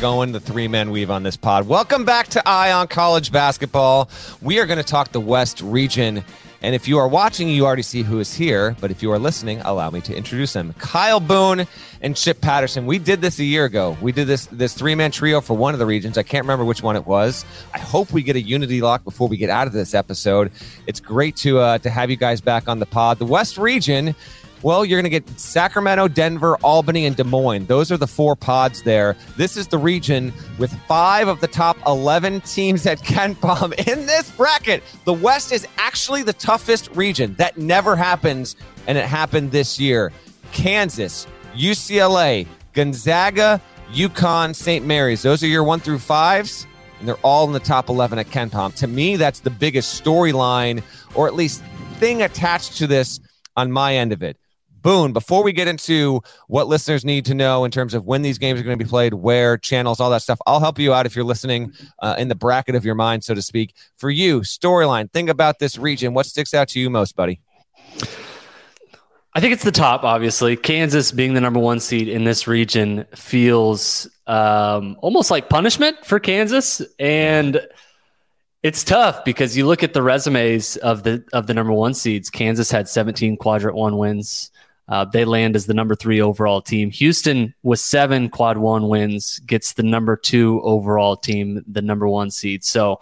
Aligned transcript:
Going, 0.00 0.32
the 0.32 0.40
three 0.40 0.66
men 0.66 0.90
weave 0.90 1.10
on 1.10 1.22
this 1.22 1.36
pod. 1.36 1.68
Welcome 1.68 2.06
back 2.06 2.28
to 2.28 2.48
Eye 2.48 2.72
on 2.72 2.88
College 2.88 3.30
Basketball. 3.30 4.08
We 4.40 4.58
are 4.58 4.64
going 4.64 4.78
to 4.78 4.82
talk 4.82 5.12
the 5.12 5.20
West 5.20 5.60
region. 5.60 6.24
And 6.62 6.74
if 6.74 6.88
you 6.88 6.96
are 6.96 7.06
watching, 7.06 7.50
you 7.50 7.66
already 7.66 7.82
see 7.82 8.00
who 8.00 8.18
is 8.18 8.32
here. 8.32 8.74
But 8.80 8.90
if 8.90 9.02
you 9.02 9.12
are 9.12 9.18
listening, 9.18 9.60
allow 9.60 9.90
me 9.90 10.00
to 10.02 10.16
introduce 10.16 10.54
them 10.54 10.74
Kyle 10.78 11.20
Boone 11.20 11.66
and 12.00 12.16
Chip 12.16 12.40
Patterson. 12.40 12.86
We 12.86 12.98
did 12.98 13.20
this 13.20 13.38
a 13.40 13.44
year 13.44 13.66
ago. 13.66 13.94
We 14.00 14.10
did 14.12 14.26
this 14.26 14.46
this 14.46 14.72
three 14.72 14.94
man 14.94 15.10
trio 15.10 15.42
for 15.42 15.54
one 15.54 15.74
of 15.74 15.78
the 15.78 15.86
regions. 15.86 16.16
I 16.16 16.22
can't 16.22 16.44
remember 16.44 16.64
which 16.64 16.82
one 16.82 16.96
it 16.96 17.06
was. 17.06 17.44
I 17.74 17.78
hope 17.78 18.10
we 18.10 18.22
get 18.22 18.36
a 18.36 18.40
unity 18.40 18.80
lock 18.80 19.04
before 19.04 19.28
we 19.28 19.36
get 19.36 19.50
out 19.50 19.66
of 19.66 19.74
this 19.74 19.92
episode. 19.92 20.50
It's 20.86 21.00
great 21.00 21.36
to 21.36 21.58
uh, 21.58 21.78
to 21.78 21.90
have 21.90 22.10
you 22.10 22.16
guys 22.16 22.40
back 22.40 22.68
on 22.68 22.78
the 22.78 22.86
pod. 22.86 23.18
The 23.18 23.26
West 23.26 23.58
region 23.58 24.14
well, 24.62 24.84
you're 24.84 25.00
going 25.00 25.10
to 25.10 25.20
get 25.20 25.40
Sacramento, 25.40 26.08
Denver, 26.08 26.56
Albany, 26.62 27.06
and 27.06 27.16
Des 27.16 27.24
Moines. 27.24 27.66
Those 27.66 27.90
are 27.90 27.96
the 27.96 28.06
four 28.06 28.36
pods 28.36 28.82
there. 28.82 29.16
This 29.36 29.56
is 29.56 29.68
the 29.68 29.78
region 29.78 30.32
with 30.58 30.72
five 30.82 31.28
of 31.28 31.40
the 31.40 31.48
top 31.48 31.78
11 31.86 32.42
teams 32.42 32.86
at 32.86 32.98
KenPom 33.02 33.72
in 33.88 34.06
this 34.06 34.30
bracket. 34.32 34.82
The 35.04 35.14
West 35.14 35.52
is 35.52 35.66
actually 35.78 36.22
the 36.22 36.34
toughest 36.34 36.94
region. 36.94 37.34
That 37.36 37.56
never 37.56 37.96
happens, 37.96 38.56
and 38.86 38.98
it 38.98 39.06
happened 39.06 39.50
this 39.50 39.80
year. 39.80 40.12
Kansas, 40.52 41.26
UCLA, 41.54 42.46
Gonzaga, 42.74 43.60
UConn, 43.92 44.54
St. 44.54 44.84
Mary's. 44.84 45.22
Those 45.22 45.42
are 45.42 45.48
your 45.48 45.64
one 45.64 45.80
through 45.80 45.98
fives, 46.00 46.66
and 46.98 47.08
they're 47.08 47.16
all 47.16 47.46
in 47.46 47.52
the 47.52 47.60
top 47.60 47.88
11 47.88 48.18
at 48.18 48.26
KenPom. 48.26 48.74
To 48.76 48.86
me, 48.86 49.16
that's 49.16 49.40
the 49.40 49.50
biggest 49.50 50.02
storyline, 50.02 50.82
or 51.14 51.26
at 51.26 51.34
least 51.34 51.62
thing 51.98 52.22
attached 52.22 52.76
to 52.78 52.86
this 52.86 53.20
on 53.56 53.72
my 53.72 53.96
end 53.96 54.12
of 54.12 54.22
it. 54.22 54.36
Boone, 54.82 55.12
before 55.12 55.42
we 55.42 55.52
get 55.52 55.68
into 55.68 56.22
what 56.48 56.68
listeners 56.68 57.04
need 57.04 57.24
to 57.26 57.34
know 57.34 57.64
in 57.64 57.70
terms 57.70 57.94
of 57.94 58.06
when 58.06 58.22
these 58.22 58.38
games 58.38 58.60
are 58.60 58.62
going 58.62 58.78
to 58.78 58.84
be 58.84 58.88
played, 58.88 59.14
where, 59.14 59.58
channels, 59.58 60.00
all 60.00 60.10
that 60.10 60.22
stuff, 60.22 60.40
I'll 60.46 60.60
help 60.60 60.78
you 60.78 60.92
out 60.92 61.06
if 61.06 61.14
you're 61.14 61.24
listening 61.24 61.72
uh, 62.00 62.16
in 62.18 62.28
the 62.28 62.34
bracket 62.34 62.74
of 62.74 62.84
your 62.84 62.94
mind, 62.94 63.24
so 63.24 63.34
to 63.34 63.42
speak. 63.42 63.74
For 63.96 64.10
you, 64.10 64.40
storyline, 64.40 65.10
think 65.12 65.28
about 65.28 65.58
this 65.58 65.78
region. 65.78 66.14
What 66.14 66.26
sticks 66.26 66.54
out 66.54 66.68
to 66.68 66.80
you 66.80 66.90
most, 66.90 67.16
buddy? 67.16 67.40
I 69.32 69.40
think 69.40 69.52
it's 69.52 69.62
the 69.62 69.70
top, 69.70 70.02
obviously. 70.02 70.56
Kansas 70.56 71.12
being 71.12 71.34
the 71.34 71.40
number 71.40 71.60
one 71.60 71.78
seed 71.78 72.08
in 72.08 72.24
this 72.24 72.48
region 72.48 73.06
feels 73.14 74.08
um, 74.26 74.96
almost 75.00 75.30
like 75.30 75.48
punishment 75.48 76.04
for 76.04 76.18
Kansas. 76.18 76.82
And 76.98 77.60
it's 78.64 78.82
tough 78.82 79.24
because 79.24 79.56
you 79.56 79.66
look 79.66 79.84
at 79.84 79.94
the 79.94 80.02
resumes 80.02 80.76
of 80.78 81.04
the 81.04 81.24
of 81.32 81.46
the 81.46 81.54
number 81.54 81.72
one 81.72 81.94
seeds. 81.94 82.28
Kansas 82.28 82.70
had 82.70 82.88
17 82.88 83.36
quadrant 83.36 83.76
one 83.76 83.96
wins. 83.96 84.50
Uh, 84.90 85.04
they 85.04 85.24
land 85.24 85.54
as 85.54 85.66
the 85.66 85.74
number 85.74 85.94
three 85.94 86.20
overall 86.20 86.60
team. 86.60 86.90
Houston, 86.90 87.54
with 87.62 87.78
seven 87.78 88.28
quad 88.28 88.58
one 88.58 88.88
wins, 88.88 89.38
gets 89.40 89.74
the 89.74 89.84
number 89.84 90.16
two 90.16 90.60
overall 90.62 91.16
team, 91.16 91.64
the 91.66 91.80
number 91.80 92.08
one 92.08 92.30
seed. 92.30 92.64
So, 92.64 93.00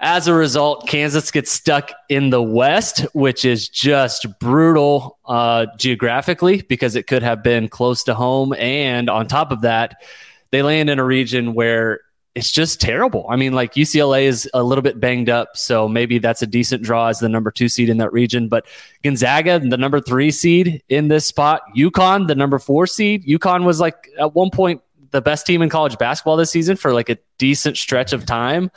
as 0.00 0.26
a 0.26 0.34
result, 0.34 0.88
Kansas 0.88 1.30
gets 1.30 1.52
stuck 1.52 1.92
in 2.08 2.30
the 2.30 2.42
West, 2.42 3.06
which 3.14 3.44
is 3.44 3.68
just 3.68 4.26
brutal 4.40 5.18
uh, 5.24 5.66
geographically 5.78 6.62
because 6.62 6.96
it 6.96 7.06
could 7.06 7.22
have 7.22 7.42
been 7.42 7.68
close 7.68 8.02
to 8.04 8.14
home. 8.14 8.52
And 8.54 9.08
on 9.08 9.28
top 9.28 9.52
of 9.52 9.62
that, 9.62 10.02
they 10.50 10.62
land 10.62 10.90
in 10.90 10.98
a 10.98 11.04
region 11.04 11.54
where 11.54 12.00
it's 12.34 12.50
just 12.50 12.80
terrible. 12.80 13.26
I 13.28 13.36
mean, 13.36 13.52
like 13.52 13.74
UCLA 13.74 14.24
is 14.24 14.50
a 14.54 14.62
little 14.62 14.82
bit 14.82 14.98
banged 14.98 15.28
up, 15.28 15.56
so 15.56 15.88
maybe 15.88 16.18
that's 16.18 16.42
a 16.42 16.46
decent 16.46 16.82
draw 16.82 17.06
as 17.06 17.20
the 17.20 17.28
number 17.28 17.50
two 17.50 17.68
seed 17.68 17.88
in 17.88 17.98
that 17.98 18.12
region. 18.12 18.48
But 18.48 18.66
Gonzaga, 19.04 19.60
the 19.60 19.76
number 19.76 20.00
three 20.00 20.32
seed 20.32 20.82
in 20.88 21.08
this 21.08 21.26
spot, 21.26 21.62
UConn, 21.76 22.26
the 22.26 22.34
number 22.34 22.58
four 22.58 22.86
seed. 22.88 23.24
UConn 23.26 23.64
was 23.64 23.78
like 23.78 24.08
at 24.18 24.34
one 24.34 24.50
point 24.50 24.82
the 25.12 25.22
best 25.22 25.46
team 25.46 25.62
in 25.62 25.68
college 25.68 25.96
basketball 25.96 26.36
this 26.36 26.50
season 26.50 26.76
for 26.76 26.92
like 26.92 27.08
a 27.08 27.16
decent 27.38 27.76
stretch 27.76 28.12
of 28.12 28.26
time. 28.26 28.70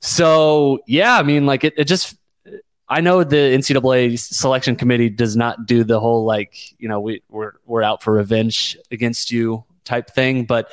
So 0.00 0.78
yeah, 0.86 1.18
I 1.18 1.22
mean, 1.22 1.44
like 1.44 1.64
it, 1.64 1.74
it 1.76 1.84
just 1.84 2.16
I 2.88 3.02
know 3.02 3.22
the 3.22 3.36
NCAA 3.36 4.18
selection 4.18 4.76
committee 4.76 5.10
does 5.10 5.36
not 5.36 5.66
do 5.66 5.84
the 5.84 6.00
whole 6.00 6.24
like, 6.24 6.56
you 6.80 6.88
know, 6.88 7.00
we, 7.00 7.22
we're 7.28 7.52
we're 7.66 7.82
out 7.82 8.02
for 8.02 8.14
revenge 8.14 8.78
against 8.90 9.30
you 9.30 9.64
type 9.84 10.08
thing, 10.10 10.44
but 10.44 10.70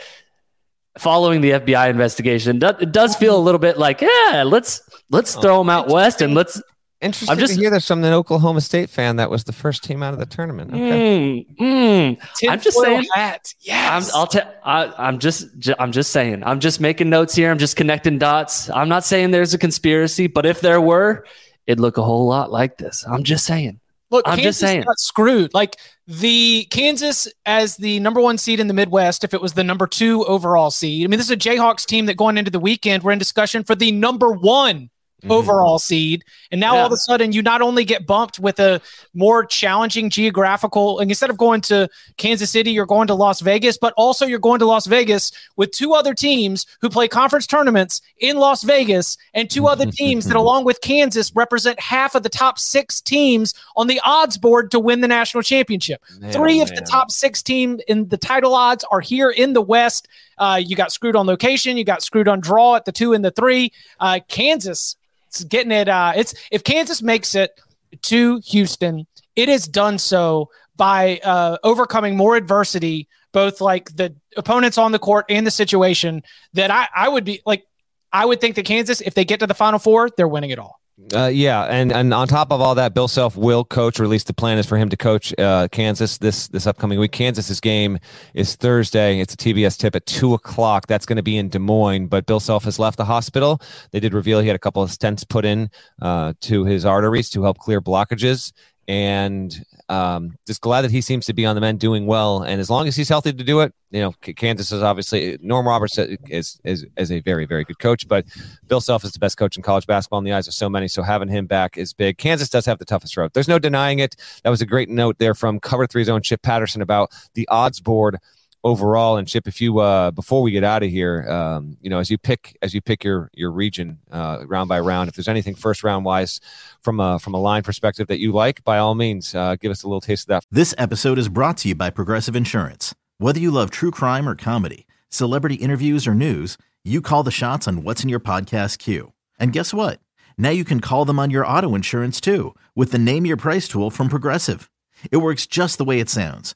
following 0.98 1.42
the 1.42 1.52
FBI 1.52 1.90
investigation, 1.90 2.62
it 2.62 2.92
does 2.92 3.16
feel 3.16 3.38
a 3.38 3.40
little 3.40 3.60
bit 3.60 3.78
like, 3.78 4.02
yeah, 4.02 4.44
let's 4.46 4.82
let's 5.10 5.36
oh, 5.38 5.42
throw 5.42 5.58
them 5.60 5.70
out 5.70 5.88
west 5.88 6.22
and 6.22 6.34
let's. 6.34 6.62
Interesting 7.02 7.30
I'm 7.34 7.38
just, 7.38 7.54
to 7.54 7.60
hear 7.60 7.70
there's 7.70 7.86
from 7.86 8.04
an 8.04 8.14
Oklahoma 8.14 8.62
State 8.62 8.90
fan 8.90 9.18
that 9.18 9.30
was 9.30 9.44
the 9.44 9.52
first 9.52 9.84
team 9.84 10.02
out 10.02 10.14
of 10.14 10.20
the 10.20 10.26
tournament. 10.26 10.72
Okay. 10.74 11.46
Mm, 11.60 12.18
mm, 12.18 12.50
I'm 12.50 12.60
just 12.62 12.80
saying. 12.80 13.06
Hat. 13.14 13.54
Yes. 13.60 14.10
I'm, 14.10 14.18
I'll 14.18 14.26
t- 14.26 14.40
I, 14.64 14.92
I'm 14.98 15.20
just 15.20 15.48
I'm 15.78 15.92
just 15.92 16.12
saying. 16.12 16.44
I'm 16.44 16.60
just 16.60 16.80
making 16.80 17.10
notes 17.10 17.36
here. 17.36 17.52
I'm 17.52 17.60
just 17.60 17.76
connecting 17.76 18.18
dots. 18.18 18.70
I'm 18.70 18.90
not 18.90 19.04
saying 19.04 19.32
there's 19.32 19.54
a 19.54 19.58
conspiracy, 19.58 20.28
but 20.28 20.46
if 20.46 20.62
there 20.62 20.80
were, 20.80 21.26
it'd 21.68 21.82
look 21.82 21.98
a 21.98 22.04
whole 22.04 22.28
lot 22.28 22.50
like 22.50 22.78
this. 22.78 23.06
I'm 23.06 23.24
just 23.24 23.46
saying. 23.46 23.82
Look, 24.12 24.28
I'm 24.28 24.38
Kansas 24.38 24.60
just 24.60 24.60
saying. 24.60 24.84
got 24.84 25.00
screwed. 25.00 25.54
Like 25.54 25.78
the 26.08 26.66
Kansas 26.70 27.28
as 27.46 27.78
the 27.78 28.00
number 28.00 28.22
one 28.22 28.38
seed 28.38 28.60
in 28.60 28.68
the 28.68 28.74
Midwest, 28.74 29.24
if 29.24 29.34
it 29.34 29.42
was 29.42 29.54
the 29.54 29.64
number 29.64 29.88
two 29.88 30.24
overall 30.26 30.72
seed. 30.72 31.06
I 31.06 31.08
mean, 31.08 31.18
this 31.18 31.28
is 31.28 31.32
a 31.32 31.38
Jayhawks 31.38 31.86
team 31.86 32.06
that 32.06 32.18
going 32.18 32.38
into 32.38 32.52
the 32.52 32.60
weekend, 32.60 33.04
we're 33.04 33.12
in 33.12 33.20
discussion 33.20 33.64
for 33.64 33.76
the 33.76 33.92
number 33.92 34.32
one 34.32 34.90
mm-hmm. 35.22 35.32
overall 35.32 35.80
seed. 35.80 36.24
And 36.52 36.62
now 36.62 36.76
yeah. 36.76 36.82
all 36.82 36.86
of 36.88 36.92
a 36.92 36.98
sudden, 36.98 37.32
you 37.32 37.42
not 37.42 37.62
only 37.62 37.84
get 37.84 38.06
bumped 38.06 38.40
with 38.40 38.60
a 38.60 38.82
more 39.14 39.46
challenging 39.46 40.10
geographical, 40.10 41.00
and 41.00 41.10
instead 41.10 41.30
of 41.30 41.38
going 41.38 41.62
to 41.62 41.90
Kansas 42.18 42.52
City, 42.52 42.72
you're 42.72 42.86
going 42.86 43.08
to 43.08 43.16
Las 43.16 43.42
Vegas, 43.42 43.78
but 43.78 43.94
also 43.98 44.26
you're 44.26 44.40
going 44.40 44.60
to 44.60 44.66
Las 44.66 44.86
Vegas 44.86 45.32
with 45.56 45.72
two 45.72 45.94
other 45.94 46.14
teams 46.14 46.66
who 46.82 46.90
play 46.90 47.08
conference 47.08 47.48
tournaments 47.48 48.02
in 48.20 48.38
Las 48.38 48.64
Vegas, 48.64 49.18
and 49.34 49.50
two 49.50 49.68
other 49.68 49.86
teams 49.92 50.26
that, 50.26 50.36
along 50.36 50.66
with 50.66 50.82
Kansas, 50.82 51.36
represent 51.36 51.80
half 51.80 52.16
of 52.16 52.24
the 52.24 52.30
top 52.30 52.60
six 52.60 53.02
teams 53.02 53.54
on 53.76 53.88
the 53.88 54.00
odds 54.06 54.38
board 54.38 54.72
to 54.72 54.80
win 54.80 55.02
the 55.02 55.08
national 55.08 55.44
championship. 55.44 56.02
Man, 56.20 56.32
Three 56.32 56.62
of 56.62 56.70
the 56.70 56.82
top 56.82 57.12
six 57.12 57.42
teams 57.42 57.82
in 57.88 58.08
the 58.10 58.18
title 58.18 58.54
odds 58.54 58.86
are 58.92 59.02
here 59.02 59.30
in 59.30 59.54
the 59.54 59.62
West. 59.62 60.08
Uh, 60.38 60.62
you 60.64 60.76
got 60.76 60.92
screwed 60.92 61.16
on 61.16 61.26
location. 61.26 61.78
You 61.78 61.84
got 61.84 62.04
screwed 62.04 62.28
on 62.28 62.40
draw 62.40 62.76
at 62.76 62.86
the 62.86 62.92
two 62.92 63.14
and 63.14 63.24
the 63.24 63.32
three. 63.32 63.72
Uh, 64.00 64.20
Kansas 64.28 64.96
getting 65.44 65.72
it. 65.72 65.90
Uh, 65.90 66.14
it's 66.16 66.34
if 66.52 66.64
Kansas 66.64 67.02
makes 67.02 67.36
it 67.36 67.60
to 68.04 68.42
Houston, 68.46 69.06
it 69.36 69.50
is 69.50 69.68
done 69.68 69.98
so 69.98 70.50
by 70.78 71.20
uh, 71.24 71.58
overcoming 71.64 72.16
more 72.16 72.36
adversity, 72.36 73.08
both 73.32 73.62
like 73.62 73.96
the 73.96 74.16
opponents 74.38 74.78
on 74.78 74.92
the 74.92 75.00
court 75.00 75.26
and 75.30 75.46
the 75.46 75.52
situation, 75.52 76.24
that 76.54 76.72
I, 76.72 76.88
I 76.96 77.10
would 77.10 77.26
be 77.26 77.42
like, 77.46 77.66
I 78.12 78.26
would 78.26 78.40
think 78.40 78.56
that 78.56 78.66
Kansas, 78.66 79.02
if 79.02 79.14
they 79.14 79.26
get 79.26 79.42
to 79.42 79.48
the 79.48 79.54
Final 79.54 79.80
Four, 79.80 80.10
they're 80.16 80.28
winning 80.28 80.52
it 80.52 80.60
all. 80.60 80.80
Uh, 81.14 81.26
yeah, 81.26 81.64
and 81.64 81.92
and 81.92 82.14
on 82.14 82.26
top 82.26 82.54
of 82.54 82.62
all 82.62 82.74
that, 82.76 82.94
Bill 82.94 83.10
Self 83.10 83.36
will 83.36 83.66
coach, 83.66 84.00
or 84.00 84.06
at 84.06 84.10
least 84.10 84.28
the 84.28 84.34
plan 84.34 84.58
is 84.58 84.66
for 84.66 84.78
him 84.78 84.88
to 84.88 84.96
coach 84.96 85.38
uh, 85.38 85.68
Kansas 85.70 86.20
this 86.20 86.48
this 86.48 86.66
upcoming 86.66 87.00
week. 87.00 87.12
Kansas's 87.12 87.60
game 87.60 88.00
is 88.34 88.56
Thursday. 88.56 89.20
It's 89.20 89.34
a 89.34 89.38
TBS 89.38 89.78
tip 89.78 89.94
at 89.94 90.06
two 90.06 90.34
o'clock. 90.34 90.88
That's 90.88 91.06
going 91.06 91.18
to 91.18 91.24
be 91.24 91.38
in 91.38 91.50
Des 91.50 91.60
Moines. 91.60 92.08
But 92.08 92.26
Bill 92.26 92.40
Self 92.40 92.64
has 92.64 92.80
left 92.80 92.98
the 92.98 93.04
hospital. 93.04 93.62
They 93.92 94.00
did 94.00 94.14
reveal 94.14 94.40
he 94.40 94.48
had 94.48 94.56
a 94.56 94.60
couple 94.60 94.82
of 94.82 94.90
stents 94.90 95.28
put 95.28 95.44
in 95.44 95.70
uh, 96.02 96.32
to 96.42 96.64
his 96.64 96.86
arteries 96.86 97.30
to 97.32 97.44
help 97.44 97.58
clear 97.58 97.82
blockages, 97.82 98.54
and 98.88 99.66
um, 99.90 100.36
just 100.46 100.62
glad 100.62 100.82
that 100.82 100.92
he 100.92 101.02
seems 101.02 101.26
to 101.26 101.34
be 101.34 101.46
on 101.46 101.56
the 101.56 101.62
mend 101.62 101.80
doing 101.80 102.06
well. 102.06 102.44
And 102.44 102.60
as 102.60 102.70
long 102.70 102.88
as 102.88 102.96
he's 102.96 103.10
healthy 103.10 103.34
to 103.34 103.44
do 103.44 103.62
it, 103.62 103.74
you 103.92 104.02
know, 104.02 104.12
Kansas 104.22 104.72
is 104.72 104.82
obviously 104.82 105.38
Norm 105.42 105.68
Roberts 105.68 105.98
is, 105.98 106.60
is, 106.64 106.86
is 106.96 107.12
a 107.12 107.20
very, 107.22 107.46
very 107.46 107.64
good 107.64 107.80
coach, 107.80 108.08
but 108.08 108.26
Bill 108.68 108.82
Self 108.82 109.04
is 109.04 109.12
the 109.12 109.20
best 109.20 109.38
coach 109.38 109.58
in 109.58 109.64
college 109.64 109.88
basketball 109.88 110.20
in 110.20 110.26
the 110.26 110.34
eyes 110.34 110.48
of 110.48 110.54
so 110.54 110.70
many. 110.70 110.88
So 110.88 111.02
having 111.02 111.30
him 111.30 111.46
back 111.46 111.78
is 111.78 111.94
big. 111.94 112.18
Kansas 112.18 112.50
does 112.50 112.66
have 112.66 112.80
the 112.80 112.86
toughest 112.86 113.16
road. 113.18 113.32
There's 113.34 113.48
no 113.48 113.60
denying 113.60 114.00
it. 114.00 114.16
That 114.44 114.50
was 114.50 114.62
a 114.62 114.66
great 114.66 114.90
note 114.90 115.18
there 115.18 115.34
from 115.34 115.60
cover 115.60 115.88
three 115.88 116.04
zone 116.04 116.22
Chip 116.22 116.42
Patterson 116.42 116.82
about 116.82 117.12
the 117.34 117.48
odds 117.50 117.80
board 117.80 118.18
overall. 118.66 119.16
And 119.16 119.28
Chip, 119.28 119.48
if 119.48 119.62
you 119.62 119.80
uh, 119.80 120.12
before 120.12 120.42
we 120.42 120.52
get 120.52 120.64
out 120.64 120.84
of 120.84 120.90
here, 120.90 121.30
um, 121.30 121.78
you 121.80 121.90
know, 121.90 122.00
as 122.00 122.10
you 122.10 122.18
pick 122.18 122.58
as 122.62 122.74
you 122.74 122.82
pick 122.82 123.04
your 123.04 123.30
your 123.34 123.52
region 123.52 124.00
uh, 124.12 124.44
round 124.48 124.68
by 124.68 124.80
round, 124.80 125.08
if 125.08 125.16
there's 125.16 125.30
anything 125.30 125.56
first 125.56 125.84
round 125.84 126.04
wise 126.04 126.42
from 126.82 127.00
a 127.00 127.20
from 127.20 127.34
a 127.34 127.40
line 127.40 127.64
perspective 127.64 128.08
that 128.08 128.20
you 128.20 128.34
like, 128.34 128.64
by 128.66 128.78
all 128.80 128.96
means, 128.96 129.34
uh, 129.34 129.56
give 129.56 129.72
us 129.72 129.84
a 129.84 129.88
little 129.88 130.02
taste 130.02 130.26
of 130.26 130.28
that. 130.30 130.44
This 130.52 130.74
episode 130.78 131.18
is 131.18 131.30
brought 131.30 131.58
to 131.58 131.70
you 131.70 131.76
by 131.76 131.92
Progressive 131.92 132.36
Insurance. 132.36 132.94
Whether 133.20 133.40
you 133.40 133.52
love 133.52 133.70
true 133.70 133.92
crime 133.92 134.28
or 134.28 134.36
comedy, 134.36 134.88
celebrity 135.08 135.56
interviews 135.56 136.06
or 136.06 136.16
news, 136.16 136.58
you 136.84 137.02
call 137.02 137.24
the 137.24 137.32
shots 137.32 137.68
on 137.68 137.84
what's 137.84 138.04
in 138.04 138.10
your 138.10 138.20
podcast 138.20 138.80
queue. 138.80 139.14
And 139.40 139.54
guess 139.54 139.74
what? 139.74 140.00
Now 140.38 140.50
you 140.50 140.66
can 140.66 140.82
call 140.82 141.06
them 141.06 141.20
on 141.20 141.30
your 141.30 141.46
auto 141.46 141.76
insurance 141.76 142.20
too 142.20 142.56
with 142.76 142.92
the 142.92 143.00
Name 143.00 143.26
Your 143.26 143.38
Price 143.38 143.68
tool 143.68 143.90
from 143.90 144.10
Progressive. 144.10 144.70
It 145.12 145.18
works 145.18 145.46
just 145.46 145.78
the 145.78 145.86
way 145.86 146.00
it 146.00 146.10
sounds 146.10 146.56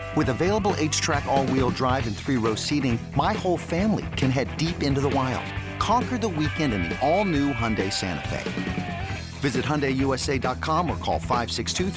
With 0.13 0.27
available 0.27 0.73
H-Track 0.77 1.25
all-wheel 1.25 1.69
drive 1.69 2.05
and 2.05 2.13
three-row 2.15 2.55
seating, 2.55 2.99
my 3.15 3.31
whole 3.31 3.57
family 3.57 4.05
can 4.17 4.29
head 4.29 4.55
deep 4.57 4.83
into 4.83 4.99
the 4.99 5.09
wild. 5.09 5.45
Conquer 5.79 6.17
the 6.17 6.27
weekend 6.27 6.73
in 6.73 6.83
the 6.83 6.99
all-new 6.99 7.53
Hyundai 7.53 7.91
Santa 7.93 8.27
Fe. 8.27 9.09
Visit 9.39 9.63
HyundaiUSA.com 9.63 10.89
or 10.89 10.97
call 10.97 11.17
562 11.17 11.91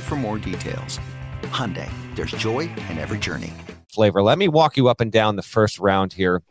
for 0.00 0.16
more 0.16 0.38
details. 0.38 0.98
Hyundai, 1.42 1.90
there's 2.14 2.32
joy 2.32 2.60
in 2.60 2.98
every 2.98 3.18
journey. 3.18 3.52
Flavor. 3.90 4.22
Let 4.22 4.38
me 4.38 4.48
walk 4.48 4.78
you 4.78 4.88
up 4.88 5.02
and 5.02 5.12
down 5.12 5.36
the 5.36 5.42
first 5.42 5.78
round 5.78 6.14
here 6.14 6.42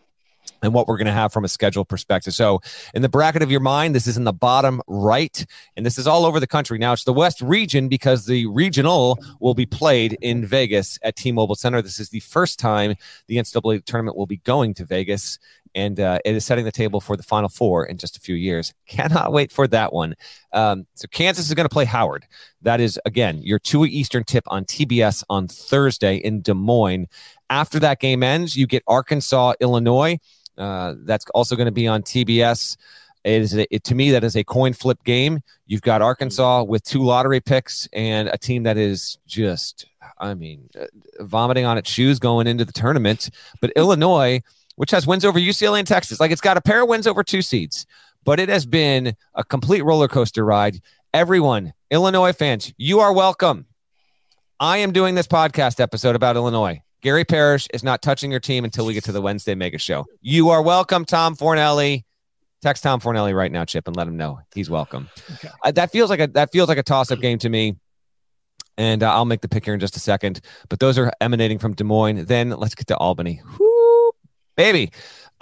and 0.64 0.74
what 0.74 0.88
we're 0.88 0.98
going 0.98 1.06
to 1.06 1.12
have 1.12 1.32
from 1.32 1.44
a 1.44 1.48
schedule 1.48 1.86
perspective. 1.86 2.34
So, 2.34 2.62
in 2.96 3.02
the 3.04 3.10
bracket 3.10 3.44
of 3.44 3.52
your 3.52 3.60
mind, 3.60 3.94
this 3.94 4.08
is 4.08 4.18
in 4.18 4.24
the 4.24 4.34
bottom 4.34 4.82
right, 4.88 5.46
and 5.76 5.86
this 5.86 5.98
is 5.98 6.08
all 6.08 6.26
over 6.26 6.40
the 6.40 6.48
country. 6.48 6.80
Now, 6.80 6.94
it's 6.94 7.04
the 7.04 7.14
West 7.14 7.42
region 7.42 7.90
because 7.90 8.26
the 8.26 8.48
regional 8.48 9.20
will 9.40 9.54
be 9.54 9.66
played 9.66 10.18
in 10.22 10.46
Vegas 10.46 10.98
at 11.04 11.16
T 11.16 11.32
Mobile 11.32 11.56
Center. 11.56 11.82
This 11.82 12.00
is 12.00 12.10
the 12.10 12.22
first 12.22 12.58
time 12.58 12.96
the 13.28 13.36
NCAA 13.36 13.84
tournament 13.86 14.18
will 14.18 14.26
be 14.26 14.38
going 14.38 14.74
to 14.76 14.86
Vegas, 14.86 15.38
and 15.76 16.00
uh, 16.00 16.20
it 16.24 16.34
is 16.34 16.46
setting 16.46 16.66
the 16.66 16.72
table 16.72 17.02
for 17.02 17.18
the 17.18 17.24
Final 17.24 17.50
Four 17.50 17.86
in 17.86 17.98
just 17.98 18.16
a 18.16 18.22
few 18.22 18.36
years. 18.36 18.74
Cannot 18.88 19.34
wait 19.34 19.52
for 19.52 19.68
that 19.68 19.92
one. 19.92 20.16
Um, 20.54 20.88
so, 20.96 21.08
Kansas 21.10 21.48
is 21.50 21.54
going 21.54 21.68
to 21.68 21.74
play 21.74 21.86
Howard. 21.86 22.26
That 22.62 22.80
is, 22.80 22.98
again, 23.06 23.42
your 23.44 23.60
2 23.60 23.86
Eastern 23.86 24.24
tip 24.24 24.46
on 24.48 24.64
TBS 24.64 25.26
on 25.30 25.50
Thursday 25.50 26.16
in 26.16 26.42
Des 26.42 26.54
Moines. 26.54 27.08
After 27.50 27.78
that 27.80 28.00
game 28.00 28.24
ends, 28.24 28.56
you 28.56 28.66
get 28.66 28.84
Arkansas, 28.88 29.54
Illinois. 29.60 30.18
Uh, 30.58 30.96
that's 31.00 31.26
also 31.34 31.56
going 31.56 31.66
to 31.66 31.72
be 31.72 31.88
on 31.88 32.04
TBS. 32.04 32.78
It 33.24 33.42
is 33.42 33.56
a, 33.56 33.74
it, 33.74 33.84
to 33.86 33.96
me 33.96 34.12
that 34.12 34.24
is 34.24 34.36
a 34.36 34.44
coin 34.44 34.74
flip 34.74 35.04
game. 35.04 35.42
You've 35.66 35.82
got 35.82 36.02
Arkansas 36.02 36.64
with 36.64 36.84
two 36.84 37.04
lottery 37.04 37.40
picks 37.40 37.88
and 37.94 38.28
a 38.28 38.38
team 38.38 38.64
that 38.64 38.78
is 38.78 39.18
just, 39.26 39.86
I 40.20 40.34
mean, 40.34 40.70
uh, 40.80 40.86
vomiting 41.22 41.66
on 41.66 41.78
its 41.78 41.90
shoes 41.90 42.20
going 42.20 42.48
into 42.48 42.66
the 42.66 42.74
tournament. 42.74 43.30
But 43.62 43.72
Illinois, 43.76 44.42
which 44.76 44.92
has 44.92 45.08
wins 45.08 45.24
over 45.24 45.40
UCLA 45.40 45.80
and 45.80 45.88
Texas, 45.88 46.20
like 46.20 46.32
it's 46.32 46.42
got 46.42 46.58
a 46.58 46.62
pair 46.62 46.84
of 46.84 46.90
wins 46.90 47.08
over 47.08 47.24
two 47.24 47.42
seeds, 47.42 47.86
but 48.26 48.40
it 48.40 48.50
has 48.50 48.66
been 48.66 49.16
a 49.36 49.44
complete 49.44 49.84
roller 49.84 50.10
coaster 50.10 50.44
ride. 50.44 50.82
Everyone, 51.14 51.74
Illinois 51.92 52.34
fans, 52.34 52.74
you 52.78 53.00
are 53.00 53.14
welcome. 53.14 53.68
I 54.60 54.78
am 54.78 54.92
doing 54.92 55.16
this 55.16 55.28
podcast 55.28 55.80
episode 55.80 56.16
about 56.16 56.36
Illinois. 56.36 56.82
Gary 57.04 57.26
Parrish 57.26 57.68
is 57.74 57.84
not 57.84 58.02
touching 58.02 58.32
your 58.32 58.40
team 58.40 58.64
until 58.64 58.86
we 58.86 58.94
get 58.94 59.04
to 59.04 59.12
the 59.12 59.22
Wednesday 59.22 59.56
mega 59.56 59.78
show. 59.78 60.06
You 60.22 60.50
are 60.50 60.62
welcome, 60.62 61.04
Tom 61.04 61.36
Fornelli. 61.36 62.06
Text 62.62 62.82
Tom 62.82 63.02
Fornelli 63.02 63.36
right 63.36 63.52
now, 63.52 63.66
Chip, 63.66 63.90
and 63.90 63.98
let 63.98 64.08
him 64.08 64.16
know 64.16 64.40
he's 64.56 64.70
welcome. 64.70 65.10
Okay. 65.34 65.50
Uh, 65.62 65.72
that 65.72 65.92
feels 65.92 66.10
like 66.10 66.22
a 66.22 66.28
that 66.28 66.54
feels 66.54 66.70
like 66.70 66.78
a 66.78 66.84
toss 66.84 67.12
up 67.12 67.20
game 67.20 67.38
to 67.40 67.50
me. 67.50 67.76
And 68.78 69.04
uh, 69.04 69.14
I'll 69.14 69.26
make 69.26 69.42
the 69.42 69.50
pick 69.50 69.66
here 69.66 69.74
in 69.74 69.82
just 69.82 69.98
a 69.98 70.00
second. 70.00 70.40
But 70.70 70.80
those 70.80 70.98
are 70.98 71.12
emanating 71.20 71.60
from 71.60 71.74
Des 71.74 71.84
Moines. 71.84 72.26
Then 72.26 72.52
let's 72.52 72.74
get 72.74 72.88
to 72.88 72.96
Albany. 72.98 73.42
Woo, 73.60 74.12
baby. 74.56 74.90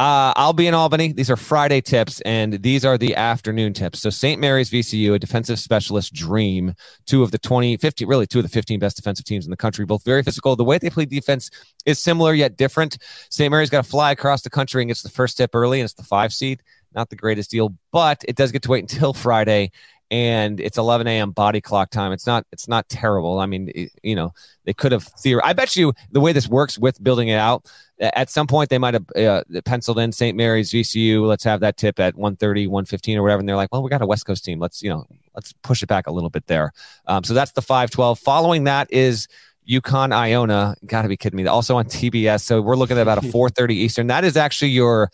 Uh, 0.01 0.33
I'll 0.35 0.51
be 0.51 0.65
in 0.65 0.73
Albany. 0.73 1.13
These 1.13 1.29
are 1.29 1.37
Friday 1.37 1.79
tips, 1.79 2.21
and 2.21 2.53
these 2.63 2.83
are 2.83 2.97
the 2.97 3.15
afternoon 3.15 3.71
tips. 3.71 3.99
So 3.99 4.09
St. 4.09 4.41
Mary's 4.41 4.71
VCU, 4.71 5.13
a 5.13 5.19
defensive 5.19 5.59
specialist 5.59 6.11
dream, 6.11 6.73
two 7.05 7.21
of 7.21 7.29
the 7.29 7.37
20, 7.37 7.77
50, 7.77 8.05
really 8.05 8.25
two 8.25 8.39
of 8.39 8.43
the 8.43 8.49
15 8.49 8.79
best 8.79 8.95
defensive 8.95 9.25
teams 9.25 9.45
in 9.45 9.51
the 9.51 9.57
country, 9.57 9.85
both 9.85 10.03
very 10.03 10.23
physical. 10.23 10.55
The 10.55 10.63
way 10.63 10.79
they 10.79 10.89
play 10.89 11.05
defense 11.05 11.51
is 11.85 11.99
similar 11.99 12.33
yet 12.33 12.57
different. 12.57 12.97
St. 13.29 13.51
Mary's 13.51 13.69
got 13.69 13.83
to 13.83 13.89
fly 13.91 14.09
across 14.09 14.41
the 14.41 14.49
country 14.49 14.81
and 14.81 14.89
gets 14.89 15.03
the 15.03 15.09
first 15.09 15.37
tip 15.37 15.51
early, 15.53 15.79
and 15.79 15.85
it's 15.85 15.93
the 15.93 16.01
five 16.01 16.33
seed. 16.33 16.63
Not 16.95 17.11
the 17.11 17.15
greatest 17.15 17.51
deal, 17.51 17.75
but 17.91 18.25
it 18.27 18.35
does 18.35 18.51
get 18.51 18.63
to 18.63 18.71
wait 18.71 18.91
until 18.91 19.13
Friday 19.27 19.69
and 20.11 20.59
it's 20.59 20.77
11 20.77 21.07
a.m. 21.07 21.31
body 21.31 21.61
clock 21.61 21.89
time. 21.89 22.11
It's 22.11 22.27
not 22.27 22.45
it's 22.51 22.67
not 22.67 22.87
terrible. 22.89 23.39
I 23.39 23.45
mean, 23.45 23.71
it, 23.73 23.91
you 24.03 24.13
know, 24.13 24.33
they 24.65 24.73
could 24.73 24.91
have 24.91 25.03
theory. 25.03 25.41
I 25.43 25.53
bet 25.53 25.75
you 25.77 25.93
the 26.11 26.19
way 26.19 26.33
this 26.33 26.49
works 26.49 26.77
with 26.77 27.01
building 27.01 27.29
it 27.29 27.37
out, 27.37 27.71
at 27.99 28.29
some 28.29 28.45
point 28.45 28.69
they 28.69 28.77
might 28.77 28.93
have 28.93 29.05
uh, 29.15 29.43
penciled 29.63 29.99
in 29.99 30.11
St. 30.11 30.35
Mary's 30.35 30.71
VCU. 30.71 31.25
Let's 31.25 31.45
have 31.45 31.61
that 31.61 31.77
tip 31.77 31.97
at 31.99 32.15
130, 32.15 32.67
115 32.67 33.17
or 33.17 33.23
whatever. 33.23 33.39
And 33.39 33.47
they're 33.47 33.55
like, 33.55 33.71
well, 33.71 33.81
we 33.81 33.89
got 33.89 34.01
a 34.01 34.05
West 34.05 34.25
Coast 34.25 34.43
team. 34.43 34.59
Let's 34.59 34.83
you 34.83 34.89
know, 34.89 35.07
let's 35.33 35.53
push 35.63 35.81
it 35.81 35.87
back 35.87 36.07
a 36.07 36.11
little 36.11 36.29
bit 36.29 36.45
there. 36.47 36.73
Um, 37.07 37.23
so 37.23 37.33
that's 37.33 37.53
the 37.53 37.61
512. 37.61 38.19
Following 38.19 38.65
that 38.65 38.91
is. 38.91 39.27
UConn 39.69 40.11
Iona, 40.11 40.75
got 40.87 41.03
to 41.03 41.07
be 41.07 41.15
kidding 41.15 41.37
me. 41.37 41.45
Also 41.45 41.77
on 41.77 41.85
TBS, 41.85 42.41
so 42.41 42.61
we're 42.61 42.75
looking 42.75 42.97
at 42.97 43.03
about 43.03 43.19
a 43.19 43.21
4:30 43.27 43.71
Eastern. 43.71 44.07
That 44.07 44.25
is 44.25 44.35
actually 44.35 44.71
your 44.71 45.11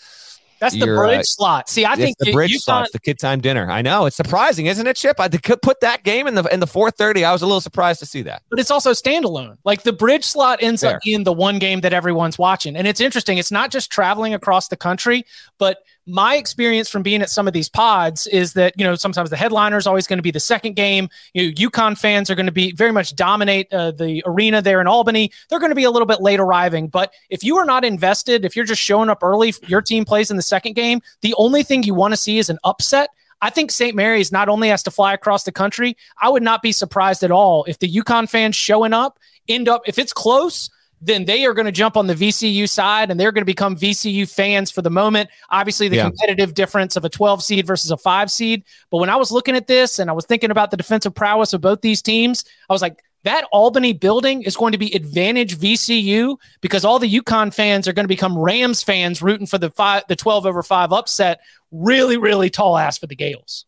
that's 0.60 0.78
the 0.78 0.86
bridge 0.86 1.20
uh, 1.20 1.24
slot. 1.24 1.70
See, 1.70 1.86
I 1.86 1.96
think 1.96 2.18
the 2.18 2.32
bridge 2.32 2.58
slot, 2.58 2.90
the 2.92 3.00
kid 3.00 3.20
time 3.20 3.42
dinner. 3.42 3.70
I 3.70 3.82
know 3.82 4.06
it's 4.06 4.16
surprising, 4.16 4.66
isn't 4.66 4.86
it, 4.86 4.96
Chip? 4.96 5.20
I 5.20 5.28
could 5.30 5.62
put 5.62 5.80
that 5.82 6.04
game 6.04 6.28
in 6.28 6.36
the 6.36 6.44
in 6.46 6.60
the 6.60 6.68
four 6.68 6.92
thirty. 6.92 7.24
I 7.24 7.32
was 7.32 7.42
a 7.42 7.46
little 7.46 7.62
surprised 7.62 8.00
to 8.00 8.06
see 8.06 8.22
that. 8.24 8.44
But 8.50 8.60
it's 8.60 8.72
also 8.72 8.92
standalone. 8.92 9.58
Like 9.64 9.84
the 9.84 9.94
bridge 9.94 10.24
slot 10.24 10.62
ends 10.62 10.82
Fair. 10.82 10.96
up 10.96 11.02
being 11.04 11.24
the 11.24 11.34
one 11.34 11.60
game 11.60 11.82
that 11.82 11.94
everyone's 11.94 12.38
watching, 12.38 12.76
and 12.76 12.88
it's 12.88 13.02
interesting. 13.02 13.38
It's 13.38 13.52
not 13.52 13.72
just 13.72 13.92
traveling 13.92 14.34
across 14.34 14.68
the 14.68 14.78
country, 14.78 15.26
but 15.58 15.80
my 16.08 16.36
experience 16.36 16.90
from 16.90 17.04
being 17.04 17.22
at 17.22 17.30
some 17.30 17.48
of 17.48 17.54
these 17.54 17.68
pods 17.68 18.28
is 18.28 18.54
that 18.54 18.74
you 18.78 18.84
know 18.86 18.96
sometimes 18.96 19.30
the 19.30 19.36
headliner 19.36 19.78
is 19.78 19.86
always 19.86 20.08
going 20.08 20.18
to 20.18 20.24
be 20.24 20.32
the 20.32 20.40
second 20.40 20.76
game. 20.76 21.10
You 21.34 21.48
know, 21.48 21.54
UConn 21.54 21.98
fans 21.98 22.30
are 22.30 22.36
going 22.36 22.46
to 22.46 22.52
be 22.52 22.72
very 22.72 22.92
much 22.92 23.16
dominate 23.16 23.72
uh, 23.74 23.92
the 23.92 24.24
arena 24.26 24.62
there 24.62 24.80
in 24.80 24.88
Albany. 24.88 25.32
They're 25.50 25.60
going 25.60 25.72
to 25.72 25.76
be 25.76 25.84
a 25.84 25.92
little 25.92 26.06
bit 26.06 26.22
late 26.22 26.40
arriving, 26.40 26.88
but 26.88 27.14
if 27.30 27.44
you 27.44 27.58
are 27.58 27.66
not 27.66 27.84
invested, 27.84 28.46
if 28.46 28.56
you're 28.56 28.66
just 28.66 28.82
showing 28.82 29.10
up 29.10 29.22
early, 29.22 29.54
your 29.68 29.82
team 29.82 30.06
plays 30.06 30.32
in 30.32 30.38
the 30.38 30.44
second 30.44 30.74
game. 30.74 31.02
The 31.22 31.36
only 31.38 31.64
thing 31.64 31.84
you 31.84 31.94
want 31.94 32.14
to 32.14 32.18
see 32.18 32.38
is 32.38 32.50
an 32.50 32.58
upset. 32.64 33.10
I 33.42 33.50
think 33.50 33.72
St. 33.72 33.96
Mary's 33.96 34.32
not 34.32 34.50
only 34.50 34.70
has 34.70 34.82
to 34.84 34.92
fly 34.92 35.14
across 35.14 35.44
the 35.44 35.52
country. 35.52 35.96
I 36.22 36.30
would 36.30 36.44
not 36.44 36.62
be 36.62 36.72
surprised 36.72 37.24
at 37.24 37.32
all 37.32 37.66
if 37.66 37.80
the 37.80 37.92
UConn 37.92 38.30
fans 38.30 38.56
showing 38.56 38.94
up 38.94 39.20
end 39.48 39.70
up 39.70 39.84
if 39.86 40.00
it's 40.00 40.14
close 40.14 40.70
then 41.02 41.26
they 41.26 41.46
are 41.46 41.54
going 41.54 41.66
to 41.66 41.72
jump 41.72 41.96
on 41.96 42.08
the 42.08 42.16
VCU 42.16 42.68
side 42.68 43.12
and 43.12 43.20
they're 43.20 43.32
going 43.32 43.42
to 43.42 43.46
become 43.46 43.76
VCU 43.76 44.30
fans 44.30 44.72
for 44.72 44.82
the 44.82 44.90
moment. 44.90 45.30
Obviously, 45.50 45.88
the 45.88 45.98
yeah. 45.98 46.04
competitive 46.04 46.54
difference 46.54 46.96
of 46.96 47.06
a 47.06 47.10
12 47.10 47.44
seed 47.44 47.68
versus 47.68 47.92
a 47.92 47.98
five 47.98 48.32
seed. 48.32 48.64
But 48.90 48.98
when 48.98 49.10
I 49.10 49.16
was 49.16 49.32
looking 49.32 49.56
at 49.56 49.68
this 49.68 50.00
and 50.00 50.10
I 50.10 50.14
was 50.14 50.26
thinking 50.26 50.52
about 50.52 50.72
the 50.72 50.78
defensive 50.78 51.14
prowess 51.14 51.54
of 51.54 51.62
both 51.62 51.82
these 51.82 52.02
teams, 52.02 52.44
I 52.70 52.74
was 52.74 52.82
like, 52.82 53.04
that 53.28 53.44
Albany 53.52 53.92
building 53.92 54.44
is 54.44 54.56
going 54.56 54.72
to 54.72 54.78
be 54.78 54.96
advantage 54.96 55.58
VCU 55.58 56.38
because 56.62 56.86
all 56.86 56.98
the 56.98 57.14
UConn 57.14 57.54
fans 57.54 57.86
are 57.86 57.92
going 57.92 58.06
to 58.06 58.08
become 58.08 58.38
Rams 58.38 58.82
fans 58.82 59.22
rooting 59.22 59.46
for 59.46 59.58
the 59.58 59.70
five, 59.70 60.04
the 60.08 60.16
12 60.16 60.46
over 60.46 60.64
5 60.64 60.94
upset. 60.94 61.42
Really, 61.70 62.16
really 62.16 62.50
tall 62.50 62.78
ass 62.78 62.98
for 62.98 63.08
the 63.08 63.18
Gaels. 63.18 63.66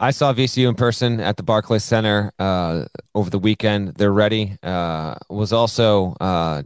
I 0.00 0.10
saw 0.10 0.32
VCU 0.32 0.68
in 0.68 0.74
person 0.74 1.20
at 1.20 1.36
the 1.36 1.44
Barclays 1.44 1.84
Center 1.84 2.32
uh, 2.40 2.86
over 3.14 3.30
the 3.30 3.38
weekend. 3.38 3.94
They're 3.94 4.12
ready. 4.12 4.56
Uh, 4.64 5.14
was 5.30 5.52
also 5.52 6.16
uh, 6.20 6.62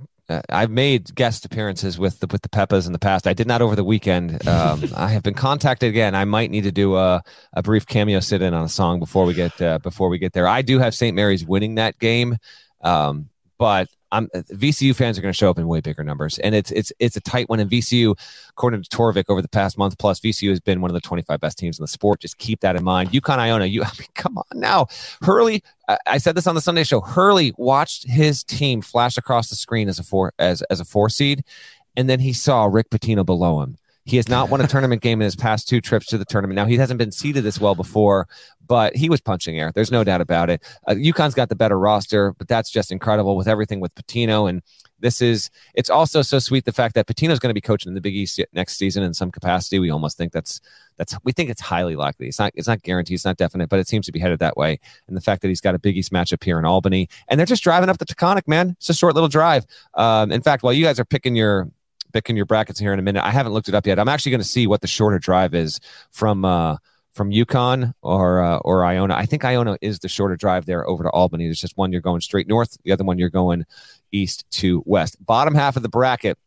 I've 0.49 0.71
made 0.71 1.15
guest 1.15 1.45
appearances 1.45 1.99
with 1.99 2.21
the 2.21 2.27
with 2.29 2.43
the 2.43 2.49
Peppas 2.49 2.87
in 2.87 2.93
the 2.93 2.99
past. 2.99 3.27
I 3.27 3.33
did 3.33 3.47
not 3.47 3.63
over 3.63 3.77
the 3.77 3.85
weekend. 3.85 4.47
Um, 4.47 4.83
I 4.97 5.09
have 5.09 5.23
been 5.23 5.35
contacted 5.35 5.89
again. 5.89 6.15
I 6.15 6.25
might 6.25 6.51
need 6.51 6.65
to 6.65 6.73
do 6.73 6.97
a, 6.97 7.23
a 7.53 7.63
brief 7.63 7.87
cameo 7.87 8.21
sit 8.21 8.43
in 8.43 8.55
on 8.55 8.65
a 8.65 8.69
song 8.69 8.99
before 8.99 9.25
we 9.25 9.35
get 9.35 9.61
uh, 9.61 9.79
before 9.79 10.09
we 10.09 10.19
get 10.19 10.33
there. 10.33 10.49
I 10.49 10.63
do 10.63 10.79
have 10.79 10.95
St. 10.95 11.15
Mary's 11.15 11.45
winning 11.45 11.77
that 11.77 11.99
game, 11.99 12.39
um, 12.81 13.29
but 13.59 13.89
I'm, 14.13 14.29
VCU 14.29 14.95
fans 14.95 15.19
are 15.19 15.23
going 15.23 15.33
to 15.33 15.37
show 15.37 15.51
up 15.51 15.59
in 15.59 15.67
way 15.67 15.81
bigger 15.81 16.05
numbers, 16.05 16.39
and 16.39 16.55
it's 16.55 16.71
it's 16.71 16.93
it's 16.99 17.17
a 17.17 17.21
tight 17.21 17.49
one. 17.49 17.59
And 17.59 17.71
VCU, 17.71 18.17
according 18.51 18.83
to 18.83 18.89
Torvik, 18.89 19.25
over 19.29 19.43
the 19.43 19.49
past 19.49 19.79
month 19.79 19.99
plus, 19.99 20.21
VCU 20.21 20.51
has 20.51 20.61
been 20.61 20.81
one 20.81 20.91
of 20.91 20.95
the 20.95 21.01
25 21.01 21.41
best 21.41 21.59
teams 21.59 21.79
in 21.79 21.83
the 21.83 21.89
sport. 21.89 22.21
Just 22.21 22.39
keep 22.39 22.61
that 22.61 22.77
in 22.77 22.85
mind. 22.85 23.11
UConn 23.11 23.39
Iona, 23.39 23.67
you 23.67 23.83
I 23.85 23.91
mean, 23.99 24.09
come 24.15 24.39
on 24.39 24.45
now, 24.55 24.87
Hurley. 25.23 25.65
I 26.07 26.19
said 26.19 26.37
this 26.37 26.47
on 26.47 26.55
the 26.55 26.61
Sunday 26.61 26.85
show. 26.85 27.01
Hurley 27.01 27.53
watched 27.59 28.09
his 28.09 28.45
team 28.45 28.81
flash 28.81 29.19
across 29.19 29.51
the 29.51 29.57
screen 29.57 29.89
as 29.89 29.99
a 29.99 30.05
four 30.05 30.33
as 30.39 30.63
as 30.63 30.79
a 30.79 30.85
four 30.85 31.09
seed, 31.09 31.45
and 31.97 32.09
then 32.09 32.21
he 32.21 32.33
saw 32.33 32.67
Rick 32.67 32.91
Pitino 32.91 33.27
below 33.27 33.63
him. 33.63 33.79
He 34.05 34.17
has 34.17 34.29
not 34.29 34.51
won 34.51 34.61
a 34.61 34.67
tournament 34.67 35.01
game 35.01 35.21
in 35.21 35.25
his 35.25 35.37
past 35.37 35.69
two 35.69 35.81
trips 35.81 36.07
to 36.07 36.19
the 36.19 36.25
tournament. 36.25 36.57
Now 36.57 36.65
he 36.67 36.77
hasn't 36.77 36.99
been 36.99 37.13
seeded 37.13 37.45
this 37.45 37.61
well 37.61 37.77
before, 37.77 38.27
but 38.67 38.97
he 38.97 39.09
was 39.09 39.21
punching 39.21 39.59
air. 39.59 39.71
There's 39.73 39.93
no 39.93 40.03
doubt 40.03 40.21
about 40.21 40.51
it. 40.51 40.63
Uh, 40.87 40.95
UConn's 40.95 41.35
got 41.35 41.49
the 41.49 41.55
better 41.55 41.79
roster, 41.79 42.33
but 42.33 42.49
that's 42.49 42.71
just 42.71 42.91
incredible 42.91 43.37
with 43.37 43.47
everything 43.47 43.81
with 43.81 43.95
Pitino. 43.95 44.49
And 44.49 44.63
this 44.99 45.23
is, 45.23 45.51
it's 45.75 45.91
also 45.91 46.23
so 46.23 46.39
sweet 46.39 46.65
the 46.65 46.73
fact 46.73 46.95
that 46.95 47.07
Pitino's 47.07 47.39
going 47.39 47.51
to 47.51 47.55
be 47.55 47.61
coaching 47.61 47.91
in 47.91 47.95
the 47.95 48.01
Big 48.01 48.15
East 48.15 48.41
next 48.53 48.77
season 48.77 49.03
in 49.03 49.15
some 49.15 49.31
capacity. 49.31 49.79
We 49.79 49.91
almost 49.91 50.17
think 50.17 50.33
that's, 50.33 50.61
that's, 50.97 51.17
we 51.23 51.33
think 51.33 51.51
it's 51.51 51.61
highly 51.61 51.97
likely. 51.97 52.27
It's 52.27 52.39
not, 52.39 52.53
it's 52.55 52.69
not 52.69 52.83
guaranteed, 52.83 53.17
it's 53.17 53.25
not 53.25 53.37
definite, 53.37 53.69
but 53.69 53.79
it 53.79 53.89
seems 53.89 54.07
to 54.07 54.13
be 54.13 54.21
headed 54.21 54.39
that 54.41 54.57
way. 54.57 54.81
And 55.07 55.17
the 55.17 55.21
fact 55.21 55.43
that 55.43 55.49
he's 55.49 55.61
got 55.61 55.75
a 55.75 55.79
Big 55.79 55.97
East 55.97 56.13
matchup 56.13 56.43
here 56.43 56.59
in 56.59 56.65
Albany 56.65 57.09
and 57.29 57.39
they're 57.39 57.47
just 57.47 57.65
driving 57.65 57.89
up 57.89 57.99
the 57.99 58.05
Taconic, 58.05 58.49
man. 58.49 58.71
It's 58.79 58.91
a 58.91 58.95
short 58.95 59.15
little 59.15 59.29
drive. 59.29 59.65
Um, 59.95 60.33
in 60.33 60.43
fact, 60.43 60.63
while 60.63 60.73
you 60.73 60.85
guys 60.85 60.99
are 60.99 61.05
picking 61.05 61.37
your, 61.37 61.69
picking 62.13 62.37
your 62.37 62.47
brackets 62.47 62.79
here 62.79 62.93
in 62.93 62.99
a 62.99 63.03
minute. 63.03 63.25
I 63.25 63.31
haven't 63.31 63.53
looked 63.53 63.69
it 63.69 63.75
up 63.75 63.87
yet. 63.87 63.99
I'm 63.99 64.09
actually 64.09 64.31
going 64.31 64.41
to 64.41 64.49
see 64.49 64.67
what 64.67 64.81
the 64.81 64.87
shorter 64.87 65.19
drive 65.19 65.55
is 65.55 65.81
from 66.11 66.45
uh, 66.45 66.77
from 67.13 67.31
UConn 67.31 67.93
or 68.03 68.43
uh, 68.43 68.59
or 68.59 68.85
Iona. 68.85 69.15
I 69.15 69.27
think 69.27 69.45
Iona 69.45 69.77
is 69.81 69.99
the 69.99 70.09
shorter 70.09 70.37
drive 70.37 70.67
there 70.67 70.87
over 70.89 71.05
to 71.05 71.11
Albany. 71.11 71.47
There's 71.47 71.61
just 71.61 71.77
one 71.77 71.93
you're 71.93 72.01
going 72.01 72.21
straight 72.21 72.49
north, 72.49 72.77
the 72.85 72.93
other 72.93 73.05
one 73.05 73.19
you're 73.19 73.31
going 73.31 73.65
east 74.13 74.45
to 74.53 74.83
west. 74.87 75.17
Bottom 75.25 75.55
half 75.55 75.77
of 75.77 75.83
the 75.83 75.89
bracket. 75.89 76.39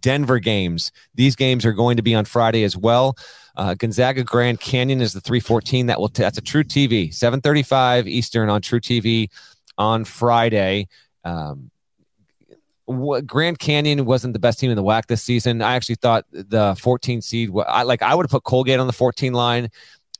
Denver 0.00 0.38
games. 0.38 0.92
These 1.14 1.34
games 1.34 1.64
are 1.64 1.72
going 1.72 1.96
to 1.96 2.02
be 2.02 2.14
on 2.14 2.24
Friday 2.24 2.62
as 2.62 2.76
well. 2.76 3.16
Uh, 3.56 3.74
Gonzaga 3.74 4.22
Grand 4.22 4.60
Canyon 4.60 5.00
is 5.00 5.12
the 5.12 5.20
314. 5.20 5.86
That 5.86 5.98
will 5.98 6.08
t- 6.08 6.22
that's 6.22 6.38
a 6.38 6.42
truTV 6.42 7.08
7:35 7.08 8.06
Eastern 8.06 8.48
on 8.48 8.60
truTV 8.62 9.28
on 9.78 10.04
Friday. 10.04 10.86
Um, 11.24 11.70
Grand 13.26 13.58
Canyon 13.58 14.04
wasn't 14.04 14.32
the 14.32 14.38
best 14.38 14.58
team 14.58 14.70
in 14.70 14.76
the 14.76 14.82
WAC 14.82 15.06
this 15.06 15.22
season. 15.22 15.62
I 15.62 15.74
actually 15.74 15.96
thought 15.96 16.24
the 16.32 16.76
14 16.80 17.20
seed, 17.20 17.50
I 17.66 17.82
like, 17.82 18.02
I 18.02 18.14
would 18.14 18.24
have 18.24 18.30
put 18.30 18.44
Colgate 18.44 18.80
on 18.80 18.86
the 18.86 18.92
14 18.92 19.32
line 19.32 19.70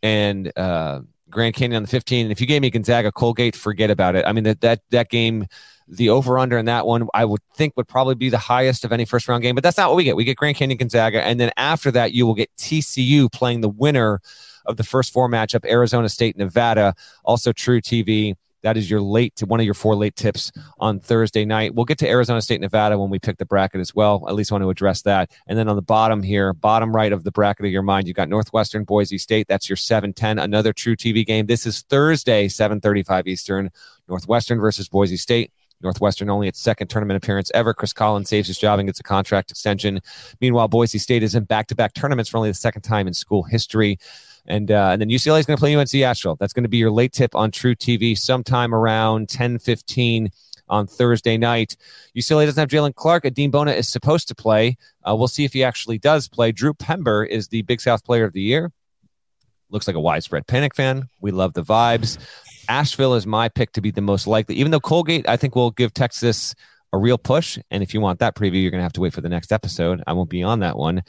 and 0.02 0.56
uh, 0.56 1.00
Grand 1.30 1.54
Canyon 1.54 1.76
on 1.76 1.82
the 1.82 1.88
15. 1.88 2.26
And 2.26 2.32
if 2.32 2.40
you 2.40 2.46
gave 2.46 2.62
me 2.62 2.70
Gonzaga, 2.70 3.12
Colgate, 3.12 3.56
forget 3.56 3.90
about 3.90 4.16
it. 4.16 4.24
I 4.26 4.32
mean, 4.32 4.44
that 4.44 4.60
that 4.60 4.80
that 4.90 5.08
game, 5.08 5.46
the 5.88 6.10
over 6.10 6.38
under 6.38 6.58
in 6.58 6.66
that 6.66 6.86
one, 6.86 7.08
I 7.14 7.24
would 7.24 7.40
think 7.54 7.74
would 7.76 7.88
probably 7.88 8.14
be 8.14 8.28
the 8.28 8.38
highest 8.38 8.84
of 8.84 8.92
any 8.92 9.04
first 9.04 9.28
round 9.28 9.42
game. 9.42 9.54
But 9.54 9.64
that's 9.64 9.76
not 9.76 9.88
what 9.88 9.96
we 9.96 10.04
get. 10.04 10.16
We 10.16 10.24
get 10.24 10.36
Grand 10.36 10.56
Canyon, 10.56 10.78
Gonzaga, 10.78 11.22
and 11.22 11.40
then 11.40 11.52
after 11.56 11.90
that, 11.92 12.12
you 12.12 12.26
will 12.26 12.34
get 12.34 12.50
TCU 12.56 13.30
playing 13.32 13.60
the 13.60 13.68
winner 13.68 14.20
of 14.66 14.76
the 14.76 14.84
first 14.84 15.12
four 15.12 15.28
matchup, 15.28 15.64
Arizona 15.64 16.08
State, 16.08 16.36
Nevada. 16.36 16.94
Also, 17.24 17.52
truTV. 17.52 18.34
That 18.62 18.76
is 18.76 18.90
your 18.90 19.00
late 19.00 19.36
to 19.36 19.46
one 19.46 19.60
of 19.60 19.64
your 19.64 19.74
four 19.74 19.94
late 19.94 20.16
tips 20.16 20.52
on 20.78 21.00
Thursday 21.00 21.44
night. 21.44 21.74
We'll 21.74 21.84
get 21.84 21.98
to 21.98 22.08
Arizona 22.08 22.42
State, 22.42 22.60
Nevada 22.60 22.98
when 22.98 23.10
we 23.10 23.18
pick 23.18 23.38
the 23.38 23.46
bracket 23.46 23.80
as 23.80 23.94
well. 23.94 24.24
At 24.28 24.34
least 24.34 24.52
want 24.52 24.62
to 24.62 24.70
address 24.70 25.02
that. 25.02 25.30
And 25.46 25.58
then 25.58 25.68
on 25.68 25.76
the 25.76 25.82
bottom 25.82 26.22
here, 26.22 26.52
bottom 26.52 26.94
right 26.94 27.12
of 27.12 27.24
the 27.24 27.32
bracket 27.32 27.66
of 27.66 27.72
your 27.72 27.82
mind, 27.82 28.06
you've 28.06 28.16
got 28.16 28.28
Northwestern, 28.28 28.84
Boise 28.84 29.18
State. 29.18 29.46
That's 29.48 29.68
your 29.68 29.76
710, 29.76 30.38
another 30.38 30.72
truTV 30.72 31.26
game. 31.26 31.46
This 31.46 31.66
is 31.66 31.82
Thursday, 31.82 32.48
735 32.48 33.26
Eastern. 33.26 33.70
Northwestern 34.08 34.60
versus 34.60 34.88
Boise 34.88 35.16
State. 35.16 35.52
Northwestern 35.82 36.28
only 36.28 36.48
its 36.48 36.60
second 36.60 36.88
tournament 36.88 37.16
appearance 37.22 37.50
ever. 37.54 37.72
Chris 37.72 37.92
Collins 37.92 38.28
saves 38.28 38.48
his 38.48 38.58
job 38.58 38.78
and 38.78 38.88
gets 38.88 39.00
a 39.00 39.02
contract 39.02 39.50
extension. 39.50 40.00
Meanwhile, 40.40 40.68
Boise 40.68 40.98
State 40.98 41.22
is 41.22 41.34
in 41.34 41.44
back 41.44 41.68
to 41.68 41.74
back 41.74 41.94
tournaments 41.94 42.28
for 42.28 42.36
only 42.36 42.50
the 42.50 42.54
second 42.54 42.82
time 42.82 43.06
in 43.06 43.14
school 43.14 43.42
history. 43.42 43.98
And 44.46 44.70
uh, 44.70 44.90
and 44.92 45.00
then 45.00 45.08
UCLA 45.08 45.40
is 45.40 45.46
going 45.46 45.56
to 45.56 45.60
play 45.60 45.74
UNC 45.74 45.94
Asheville. 45.94 46.36
That's 46.36 46.52
going 46.52 46.64
to 46.64 46.68
be 46.68 46.78
your 46.78 46.90
late 46.90 47.12
tip 47.12 47.34
on 47.34 47.50
truTV 47.50 48.18
sometime 48.18 48.74
around 48.74 49.28
10 49.28 49.58
15 49.58 50.30
on 50.68 50.86
Thursday 50.86 51.36
night. 51.36 51.76
UCLA 52.16 52.46
doesn't 52.46 52.60
have 52.60 52.68
Jaylen 52.68 52.94
Clark. 52.94 53.24
Adem 53.24 53.50
Bona 53.50 53.72
is 53.72 53.88
supposed 53.88 54.28
to 54.28 54.34
play. 54.34 54.76
Uh, 55.06 55.14
we'll 55.14 55.28
see 55.28 55.44
if 55.44 55.52
he 55.52 55.64
actually 55.64 55.98
does 55.98 56.28
play. 56.28 56.52
Drew 56.52 56.72
Pember 56.72 57.24
is 57.24 57.48
the 57.48 57.62
Big 57.62 57.80
South 57.80 58.04
Player 58.04 58.24
of 58.24 58.32
the 58.32 58.40
Year. 58.40 58.72
Looks 59.68 59.86
like 59.86 59.96
a 59.96 60.00
widespread 60.00 60.46
panic 60.46 60.74
fan. 60.74 61.08
We 61.20 61.30
love 61.32 61.54
the 61.54 61.62
vibes. 61.62 62.18
Asheville 62.68 63.14
is 63.14 63.26
my 63.26 63.48
pick 63.48 63.72
to 63.72 63.80
be 63.80 63.90
the 63.90 64.00
most 64.00 64.26
likely, 64.26 64.54
even 64.56 64.70
though 64.70 64.80
Colgate, 64.80 65.28
I 65.28 65.36
think, 65.36 65.54
will 65.54 65.72
give 65.72 65.92
Texas 65.92 66.54
a 66.92 66.98
real 66.98 67.18
push. 67.18 67.58
And 67.70 67.82
if 67.82 67.94
you 67.94 68.00
want 68.00 68.18
that 68.18 68.34
preview, 68.34 68.60
you're 68.60 68.70
going 68.70 68.80
to 68.80 68.84
have 68.84 68.92
to 68.94 69.00
wait 69.00 69.12
for 69.12 69.20
the 69.20 69.28
next 69.28 69.52
episode. 69.52 70.02
I 70.06 70.12
won't 70.12 70.30
be 70.30 70.42
on 70.42 70.60
that 70.60 70.76
one. 70.76 71.02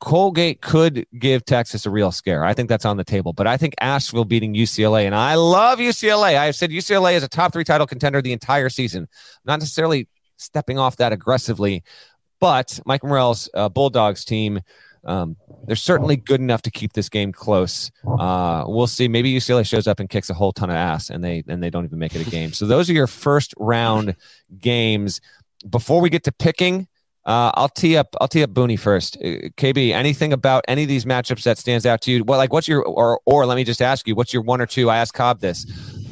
Colgate 0.00 0.60
could 0.60 1.06
give 1.18 1.44
Texas 1.44 1.86
a 1.86 1.90
real 1.90 2.10
scare. 2.10 2.44
I 2.44 2.54
think 2.54 2.68
that's 2.68 2.84
on 2.84 2.96
the 2.96 3.04
table. 3.04 3.32
But 3.32 3.46
I 3.46 3.56
think 3.56 3.74
Asheville 3.80 4.24
beating 4.24 4.54
UCLA, 4.54 5.06
and 5.06 5.14
I 5.14 5.36
love 5.36 5.78
UCLA. 5.78 6.36
I 6.36 6.46
have 6.46 6.56
said 6.56 6.70
UCLA 6.70 7.14
is 7.14 7.22
a 7.22 7.28
top 7.28 7.52
three 7.52 7.64
title 7.64 7.86
contender 7.86 8.20
the 8.20 8.32
entire 8.32 8.68
season. 8.68 9.08
Not 9.44 9.60
necessarily 9.60 10.08
stepping 10.38 10.78
off 10.78 10.96
that 10.96 11.12
aggressively, 11.12 11.84
but 12.40 12.80
Mike 12.84 13.04
Morrell's 13.04 13.48
uh, 13.54 13.68
Bulldogs 13.68 14.24
team, 14.24 14.60
um, 15.04 15.36
they're 15.66 15.76
certainly 15.76 16.16
good 16.16 16.40
enough 16.40 16.62
to 16.62 16.70
keep 16.70 16.92
this 16.92 17.08
game 17.08 17.32
close. 17.32 17.90
Uh, 18.06 18.64
we'll 18.66 18.86
see. 18.86 19.08
Maybe 19.08 19.32
UCLA 19.32 19.66
shows 19.66 19.86
up 19.86 20.00
and 20.00 20.08
kicks 20.08 20.30
a 20.30 20.34
whole 20.34 20.52
ton 20.52 20.70
of 20.70 20.76
ass, 20.76 21.10
and 21.10 21.22
they 21.22 21.42
and 21.48 21.62
they 21.62 21.70
don't 21.70 21.84
even 21.84 21.98
make 21.98 22.14
it 22.14 22.26
a 22.26 22.30
game. 22.30 22.52
So 22.52 22.66
those 22.66 22.88
are 22.88 22.92
your 22.92 23.06
first 23.06 23.54
round 23.58 24.16
games. 24.58 25.20
Before 25.68 26.00
we 26.00 26.10
get 26.10 26.24
to 26.24 26.32
picking, 26.32 26.88
uh, 27.24 27.52
I'll 27.54 27.68
tee 27.68 27.96
up. 27.96 28.14
I'll 28.20 28.28
tee 28.28 28.42
up 28.42 28.50
Booney 28.50 28.78
first. 28.78 29.16
Uh, 29.16 29.50
KB, 29.56 29.92
anything 29.92 30.32
about 30.32 30.64
any 30.68 30.82
of 30.82 30.88
these 30.88 31.04
matchups 31.04 31.44
that 31.44 31.58
stands 31.58 31.86
out 31.86 32.00
to 32.02 32.12
you? 32.12 32.24
Well, 32.24 32.38
like 32.38 32.52
what's 32.52 32.68
your 32.68 32.84
or 32.84 33.20
or 33.24 33.46
let 33.46 33.56
me 33.56 33.64
just 33.64 33.82
ask 33.82 34.06
you, 34.06 34.14
what's 34.14 34.32
your 34.32 34.42
one 34.42 34.60
or 34.60 34.66
two? 34.66 34.90
I 34.90 34.98
asked 34.98 35.14
Cobb 35.14 35.40
this. 35.40 35.66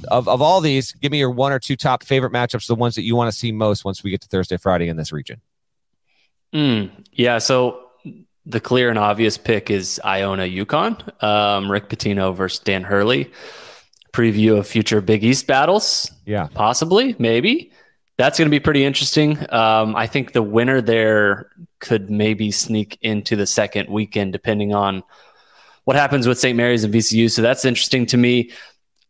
Of 0.09 0.28
of 0.28 0.40
all 0.40 0.61
these, 0.61 0.92
give 0.92 1.12
me 1.12 1.18
your 1.18 1.30
one 1.30 1.52
or 1.52 1.59
two 1.59 1.76
top 1.76 2.04
favorite 2.04 2.32
matchups, 2.32 2.66
the 2.66 2.75
ones 2.75 2.94
that 2.94 3.02
you 3.02 3.14
want 3.14 3.30
to 3.30 3.37
see 3.37 3.52
most 3.52 3.85
once 3.85 4.02
we 4.02 4.11
get 4.11 4.20
to 4.23 4.28
Thursday, 4.28 4.56
Friday 4.56 4.88
in 4.88 4.97
this 4.97 5.12
region. 5.12 5.40
Mm, 6.54 6.90
yeah. 7.12 7.38
So 7.38 7.89
the 8.50 8.61
clear 8.61 8.90
and 8.90 8.99
obvious 8.99 9.38
pick 9.38 9.71
is 9.71 10.00
Iona 10.04 10.45
UConn. 10.45 11.23
Um, 11.23 11.71
Rick 11.71 11.88
Pitino 11.88 12.35
versus 12.35 12.61
Dan 12.61 12.83
Hurley. 12.83 13.30
Preview 14.12 14.59
of 14.59 14.66
future 14.66 15.00
Big 15.00 15.23
East 15.23 15.47
battles. 15.47 16.11
Yeah, 16.26 16.49
possibly, 16.52 17.14
maybe 17.19 17.73
that's 18.21 18.38
going 18.38 18.47
to 18.47 18.50
be 18.50 18.61
pretty 18.61 18.85
interesting. 18.85 19.38
Um, 19.50 19.97
I 19.97 20.07
think 20.07 20.33
the 20.33 20.42
winner 20.42 20.83
there 20.83 21.50
could 21.78 22.11
maybe 22.11 22.50
sneak 22.50 22.99
into 23.00 23.35
the 23.35 23.47
second 23.47 23.88
weekend, 23.88 24.35
depending 24.35 24.75
on 24.75 25.02
what 25.85 25.97
happens 25.97 26.28
with 26.28 26.38
St. 26.38 26.54
Mary's 26.54 26.85
and 26.85 26.92
VCU. 26.92 27.30
So 27.30 27.40
that's 27.40 27.64
interesting 27.64 28.04
to 28.07 28.19
me. 28.19 28.50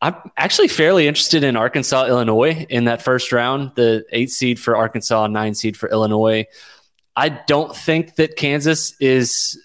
I'm 0.01 0.15
actually 0.37 0.69
fairly 0.69 1.09
interested 1.09 1.43
in 1.43 1.57
Arkansas, 1.57 2.07
Illinois 2.07 2.65
in 2.71 2.85
that 2.85 3.03
first 3.03 3.33
round, 3.33 3.73
the 3.75 4.05
eight 4.13 4.31
seed 4.31 4.61
for 4.61 4.77
Arkansas, 4.77 5.27
nine 5.27 5.55
seed 5.55 5.77
for 5.77 5.91
Illinois. 5.91 6.47
I 7.21 7.29
don't 7.29 7.77
think 7.77 8.15
that 8.15 8.37
Kansas 8.37 8.95
is 8.99 9.63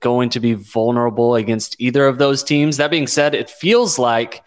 going 0.00 0.30
to 0.30 0.40
be 0.40 0.54
vulnerable 0.54 1.34
against 1.34 1.76
either 1.78 2.06
of 2.06 2.16
those 2.16 2.42
teams. 2.42 2.78
That 2.78 2.90
being 2.90 3.08
said, 3.08 3.34
it 3.34 3.50
feels 3.50 3.98
like 3.98 4.42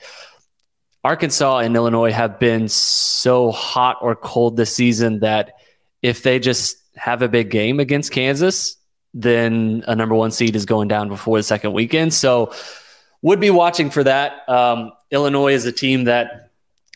Arkansas 1.03 1.59
and 1.59 1.75
Illinois 1.75 2.11
have 2.11 2.39
been 2.39 2.67
so 2.67 3.51
hot 3.51 3.97
or 4.01 4.15
cold 4.15 4.57
this 4.57 4.73
season 4.73 5.19
that 5.19 5.53
if 6.01 6.23
they 6.23 6.39
just 6.39 6.77
have 6.95 7.21
a 7.21 7.27
big 7.27 7.51
game 7.51 7.79
against 7.79 8.11
Kansas, 8.11 8.75
then 9.13 9.83
a 9.85 9.95
number 9.95 10.15
one 10.15 10.31
seed 10.31 10.55
is 10.55 10.65
going 10.65 10.87
down 10.87 11.09
before 11.09 11.37
the 11.37 11.43
second 11.43 11.73
weekend. 11.73 12.11
So, 12.11 12.51
would 13.21 13.39
be 13.39 13.51
watching 13.51 13.91
for 13.91 14.03
that. 14.03 14.49
Um, 14.49 14.93
Illinois 15.11 15.53
is 15.53 15.65
a 15.65 15.71
team 15.71 16.05
that 16.05 16.46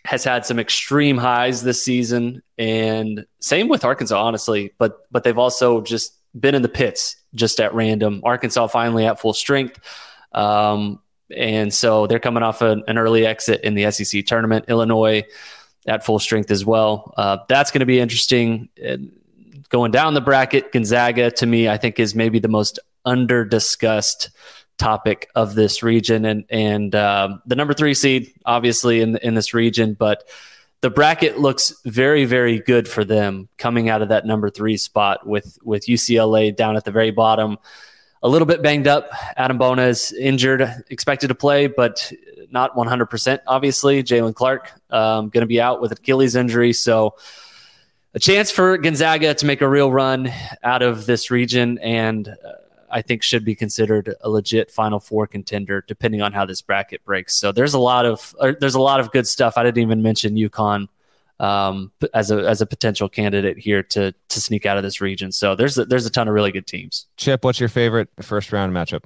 has 0.05 0.23
had 0.23 0.45
some 0.45 0.59
extreme 0.59 1.17
highs 1.17 1.63
this 1.63 1.83
season, 1.83 2.41
and 2.57 3.25
same 3.39 3.67
with 3.67 3.85
Arkansas, 3.85 4.21
honestly. 4.21 4.73
But 4.77 4.99
but 5.11 5.23
they've 5.23 5.37
also 5.37 5.81
just 5.81 6.15
been 6.39 6.55
in 6.55 6.61
the 6.61 6.69
pits 6.69 7.17
just 7.35 7.59
at 7.59 7.73
random. 7.73 8.21
Arkansas 8.23 8.67
finally 8.67 9.05
at 9.05 9.19
full 9.19 9.33
strength. 9.33 9.79
Um, 10.31 10.99
and 11.35 11.73
so 11.73 12.07
they're 12.07 12.19
coming 12.19 12.43
off 12.43 12.61
an, 12.61 12.83
an 12.87 12.97
early 12.97 13.25
exit 13.25 13.61
in 13.61 13.73
the 13.73 13.89
SEC 13.91 14.25
tournament. 14.25 14.65
Illinois, 14.67 15.23
at 15.87 16.05
full 16.05 16.19
strength 16.19 16.51
as 16.51 16.65
well. 16.65 17.13
Uh, 17.17 17.37
that's 17.47 17.71
going 17.71 17.79
to 17.79 17.85
be 17.85 17.99
interesting. 17.99 18.69
And 18.81 19.11
going 19.69 19.91
down 19.91 20.13
the 20.13 20.21
bracket, 20.21 20.71
Gonzaga 20.71 21.31
to 21.31 21.45
me, 21.45 21.67
I 21.67 21.77
think 21.77 21.99
is 21.99 22.15
maybe 22.15 22.39
the 22.39 22.47
most 22.47 22.79
under 23.05 23.43
discussed 23.45 24.29
topic 24.81 25.29
of 25.35 25.53
this 25.55 25.83
region, 25.83 26.25
and 26.25 26.43
and 26.49 26.95
um, 26.95 27.41
the 27.45 27.55
number 27.55 27.73
three 27.73 27.93
seed, 27.93 28.33
obviously 28.45 29.01
in 29.01 29.15
in 29.17 29.35
this 29.35 29.53
region, 29.53 29.93
but 29.93 30.27
the 30.81 30.89
bracket 30.89 31.39
looks 31.39 31.73
very 31.85 32.25
very 32.25 32.59
good 32.59 32.87
for 32.87 33.05
them 33.05 33.47
coming 33.57 33.87
out 33.89 34.01
of 34.01 34.09
that 34.09 34.25
number 34.25 34.49
three 34.49 34.77
spot 34.77 35.25
with 35.25 35.57
with 35.63 35.85
UCLA 35.85 36.55
down 36.55 36.75
at 36.75 36.83
the 36.83 36.91
very 36.91 37.11
bottom. 37.11 37.57
A 38.23 38.29
little 38.29 38.45
bit 38.45 38.61
banged 38.61 38.87
up. 38.87 39.09
Adem 39.37 39.57
Bona 39.57 39.83
is 39.83 40.13
injured, 40.13 40.61
expected 40.89 41.29
to 41.29 41.35
play, 41.35 41.65
but 41.65 42.11
not 42.51 42.75
100%. 42.75 43.39
Obviously, 43.47 44.03
Jaylen 44.03 44.35
Clark 44.35 44.71
um, 44.91 45.29
going 45.29 45.41
to 45.41 45.47
be 45.47 45.59
out 45.59 45.81
with 45.81 45.91
Achilles 45.91 46.35
injury, 46.35 46.71
so 46.71 47.15
a 48.13 48.19
chance 48.19 48.51
for 48.51 48.77
Gonzaga 48.77 49.33
to 49.33 49.45
make 49.45 49.61
a 49.61 49.67
real 49.67 49.91
run 49.91 50.31
out 50.61 50.81
of 50.83 51.05
this 51.05 51.31
region, 51.31 51.79
and 51.79 52.27
uh, 52.27 52.51
I 52.91 53.01
think 53.01 53.23
should 53.23 53.45
be 53.45 53.55
considered 53.55 54.13
a 54.21 54.29
legit 54.29 54.71
Final 54.71 54.99
Four 54.99 55.27
contender, 55.27 55.83
depending 55.87 56.21
on 56.21 56.33
how 56.33 56.45
this 56.45 56.61
bracket 56.61 57.03
breaks. 57.05 57.35
So 57.35 57.51
there's 57.51 57.73
a 57.73 57.79
lot 57.79 58.05
of 58.05 58.35
uh, 58.39 58.53
there's 58.59 58.75
a 58.75 58.81
lot 58.81 58.99
of 58.99 59.11
good 59.11 59.27
stuff. 59.27 59.57
I 59.57 59.63
didn't 59.63 59.81
even 59.81 60.01
mention 60.01 60.35
UConn 60.35 60.87
um, 61.39 61.91
as 62.13 62.31
a 62.31 62.37
as 62.47 62.61
a 62.61 62.65
potential 62.65 63.09
candidate 63.09 63.57
here 63.57 63.83
to 63.83 64.13
to 64.29 64.41
sneak 64.41 64.65
out 64.65 64.77
of 64.77 64.83
this 64.83 65.01
region. 65.01 65.31
So 65.31 65.55
there's 65.55 65.77
a, 65.77 65.85
there's 65.85 66.05
a 66.05 66.11
ton 66.11 66.27
of 66.27 66.33
really 66.33 66.51
good 66.51 66.67
teams. 66.67 67.07
Chip, 67.17 67.43
what's 67.43 67.59
your 67.59 67.69
favorite 67.69 68.09
first 68.21 68.51
round 68.51 68.73
matchup? 68.73 69.03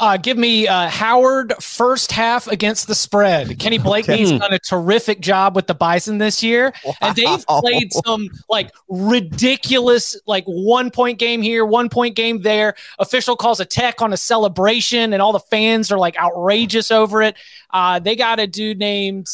Uh, 0.00 0.16
give 0.16 0.38
me 0.38 0.68
uh, 0.68 0.88
Howard 0.88 1.52
first 1.60 2.12
half 2.12 2.46
against 2.46 2.86
the 2.86 2.94
spread. 2.94 3.58
Kenny 3.58 3.78
Blakeney's 3.78 4.30
okay. 4.30 4.38
done 4.38 4.52
a 4.52 4.58
terrific 4.60 5.20
job 5.20 5.56
with 5.56 5.66
the 5.66 5.74
Bison 5.74 6.18
this 6.18 6.40
year, 6.40 6.72
wow. 6.84 6.92
and 7.00 7.16
they've 7.16 7.44
played 7.46 7.92
some 7.92 8.28
like 8.48 8.70
ridiculous, 8.88 10.16
like 10.26 10.44
one 10.44 10.92
point 10.92 11.18
game 11.18 11.42
here, 11.42 11.64
one 11.64 11.88
point 11.88 12.14
game 12.14 12.42
there. 12.42 12.76
Official 13.00 13.34
calls 13.34 13.58
a 13.58 13.64
tech 13.64 14.00
on 14.00 14.12
a 14.12 14.16
celebration, 14.16 15.12
and 15.12 15.20
all 15.20 15.32
the 15.32 15.40
fans 15.40 15.90
are 15.90 15.98
like 15.98 16.16
outrageous 16.16 16.92
over 16.92 17.20
it. 17.20 17.36
Uh, 17.70 17.98
they 17.98 18.14
got 18.14 18.38
a 18.38 18.46
dude 18.46 18.78
named. 18.78 19.28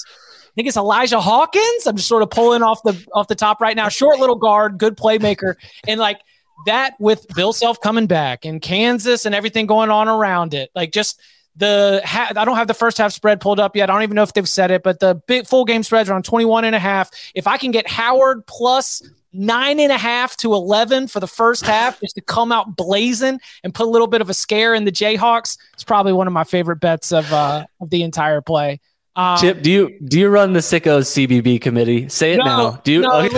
I 0.45 0.55
think 0.55 0.69
it's 0.69 0.77
Elijah 0.77 1.21
Hawkins. 1.21 1.87
I'm 1.87 1.97
just 1.97 2.09
sort 2.09 2.23
of 2.23 2.31
pulling 2.31 2.63
off 2.63 2.83
the 2.85 3.05
off 3.13 3.29
the 3.29 3.35
top 3.35 3.61
right 3.61 3.77
now. 3.77 3.91
Short 3.91 4.19
little 4.19 4.37
guard, 4.37 4.79
good 4.79 4.97
playmaker, 4.97 5.57
and 5.87 6.01
like 6.01 6.21
that 6.67 6.95
with 6.99 7.27
Bill 7.35 7.53
Self 7.53 7.81
coming 7.81 8.07
back 8.07 8.45
and 8.45 8.61
Kansas 8.61 9.27
and 9.27 9.35
everything 9.35 9.67
going 9.67 9.91
on 9.91 10.09
around 10.09 10.55
it, 10.55 10.71
like 10.75 10.93
just 10.93 11.21
the 11.57 12.01
ha- 12.05 12.33
I 12.35 12.45
don't 12.45 12.57
have 12.57 12.69
the 12.69 12.75
first 12.75 12.99
half 12.99 13.13
spread 13.13 13.41
pulled 13.41 13.61
up 13.61 13.77
yet. 13.77 13.91
I 13.91 13.93
don't 13.93 14.03
even 14.03 14.17
know 14.17 14.23
if 14.23 14.33
they've 14.33 14.49
said 14.49 14.71
it, 14.71 14.83
but 14.83 15.01
the 15.01 15.15
big 15.27 15.47
full 15.47 15.65
game 15.65 15.83
spreads 15.83 16.11
are 16.11 16.15
on 16.15 16.23
21 16.23 16.65
and 16.65 16.75
a 16.75 16.79
half. 16.79 17.11
If 17.35 17.47
I 17.47 17.59
can 17.59 17.71
get 17.71 17.89
Howard 17.89 18.47
plus 18.47 19.03
nine 19.33 19.81
and 19.81 19.91
a 19.91 19.99
half 19.99 20.37
to 20.39 20.55
11 20.55 21.09
for 21.09 21.21
the 21.21 21.27
first 21.27 21.67
half 21.67 22.01
just 22.01 22.15
to 22.15 22.21
come 22.21 22.53
out 22.53 22.77
blazing 22.77 23.41
and 23.65 23.75
put 23.75 23.87
a 23.87 23.91
little 23.91 24.07
bit 24.07 24.21
of 24.21 24.31
a 24.31 24.35
scare 24.35 24.75
in 24.75 24.85
the 24.85 24.93
Jayhawks, 24.93 25.59
it's 25.73 25.85
probably 25.85 26.13
one 26.13 26.27
of 26.27 26.33
my 26.33 26.45
favorite 26.45 26.81
bets 26.81 27.13
of, 27.13 27.31
uh, 27.33 27.67
of 27.81 27.91
the 27.91 28.03
entire 28.03 28.41
play. 28.41 28.81
Um, 29.17 29.39
Chip, 29.39 29.63
do 29.63 29.71
you 29.71 29.99
do 30.01 30.19
you 30.19 30.29
run 30.29 30.55
the 30.55 30.61
sickos 30.61 31.07
CBB 31.07 31.61
committee? 31.61 32.09
Say 32.09 32.33
it 32.33 32.39
no, 32.39 32.45
now. 32.45 32.71
Do 32.83 32.93
you? 32.93 33.01
No, 33.03 33.13
I, 33.13 33.29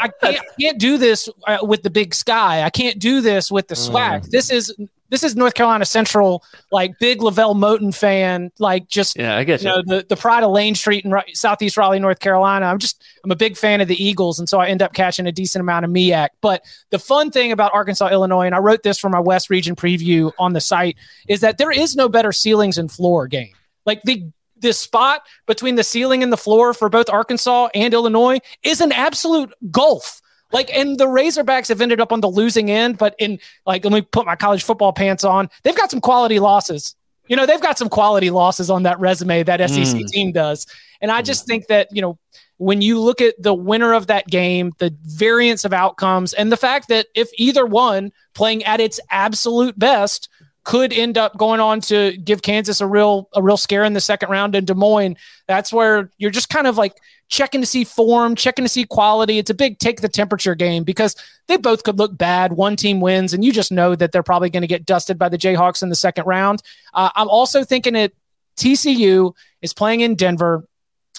I, 0.00 0.08
can't, 0.22 0.40
can't, 0.58 0.78
do 0.78 0.96
this 0.96 1.28
uh, 1.46 1.58
with 1.62 1.82
the 1.82 1.90
big 1.90 2.14
sky. 2.14 2.62
I 2.62 2.70
can't 2.70 2.98
do 2.98 3.20
this 3.20 3.50
with 3.50 3.68
the 3.68 3.76
swag. 3.76 4.22
Mm. 4.22 4.30
This 4.30 4.50
is 4.50 4.74
this 5.10 5.22
is 5.22 5.36
North 5.36 5.52
Carolina 5.52 5.84
Central, 5.84 6.42
like 6.70 6.98
big 6.98 7.20
LeVelle 7.20 7.54
Moton 7.54 7.94
fan, 7.94 8.50
like 8.58 8.88
just 8.88 9.18
yeah, 9.18 9.36
I 9.36 9.44
get 9.44 9.62
you. 9.62 9.68
you 9.68 9.76
know 9.76 9.82
the 9.84 10.06
the 10.08 10.16
pride 10.16 10.44
of 10.44 10.50
Lane 10.50 10.74
Street 10.74 11.04
in 11.04 11.14
Southeast 11.34 11.76
Raleigh, 11.76 12.00
North 12.00 12.18
Carolina. 12.18 12.64
I'm 12.64 12.78
just 12.78 13.04
I'm 13.22 13.30
a 13.30 13.36
big 13.36 13.58
fan 13.58 13.82
of 13.82 13.88
the 13.88 14.02
Eagles, 14.02 14.38
and 14.38 14.48
so 14.48 14.60
I 14.60 14.68
end 14.68 14.80
up 14.80 14.94
catching 14.94 15.26
a 15.26 15.32
decent 15.32 15.60
amount 15.60 15.84
of 15.84 15.90
MEAC. 15.90 16.30
But 16.40 16.64
the 16.88 16.98
fun 16.98 17.30
thing 17.30 17.52
about 17.52 17.74
Arkansas, 17.74 18.08
Illinois, 18.08 18.46
and 18.46 18.54
I 18.54 18.58
wrote 18.58 18.82
this 18.82 18.98
for 18.98 19.10
my 19.10 19.20
West 19.20 19.50
Region 19.50 19.76
preview 19.76 20.32
on 20.38 20.54
the 20.54 20.60
site, 20.62 20.96
is 21.28 21.40
that 21.42 21.58
there 21.58 21.70
is 21.70 21.94
no 21.94 22.08
better 22.08 22.32
ceilings 22.32 22.78
and 22.78 22.90
floor 22.90 23.26
game. 23.26 23.52
Like 23.84 24.00
the 24.04 24.30
this 24.62 24.78
spot 24.78 25.26
between 25.46 25.74
the 25.74 25.84
ceiling 25.84 26.22
and 26.22 26.32
the 26.32 26.36
floor 26.36 26.72
for 26.72 26.88
both 26.88 27.10
Arkansas 27.10 27.68
and 27.74 27.92
Illinois 27.92 28.38
is 28.62 28.80
an 28.80 28.92
absolute 28.92 29.52
gulf. 29.70 30.20
Like, 30.52 30.70
and 30.74 30.98
the 30.98 31.06
Razorbacks 31.06 31.68
have 31.68 31.80
ended 31.80 32.00
up 32.00 32.12
on 32.12 32.20
the 32.20 32.28
losing 32.28 32.70
end, 32.70 32.98
but 32.98 33.14
in 33.18 33.38
like, 33.66 33.84
let 33.84 33.92
me 33.92 34.02
put 34.02 34.26
my 34.26 34.36
college 34.36 34.62
football 34.62 34.92
pants 34.92 35.24
on. 35.24 35.48
They've 35.62 35.76
got 35.76 35.90
some 35.90 36.00
quality 36.00 36.38
losses. 36.38 36.94
You 37.26 37.36
know, 37.36 37.46
they've 37.46 37.60
got 37.60 37.78
some 37.78 37.88
quality 37.88 38.30
losses 38.30 38.68
on 38.68 38.82
that 38.82 39.00
resume 39.00 39.42
that 39.44 39.60
SEC 39.70 39.96
mm. 39.96 40.06
team 40.08 40.32
does. 40.32 40.66
And 41.00 41.10
I 41.10 41.22
just 41.22 41.46
think 41.46 41.68
that, 41.68 41.88
you 41.90 42.02
know, 42.02 42.18
when 42.58 42.82
you 42.82 43.00
look 43.00 43.20
at 43.20 43.34
the 43.42 43.54
winner 43.54 43.92
of 43.92 44.06
that 44.08 44.26
game, 44.28 44.72
the 44.78 44.94
variance 45.02 45.64
of 45.64 45.72
outcomes, 45.72 46.32
and 46.32 46.52
the 46.52 46.56
fact 46.56 46.88
that 46.88 47.06
if 47.14 47.30
either 47.36 47.66
one 47.66 48.12
playing 48.34 48.62
at 48.64 48.80
its 48.80 49.00
absolute 49.10 49.78
best 49.78 50.28
could 50.64 50.92
end 50.92 51.18
up 51.18 51.36
going 51.36 51.60
on 51.60 51.80
to 51.80 52.16
give 52.18 52.42
Kansas 52.42 52.80
a 52.80 52.86
real 52.86 53.28
a 53.34 53.42
real 53.42 53.56
scare 53.56 53.84
in 53.84 53.92
the 53.92 54.00
second 54.00 54.30
round 54.30 54.54
in 54.54 54.64
Des 54.64 54.74
Moines. 54.74 55.16
That's 55.48 55.72
where 55.72 56.10
you're 56.18 56.30
just 56.30 56.48
kind 56.48 56.66
of 56.66 56.78
like 56.78 56.94
checking 57.28 57.60
to 57.60 57.66
see 57.66 57.84
form, 57.84 58.36
checking 58.36 58.64
to 58.64 58.68
see 58.68 58.84
quality. 58.84 59.38
It's 59.38 59.50
a 59.50 59.54
big 59.54 59.78
take 59.78 60.00
the 60.00 60.08
temperature 60.08 60.54
game 60.54 60.84
because 60.84 61.16
they 61.48 61.56
both 61.56 61.82
could 61.82 61.98
look 61.98 62.16
bad. 62.16 62.52
One 62.52 62.76
team 62.76 63.00
wins, 63.00 63.32
and 63.32 63.44
you 63.44 63.52
just 63.52 63.72
know 63.72 63.94
that 63.96 64.12
they're 64.12 64.22
probably 64.22 64.50
going 64.50 64.62
to 64.62 64.68
get 64.68 64.86
dusted 64.86 65.18
by 65.18 65.28
the 65.28 65.38
Jayhawks 65.38 65.82
in 65.82 65.88
the 65.88 65.96
second 65.96 66.26
round. 66.26 66.62
Uh, 66.94 67.10
I'm 67.16 67.28
also 67.28 67.64
thinking 67.64 67.94
that 67.94 68.12
TCU 68.56 69.34
is 69.62 69.72
playing 69.72 70.00
in 70.00 70.14
Denver 70.14 70.64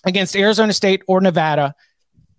against 0.05 0.35
Arizona 0.35 0.73
State 0.73 1.01
or 1.07 1.19
Nevada, 1.19 1.75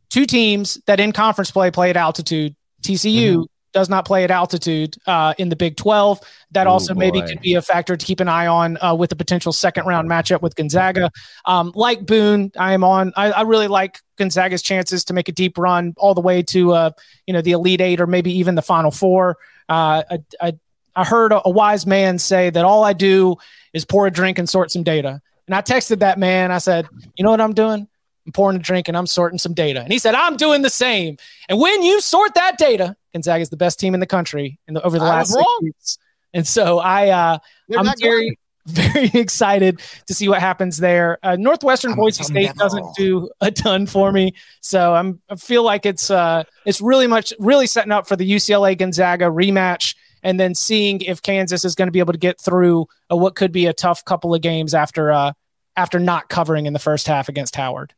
two 0.09 0.25
teams 0.25 0.81
that 0.87 1.01
in 1.01 1.13
conference 1.13 1.51
play 1.51 1.71
play 1.71 1.91
at 1.91 1.97
altitude. 1.97 2.55
TCU 2.83 3.33
mm-hmm 3.33 3.43
does 3.75 3.91
not 3.91 4.07
play 4.07 4.25
at 4.25 4.31
altitude 4.31 4.97
uh, 5.07 5.35
in 5.37 5.51
the 5.51 5.57
Big 5.57 5.77
12. 5.77 6.21
That 6.53 6.67
Ooh, 6.67 6.71
also 6.71 6.95
maybe 6.95 7.21
could 7.21 7.41
be 7.41 7.55
a 7.55 7.63
factor 7.63 7.97
to 7.97 8.07
keep 8.07 8.21
an 8.21 8.29
eye 8.29 8.47
on 8.47 8.79
uh, 8.83 8.95
with 8.95 9.13
a 9.13 9.17
potential 9.17 9.53
second 9.53 9.85
round 9.85 10.09
matchup 10.09 10.41
with 10.41 10.55
Gonzaga. 10.55 11.11
Um, 11.45 11.73
like 11.75 12.07
Boone, 12.07 12.53
I 12.57 12.73
am 12.73 12.85
on. 12.85 13.13
I, 13.17 13.33
I, 13.33 13.43
really 13.43 13.69
like 13.69 13.99
Gonzaga's 14.17 14.63
chances 14.63 15.05
to 15.07 15.13
make 15.13 15.29
a 15.29 15.33
deep 15.33 15.59
run 15.59 15.93
all 15.97 16.15
the 16.15 16.21
way 16.21 16.43
to 16.45 16.73
uh, 16.73 16.91
you 17.27 17.35
know 17.35 17.43
the 17.43 17.53
Elite 17.53 17.81
Eight 17.81 18.01
or 18.01 18.07
maybe 18.07 18.33
even 18.39 18.55
the 18.55 18.63
Final 18.63 18.93
Four. 18.93 19.37
Uh, 19.69 20.03
I, 20.11 20.19
I, 20.41 20.53
I 20.95 21.05
heard 21.05 21.33
a, 21.33 21.43
a 21.45 21.51
wise 21.51 21.85
man 21.85 22.19
say 22.19 22.51
that 22.51 22.65
all 22.65 22.85
I 22.85 22.93
do 22.93 23.37
is 23.73 23.85
pour 23.85 24.07
a 24.07 24.11
drink 24.11 24.39
and 24.39 24.49
sort 24.49 24.71
some 24.71 24.85
data. 24.85 25.21
And 25.47 25.55
I 25.55 25.61
texted 25.61 25.99
that 25.99 26.19
man. 26.19 26.51
I 26.51 26.59
said, 26.59 26.87
you 27.17 27.25
know 27.25 27.31
what 27.31 27.41
I'm 27.41 27.53
doing? 27.53 27.89
I'm 28.27 28.33
pouring 28.33 28.57
a 28.57 28.61
drink 28.61 28.89
and 28.89 28.97
I'm 28.97 29.07
sorting 29.07 29.39
some 29.39 29.55
data. 29.55 29.81
And 29.81 29.93
he 29.93 29.99
said, 29.99 30.15
I'm 30.15 30.37
doing 30.37 30.63
the 30.63 30.71
same. 30.71 31.17
And 31.49 31.59
when 31.61 31.83
you 31.83 32.01
sort 32.01 32.35
that 32.35 32.59
data, 32.59 32.97
Gonzaga 33.13 33.43
is 33.43 33.51
the 33.51 33.57
best 33.57 33.79
team 33.79 33.95
in 33.95 34.01
the 34.01 34.07
country 34.07 34.59
in 34.67 34.75
the, 34.75 34.83
over 34.83 34.99
the 34.99 35.05
I 35.05 35.09
last 35.09 35.33
six 35.33 35.45
weeks. 35.61 35.99
And 36.33 36.47
so 36.47 36.79
I, 36.79 37.11
uh, 37.11 37.39
I'm 37.77 37.87
very, 38.01 38.39
very 38.67 39.11
excited 39.13 39.81
to 40.07 40.15
see 40.15 40.29
what 40.29 40.41
happens 40.41 40.79
there. 40.79 41.19
Uh, 41.23 41.37
Northwestern 41.37 41.93
I'm 41.93 41.99
Boise 41.99 42.25
State 42.25 42.55
doesn't 42.55 42.95
do 42.97 43.29
a 43.41 43.51
ton 43.51 43.87
for 43.87 44.11
me, 44.11 44.35
so 44.63 44.95
I'm 44.95 45.21
I 45.29 45.37
feel 45.37 45.63
like 45.63 45.85
it's 45.85 46.11
uh, 46.11 46.45
it's 46.65 46.81
really 46.81 47.07
much 47.07 47.35
really 47.39 47.67
setting 47.67 47.93
up 47.93 48.09
for 48.09 48.17
the 48.17 48.31
UCLA 48.31 48.77
Gonzaga 48.77 49.27
rematch, 49.27 49.95
and 50.23 50.41
then 50.41 50.55
seeing 50.55 51.03
if 51.03 51.21
Kansas 51.21 51.67
is 51.67 51.75
going 51.75 51.89
to 51.89 51.93
be 51.93 51.99
able 51.99 52.15
to 52.15 52.19
get 52.19 52.41
through 52.41 52.87
uh, 53.13 53.17
what 53.17 53.35
could 53.35 53.53
be 53.53 53.67
a 53.67 53.75
tough 53.75 54.03
couple 54.07 54.35
of 54.35 54.41
games 54.41 54.73
after 54.73 55.13
uh, 55.13 55.33
after 55.77 55.99
not 55.99 56.31
covering 56.31 56.65
in 56.65 56.73
the 56.73 56.79
first 56.79 57.07
half 57.07 57.29
against 57.29 57.57
Howard. 57.57 57.93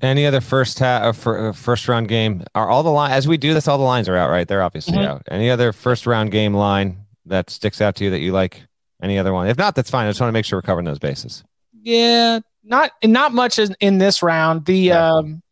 Any 0.00 0.26
other 0.26 0.40
first 0.40 0.78
half, 0.78 1.26
uh, 1.26 1.30
uh, 1.30 1.52
first 1.52 1.88
round 1.88 2.08
game? 2.08 2.44
Are 2.54 2.68
all 2.68 2.82
the 2.82 2.90
line 2.90 3.10
as 3.10 3.26
we 3.26 3.36
do 3.36 3.52
this? 3.52 3.66
All 3.66 3.78
the 3.78 3.84
lines 3.84 4.08
are 4.08 4.16
out, 4.16 4.30
right? 4.30 4.46
They're 4.46 4.62
obviously 4.62 4.98
mm-hmm. 4.98 5.10
out. 5.10 5.22
Any 5.28 5.50
other 5.50 5.72
first 5.72 6.06
round 6.06 6.30
game 6.30 6.54
line 6.54 7.04
that 7.26 7.50
sticks 7.50 7.80
out 7.80 7.96
to 7.96 8.04
you 8.04 8.10
that 8.10 8.20
you 8.20 8.32
like? 8.32 8.62
Any 9.02 9.18
other 9.18 9.32
one? 9.32 9.48
If 9.48 9.58
not, 9.58 9.74
that's 9.74 9.90
fine. 9.90 10.06
I 10.06 10.10
just 10.10 10.20
want 10.20 10.28
to 10.28 10.32
make 10.32 10.44
sure 10.44 10.56
we're 10.56 10.62
covering 10.62 10.84
those 10.84 10.98
bases. 10.98 11.44
Yeah, 11.82 12.40
not 12.64 12.92
not 13.04 13.32
much 13.32 13.58
in, 13.58 13.74
in 13.80 13.98
this 13.98 14.22
round. 14.22 14.66
The 14.66 14.76
yeah. 14.76 15.12
um, 15.12 15.42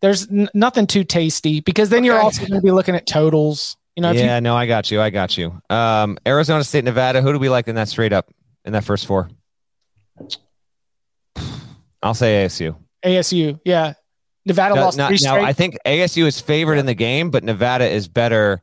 there's 0.00 0.30
n- 0.30 0.48
nothing 0.54 0.86
too 0.86 1.04
tasty 1.04 1.60
because 1.60 1.88
then 1.88 2.00
okay. 2.00 2.06
you're 2.06 2.18
also 2.18 2.40
going 2.40 2.60
to 2.60 2.62
be 2.62 2.72
looking 2.72 2.94
at 2.94 3.06
totals. 3.06 3.76
You 3.96 4.02
know. 4.02 4.10
Yeah, 4.10 4.36
you- 4.36 4.40
no, 4.42 4.56
I 4.56 4.66
got 4.66 4.90
you. 4.90 5.00
I 5.00 5.10
got 5.10 5.38
you. 5.38 5.60
Um, 5.70 6.18
Arizona 6.26 6.64
State, 6.64 6.84
Nevada. 6.84 7.22
Who 7.22 7.32
do 7.32 7.38
we 7.38 7.48
like 7.48 7.68
in 7.68 7.74
that 7.76 7.88
straight 7.88 8.12
up 8.12 8.30
in 8.64 8.72
that 8.72 8.84
first 8.84 9.06
four? 9.06 9.30
I'll 12.02 12.14
say 12.14 12.44
ASU. 12.44 12.76
ASU. 13.04 13.60
Yeah. 13.64 13.94
Nevada 14.46 14.74
lost 14.74 14.98
not, 14.98 15.08
three 15.08 15.16
straight. 15.16 15.40
Now, 15.40 15.46
I 15.46 15.52
think 15.52 15.76
ASU 15.86 16.26
is 16.26 16.40
favored 16.40 16.76
in 16.76 16.86
the 16.86 16.94
game, 16.94 17.30
but 17.30 17.44
Nevada 17.44 17.88
is 17.88 18.08
better. 18.08 18.62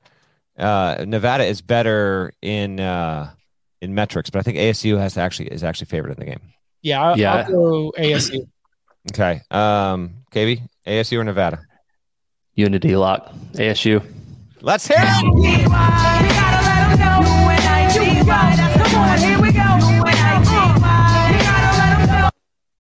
Uh, 0.58 1.04
Nevada 1.08 1.46
is 1.46 1.62
better 1.62 2.34
in 2.42 2.80
uh, 2.80 3.32
in 3.82 3.96
metrics, 3.96 4.30
but 4.30 4.40
I 4.40 4.42
think 4.44 4.58
ASU 4.58 5.00
has 5.00 5.18
actually 5.18 5.48
is 5.48 5.64
actually 5.64 5.88
favored 5.88 6.12
in 6.12 6.20
the 6.20 6.26
game. 6.26 6.42
Yeah, 6.84 7.02
I'll, 7.02 7.18
yeah. 7.18 7.34
I'll 7.34 7.52
go 7.52 7.94
ASU. 7.98 8.48
okay, 9.12 9.42
um, 9.50 10.14
KB, 10.32 10.62
ASU 10.86 11.18
or 11.18 11.24
Nevada? 11.24 11.66
Unity 12.54 12.96
lock, 12.96 13.34
ASU. 13.54 14.04
Let's 14.62 14.88
hear 14.88 14.98
it. 15.00 16.51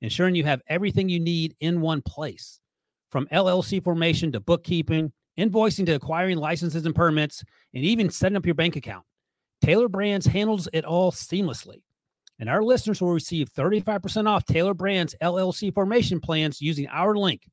ensuring 0.00 0.34
you 0.34 0.44
have 0.44 0.62
everything 0.68 1.08
you 1.08 1.20
need 1.20 1.54
in 1.60 1.80
one 1.80 2.02
place. 2.02 2.60
From 3.10 3.26
LLC 3.28 3.82
formation 3.82 4.32
to 4.32 4.40
bookkeeping, 4.40 5.12
invoicing 5.38 5.86
to 5.86 5.92
acquiring 5.92 6.38
licenses 6.38 6.86
and 6.86 6.94
permits, 6.94 7.44
and 7.74 7.84
even 7.84 8.10
setting 8.10 8.36
up 8.36 8.46
your 8.46 8.54
bank 8.54 8.76
account. 8.76 9.04
Tailor 9.62 9.88
Brands 9.88 10.26
handles 10.26 10.68
it 10.72 10.84
all 10.84 11.10
seamlessly. 11.10 11.82
And 12.38 12.48
our 12.48 12.62
listeners 12.62 13.00
will 13.00 13.12
receive 13.12 13.52
35% 13.52 14.28
off 14.28 14.44
Tailor 14.44 14.74
Brands 14.74 15.14
LLC 15.22 15.72
formation 15.72 16.20
plans 16.20 16.60
using 16.60 16.88
our 16.88 17.16
link, 17.16 17.48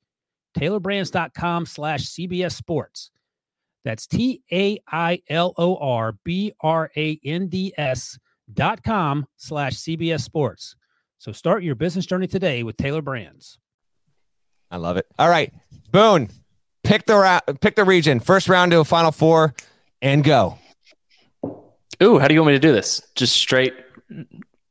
tailorbrands.com 0.57 1.65
slash 1.65 2.05
CBS 2.05 2.53
Sports. 2.53 3.11
That's 3.83 4.07
T 4.07 4.41
A 4.51 4.79
I 4.91 5.21
L 5.29 5.53
O 5.57 5.77
R 5.77 6.15
B 6.23 6.53
R 6.61 6.91
A 6.95 7.19
N 7.23 7.47
D 7.47 7.73
S 7.77 8.17
dot 8.51 8.83
com 8.83 9.25
slash 9.37 9.75
CBS 9.75 10.21
Sports. 10.21 10.75
So 11.21 11.31
start 11.31 11.61
your 11.61 11.75
business 11.75 12.07
journey 12.07 12.25
today 12.25 12.63
with 12.63 12.77
Tailor 12.77 13.03
Brands. 13.03 13.59
I 14.71 14.77
love 14.77 14.97
it. 14.97 15.05
All 15.19 15.29
right, 15.29 15.53
Boone, 15.91 16.29
pick 16.83 17.05
the 17.05 17.13
ra- 17.15 17.41
pick 17.59 17.75
the 17.75 17.83
region, 17.83 18.19
first 18.19 18.49
round 18.49 18.71
to 18.71 18.79
a 18.79 18.83
Final 18.83 19.11
Four, 19.11 19.53
and 20.01 20.23
go. 20.23 20.57
Ooh, 22.01 22.17
how 22.17 22.27
do 22.27 22.33
you 22.33 22.39
want 22.41 22.47
me 22.47 22.53
to 22.53 22.59
do 22.59 22.71
this? 22.71 23.03
Just 23.13 23.35
straight 23.35 23.75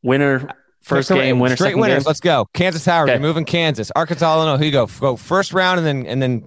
winner 0.03 0.49
first 0.83 1.09
Pick 1.11 1.19
the- 1.19 1.23
game, 1.23 1.39
winner 1.39 1.55
straight 1.55 1.69
second 1.69 1.81
winners. 1.83 2.03
game. 2.03 2.09
Let's 2.09 2.19
go. 2.19 2.49
Kansas 2.53 2.85
Howard, 2.85 3.11
Okay. 3.11 3.15
you're 3.19 3.23
moving 3.29 3.45
Kansas. 3.45 3.93
Arkansas, 3.95 4.35
Illinois. 4.35 4.57
Who 4.59 4.65
you 4.65 4.73
go? 4.73 4.87
Go 4.99 5.15
first 5.15 5.53
round 5.53 5.79
and 5.79 5.87
then 5.87 6.05
and 6.05 6.21
then 6.21 6.45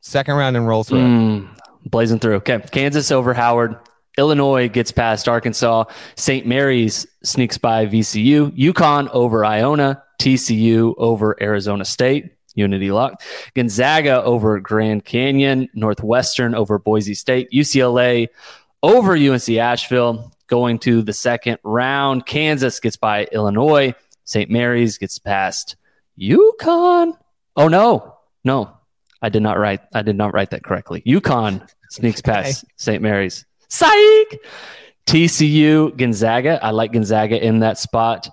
second 0.00 0.34
round 0.36 0.56
and 0.56 0.66
roll 0.66 0.82
through. 0.82 1.00
Mm, 1.00 1.48
blazing 1.84 2.20
through. 2.20 2.36
Okay. 2.36 2.58
Kansas 2.70 3.10
over 3.12 3.34
Howard. 3.34 3.76
Illinois 4.18 4.68
gets 4.68 4.92
past 4.92 5.28
Arkansas. 5.28 5.84
St. 6.16 6.46
Mary's 6.46 7.06
sneaks 7.22 7.58
by 7.58 7.86
VCU. 7.86 8.50
UConn 8.56 9.08
over 9.12 9.44
Iona. 9.44 10.02
TCU 10.20 10.94
over 10.98 11.36
Arizona 11.42 11.84
State. 11.84 12.32
Unity 12.54 12.90
lock. 12.92 13.22
Gonzaga 13.54 14.22
over 14.22 14.60
Grand 14.60 15.04
Canyon. 15.04 15.68
Northwestern 15.74 16.54
over 16.54 16.78
Boise 16.78 17.14
State. 17.14 17.50
UCLA 17.50 18.28
over 18.82 19.14
UNC 19.14 19.48
Asheville. 19.48 20.32
Going 20.48 20.78
to 20.80 21.00
the 21.00 21.14
second 21.14 21.58
round. 21.62 22.26
Kansas 22.26 22.78
gets 22.78 22.96
by 22.96 23.24
Illinois. 23.32 23.94
St. 24.24 24.50
Mary's 24.50 24.98
gets 24.98 25.18
past 25.18 25.76
UConn. 26.18 27.16
Oh 27.56 27.68
no, 27.68 28.16
no, 28.44 28.76
I 29.20 29.28
did 29.28 29.42
not 29.42 29.58
write. 29.58 29.80
I 29.94 30.02
did 30.02 30.16
not 30.16 30.32
write 30.34 30.50
that 30.50 30.64
correctly. 30.64 31.02
UConn 31.06 31.68
sneaks 31.90 32.20
past 32.20 32.64
St. 32.76 33.02
Mary's. 33.02 33.44
Psych. 33.72 34.38
TCU 35.06 35.96
Gonzaga. 35.96 36.62
I 36.62 36.72
like 36.72 36.92
Gonzaga 36.92 37.42
in 37.42 37.60
that 37.60 37.78
spot. 37.78 38.28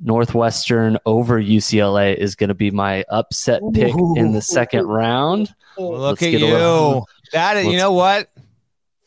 Northwestern 0.00 0.96
over 1.04 1.40
UCLA 1.42 2.16
is 2.16 2.34
going 2.36 2.48
to 2.48 2.54
be 2.54 2.70
my 2.70 3.04
upset 3.10 3.60
pick 3.74 3.94
in 4.16 4.32
the 4.32 4.40
second 4.40 4.86
round. 4.86 5.54
Look 5.76 6.20
Let's 6.20 6.22
at 6.22 6.30
you. 6.40 6.46
little- 6.46 7.06
That 7.34 7.58
is, 7.58 7.66
you 7.66 7.76
know 7.76 7.92
what? 7.92 8.30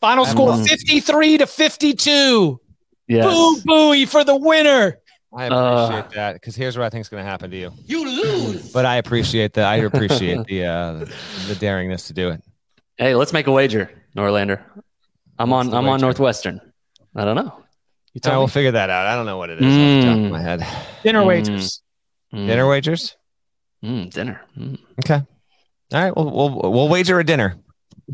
Final 0.00 0.24
I'm 0.24 0.30
score 0.30 0.56
53 0.64 1.38
to 1.38 1.46
52. 1.48 2.60
Yes. 3.08 3.24
Boo 3.34 3.60
booey 3.62 4.06
for 4.08 4.22
the 4.22 4.36
winner. 4.36 4.98
I 5.34 5.48
Uh, 5.48 5.86
appreciate 5.86 6.10
that 6.14 6.32
because 6.34 6.54
here's 6.54 6.78
what 6.78 6.84
I 6.86 6.90
think 6.90 7.00
is 7.02 7.08
going 7.08 7.24
to 7.24 7.28
happen 7.28 7.50
to 7.50 7.56
you. 7.56 7.72
You 7.86 8.04
lose. 8.08 8.70
But 8.72 8.86
I 8.86 8.96
appreciate 8.96 9.54
that. 9.54 9.64
I 9.66 9.76
appreciate 9.90 10.44
the 10.46 10.64
uh, 10.64 10.92
the 11.48 11.54
daringness 11.54 12.06
to 12.06 12.12
do 12.12 12.28
it. 12.28 12.40
Hey, 12.98 13.14
let's 13.16 13.32
make 13.32 13.48
a 13.48 13.52
wager, 13.52 13.90
Norlander. 14.16 14.60
I'm 15.42 15.52
on. 15.52 15.68
I'm 15.68 15.84
on 15.86 15.92
wager? 15.94 16.06
Northwestern. 16.06 16.60
I 17.14 17.24
don't 17.24 17.36
know. 17.36 17.52
You 18.14 18.20
I 18.24 18.28
tell 18.28 18.40
will 18.40 18.46
me. 18.46 18.52
figure 18.52 18.72
that 18.72 18.90
out. 18.90 19.06
I 19.06 19.14
don't 19.16 19.26
know 19.26 19.38
what 19.38 19.50
it 19.50 19.62
is 19.62 19.64
off 19.64 19.70
the 20.04 20.06
top 20.08 20.16
of 20.18 20.24
Mm. 20.24 20.30
my 20.30 20.40
head. 20.42 20.66
Dinner 21.02 21.22
Mm. 21.22 21.26
wagers. 21.26 21.82
Mm, 22.34 22.46
Dinner 22.46 22.68
wagers. 22.68 23.16
mm, 23.84 24.10
dinner. 24.12 24.40
Mm. 24.58 24.78
Okay. 25.04 25.14
All 25.94 26.02
right. 26.02 26.16
We'll 26.16 26.30
we'll, 26.30 26.72
we'll 26.72 26.88
wager 26.88 27.18
a 27.18 27.24
dinner. 27.24 27.56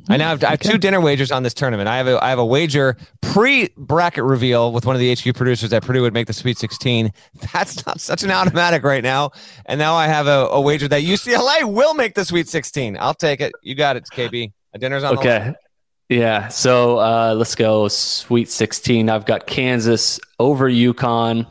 I 0.09 0.17
now 0.17 0.29
have, 0.29 0.45
I 0.45 0.51
have 0.51 0.61
two 0.61 0.79
dinner 0.79 1.01
wagers 1.01 1.33
on 1.33 1.43
this 1.43 1.55
tournament. 1.55 1.89
I 1.89 1.97
have 1.97 2.07
a 2.07 2.23
I 2.23 2.29
have 2.31 2.39
a 2.39 2.45
wager 2.47 2.97
pre 3.23 3.69
bracket 3.77 4.23
reveal 4.23 4.71
with 4.73 4.87
one 4.87 4.95
of 4.95 5.01
the 5.01 5.13
HQ 5.13 5.35
producers 5.35 5.71
that 5.71 5.83
Purdue 5.83 6.03
would 6.03 6.13
make 6.15 6.27
the 6.27 6.33
Sweet 6.33 6.59
16. 6.59 7.11
That's 7.53 7.85
not 7.87 8.01
such 8.01 8.23
an 8.23 8.31
automatic 8.31 8.85
right 8.85 9.03
now. 9.03 9.31
And 9.67 9.79
now 9.79 9.95
I 9.95 10.07
have 10.07 10.27
a, 10.27 10.47
a 10.51 10.61
wager 10.61 10.87
that 10.89 11.03
UCLA 11.03 11.65
will 11.65 11.95
make 11.95 12.15
the 12.15 12.25
Sweet 12.25 12.49
16. 12.49 12.97
I'll 13.01 13.15
take 13.15 13.41
it. 13.41 13.53
You 13.63 13.75
got 13.75 13.97
it, 13.97 14.05
KB. 14.13 14.53
A 14.75 14.79
dinner's 14.79 15.03
on 15.05 15.15
the 15.17 15.21
line. 15.21 15.29
Okay. 15.29 15.55
Yeah. 16.09 16.49
So 16.49 16.99
uh, 16.99 17.35
let's 17.37 17.55
go 17.55 17.89
Sweet 17.89 18.49
16. 18.49 19.09
I've 19.09 19.27
got 19.27 19.47
Kansas 19.47 20.19
over 20.39 20.71
UConn, 20.71 21.47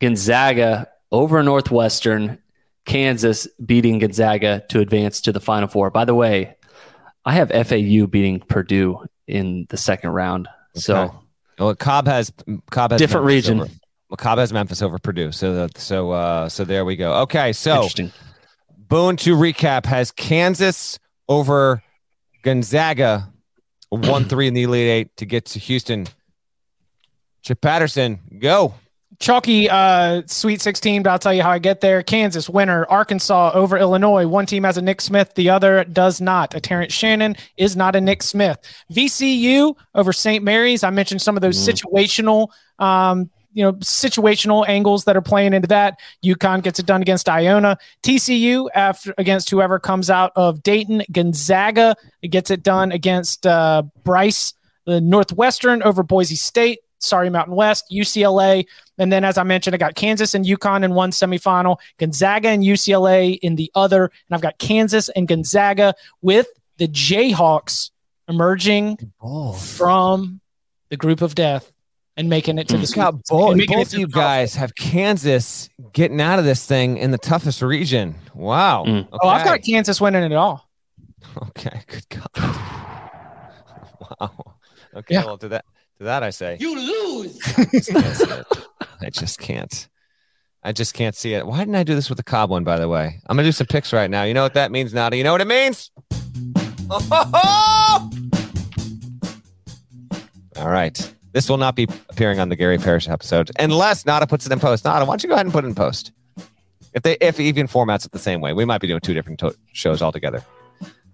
Gonzaga 0.00 0.88
over 1.10 1.42
Northwestern, 1.42 2.38
Kansas 2.84 3.46
beating 3.64 3.98
Gonzaga 3.98 4.64
to 4.68 4.80
advance 4.80 5.20
to 5.22 5.32
the 5.32 5.40
Final 5.40 5.68
Four. 5.68 5.90
By 5.90 6.04
the 6.04 6.14
way, 6.14 6.56
I 7.24 7.34
have 7.34 7.50
FAU 7.50 8.06
beating 8.06 8.40
Purdue 8.40 9.04
in 9.26 9.66
the 9.68 9.76
second 9.76 10.10
round. 10.10 10.48
So 10.74 11.14
Well, 11.58 11.74
Cobb 11.74 12.06
has 12.06 12.32
Cobb 12.70 12.92
has 12.92 12.98
Different 12.98 13.26
Memphis 13.26 13.48
region. 13.48 13.60
Over, 13.60 13.70
well, 14.10 14.16
Cobb 14.16 14.38
has 14.38 14.52
Memphis 14.52 14.80
over 14.82 14.98
Purdue. 14.98 15.32
So 15.32 15.54
that, 15.54 15.78
so 15.78 16.10
uh, 16.12 16.48
so 16.48 16.64
there 16.64 16.84
we 16.84 16.96
go. 16.96 17.12
Okay, 17.22 17.52
so. 17.52 17.88
Boone 18.76 19.18
to 19.18 19.36
recap 19.36 19.84
has 19.84 20.10
Kansas 20.10 20.98
over 21.28 21.82
Gonzaga, 22.42 23.30
one 23.90 24.24
three 24.24 24.46
in 24.46 24.54
the 24.54 24.64
Elite 24.64 24.88
Eight 24.88 25.16
to 25.16 25.26
get 25.26 25.46
to 25.46 25.58
Houston. 25.58 26.06
Chip 27.42 27.60
Patterson, 27.60 28.20
go. 28.38 28.74
Chalky 29.20 29.68
uh, 29.68 30.22
Sweet 30.26 30.60
16, 30.60 31.02
but 31.02 31.10
I'll 31.10 31.18
tell 31.18 31.34
you 31.34 31.42
how 31.42 31.50
I 31.50 31.58
get 31.58 31.80
there. 31.80 32.02
Kansas 32.04 32.48
winner, 32.48 32.86
Arkansas 32.88 33.50
over 33.52 33.76
Illinois. 33.76 34.26
One 34.28 34.46
team 34.46 34.62
has 34.62 34.76
a 34.76 34.82
Nick 34.82 35.00
Smith, 35.00 35.34
the 35.34 35.50
other 35.50 35.82
does 35.84 36.20
not. 36.20 36.54
A 36.54 36.60
Terrence 36.60 36.92
Shannon 36.92 37.36
is 37.56 37.74
not 37.74 37.96
a 37.96 38.00
Nick 38.00 38.22
Smith. 38.22 38.58
VCU 38.92 39.74
over 39.94 40.12
St. 40.12 40.44
Mary's. 40.44 40.84
I 40.84 40.90
mentioned 40.90 41.20
some 41.20 41.36
of 41.36 41.40
those 41.40 41.56
situational, 41.56 42.48
um, 42.78 43.30
you 43.52 43.64
know, 43.64 43.72
situational 43.74 44.68
angles 44.68 45.04
that 45.04 45.16
are 45.16 45.22
playing 45.22 45.54
into 45.54 45.68
that. 45.68 45.98
UConn 46.24 46.62
gets 46.62 46.78
it 46.78 46.86
done 46.86 47.02
against 47.02 47.28
Iona. 47.28 47.78
TCU 48.02 48.68
after 48.74 49.14
against 49.18 49.50
whoever 49.50 49.78
comes 49.78 50.10
out 50.10 50.32
of 50.36 50.62
Dayton. 50.62 51.02
Gonzaga 51.10 51.96
gets 52.22 52.50
it 52.50 52.62
done 52.62 52.92
against 52.92 53.46
uh, 53.46 53.82
Bryce. 54.04 54.54
The 54.86 55.00
Northwestern 55.00 55.82
over 55.82 56.02
Boise 56.02 56.36
State. 56.36 56.80
Sorry, 57.00 57.30
Mountain 57.30 57.54
West, 57.54 57.84
UCLA, 57.92 58.66
and 58.98 59.12
then 59.12 59.24
as 59.24 59.38
I 59.38 59.44
mentioned, 59.44 59.72
I 59.72 59.78
got 59.78 59.94
Kansas 59.94 60.34
and 60.34 60.44
UConn 60.44 60.82
in 60.82 60.94
one 60.94 61.12
semifinal, 61.12 61.76
Gonzaga 61.98 62.48
and 62.48 62.64
UCLA 62.64 63.38
in 63.40 63.54
the 63.54 63.70
other, 63.76 64.04
and 64.06 64.34
I've 64.34 64.40
got 64.40 64.58
Kansas 64.58 65.08
and 65.10 65.28
Gonzaga 65.28 65.94
with 66.22 66.48
the 66.78 66.88
Jayhawks 66.88 67.90
emerging 68.28 69.12
from 69.60 70.40
the 70.88 70.96
group 70.96 71.22
of 71.22 71.36
death 71.36 71.72
and 72.18 72.28
making 72.28 72.58
it 72.58 72.68
to 72.68 72.76
the 72.76 72.82
Look 72.86 72.96
how 72.96 73.12
Sweet- 73.12 73.22
both, 73.30 73.48
and 73.50 73.56
making 73.58 73.78
it 73.78 73.84
both 73.84 73.92
of 73.94 73.98
you 74.00 74.06
guys 74.08 74.54
have 74.56 74.74
Kansas 74.74 75.70
getting 75.92 76.20
out 76.20 76.38
of 76.38 76.44
this 76.44 76.66
thing 76.66 76.98
in 76.98 77.12
the 77.12 77.18
toughest 77.18 77.62
region. 77.62 78.14
Wow. 78.34 78.84
Mm. 78.86 79.06
Okay. 79.06 79.18
Oh, 79.22 79.28
I've 79.28 79.44
got 79.44 79.62
Kansas 79.62 80.00
winning 80.00 80.24
it 80.24 80.32
all. 80.34 80.68
Okay, 81.40 81.80
good 81.86 82.06
God. 82.08 82.28
wow. 84.20 84.30
Okay, 84.96 85.14
Yeah. 85.14 85.24
well 85.24 85.38
to 85.38 85.48
that 85.48 85.64
to 85.98 86.04
that 86.04 86.22
I 86.22 86.30
say 86.30 86.56
You 86.60 86.74
lose. 86.76 87.38
I 87.56 87.64
just 87.72 87.88
can't. 87.90 88.46
I 89.00 89.10
just 89.10 89.38
can't. 89.38 89.88
I 90.64 90.72
just 90.72 90.92
can't 90.94 91.14
see 91.14 91.34
it. 91.34 91.46
Why 91.46 91.58
didn't 91.60 91.76
I 91.76 91.84
do 91.84 91.94
this 91.94 92.08
with 92.08 92.16
the 92.16 92.24
Cobb 92.24 92.50
one, 92.50 92.64
by 92.64 92.78
the 92.80 92.88
way? 92.88 93.20
I'm 93.26 93.36
going 93.36 93.44
to 93.44 93.48
do 93.48 93.52
some 93.52 93.68
picks 93.68 93.92
right 93.92 94.10
now. 94.10 94.24
You 94.24 94.34
know 94.34 94.42
what 94.42 94.54
that 94.54 94.72
means, 94.72 94.92
Nada? 94.92 95.16
You 95.16 95.22
know 95.22 95.30
what 95.30 95.40
it 95.40 95.46
means? 95.46 95.92
All 100.56 100.68
right. 100.68 101.14
This 101.32 101.48
will 101.48 101.58
not 101.58 101.74
be 101.76 101.84
appearing 102.08 102.40
on 102.40 102.48
the 102.48 102.56
Gary 102.56 102.78
Parrish 102.78 103.08
episode 103.08 103.50
unless 103.58 104.06
Nada 104.06 104.26
puts 104.26 104.46
it 104.46 104.52
in 104.52 104.60
post. 104.60 104.84
Nada, 104.84 105.04
why 105.04 105.12
don't 105.12 105.22
you 105.22 105.28
go 105.28 105.34
ahead 105.34 105.46
and 105.46 105.52
put 105.52 105.64
it 105.64 105.68
in 105.68 105.74
post? 105.74 106.12
If 106.94 107.02
they, 107.02 107.16
if 107.20 107.38
even 107.38 107.68
formats 107.68 108.06
it 108.06 108.12
the 108.12 108.18
same 108.18 108.40
way, 108.40 108.52
we 108.54 108.64
might 108.64 108.80
be 108.80 108.86
doing 108.86 109.00
two 109.00 109.14
different 109.14 109.38
to- 109.40 109.54
shows 109.72 110.00
altogether. 110.02 110.42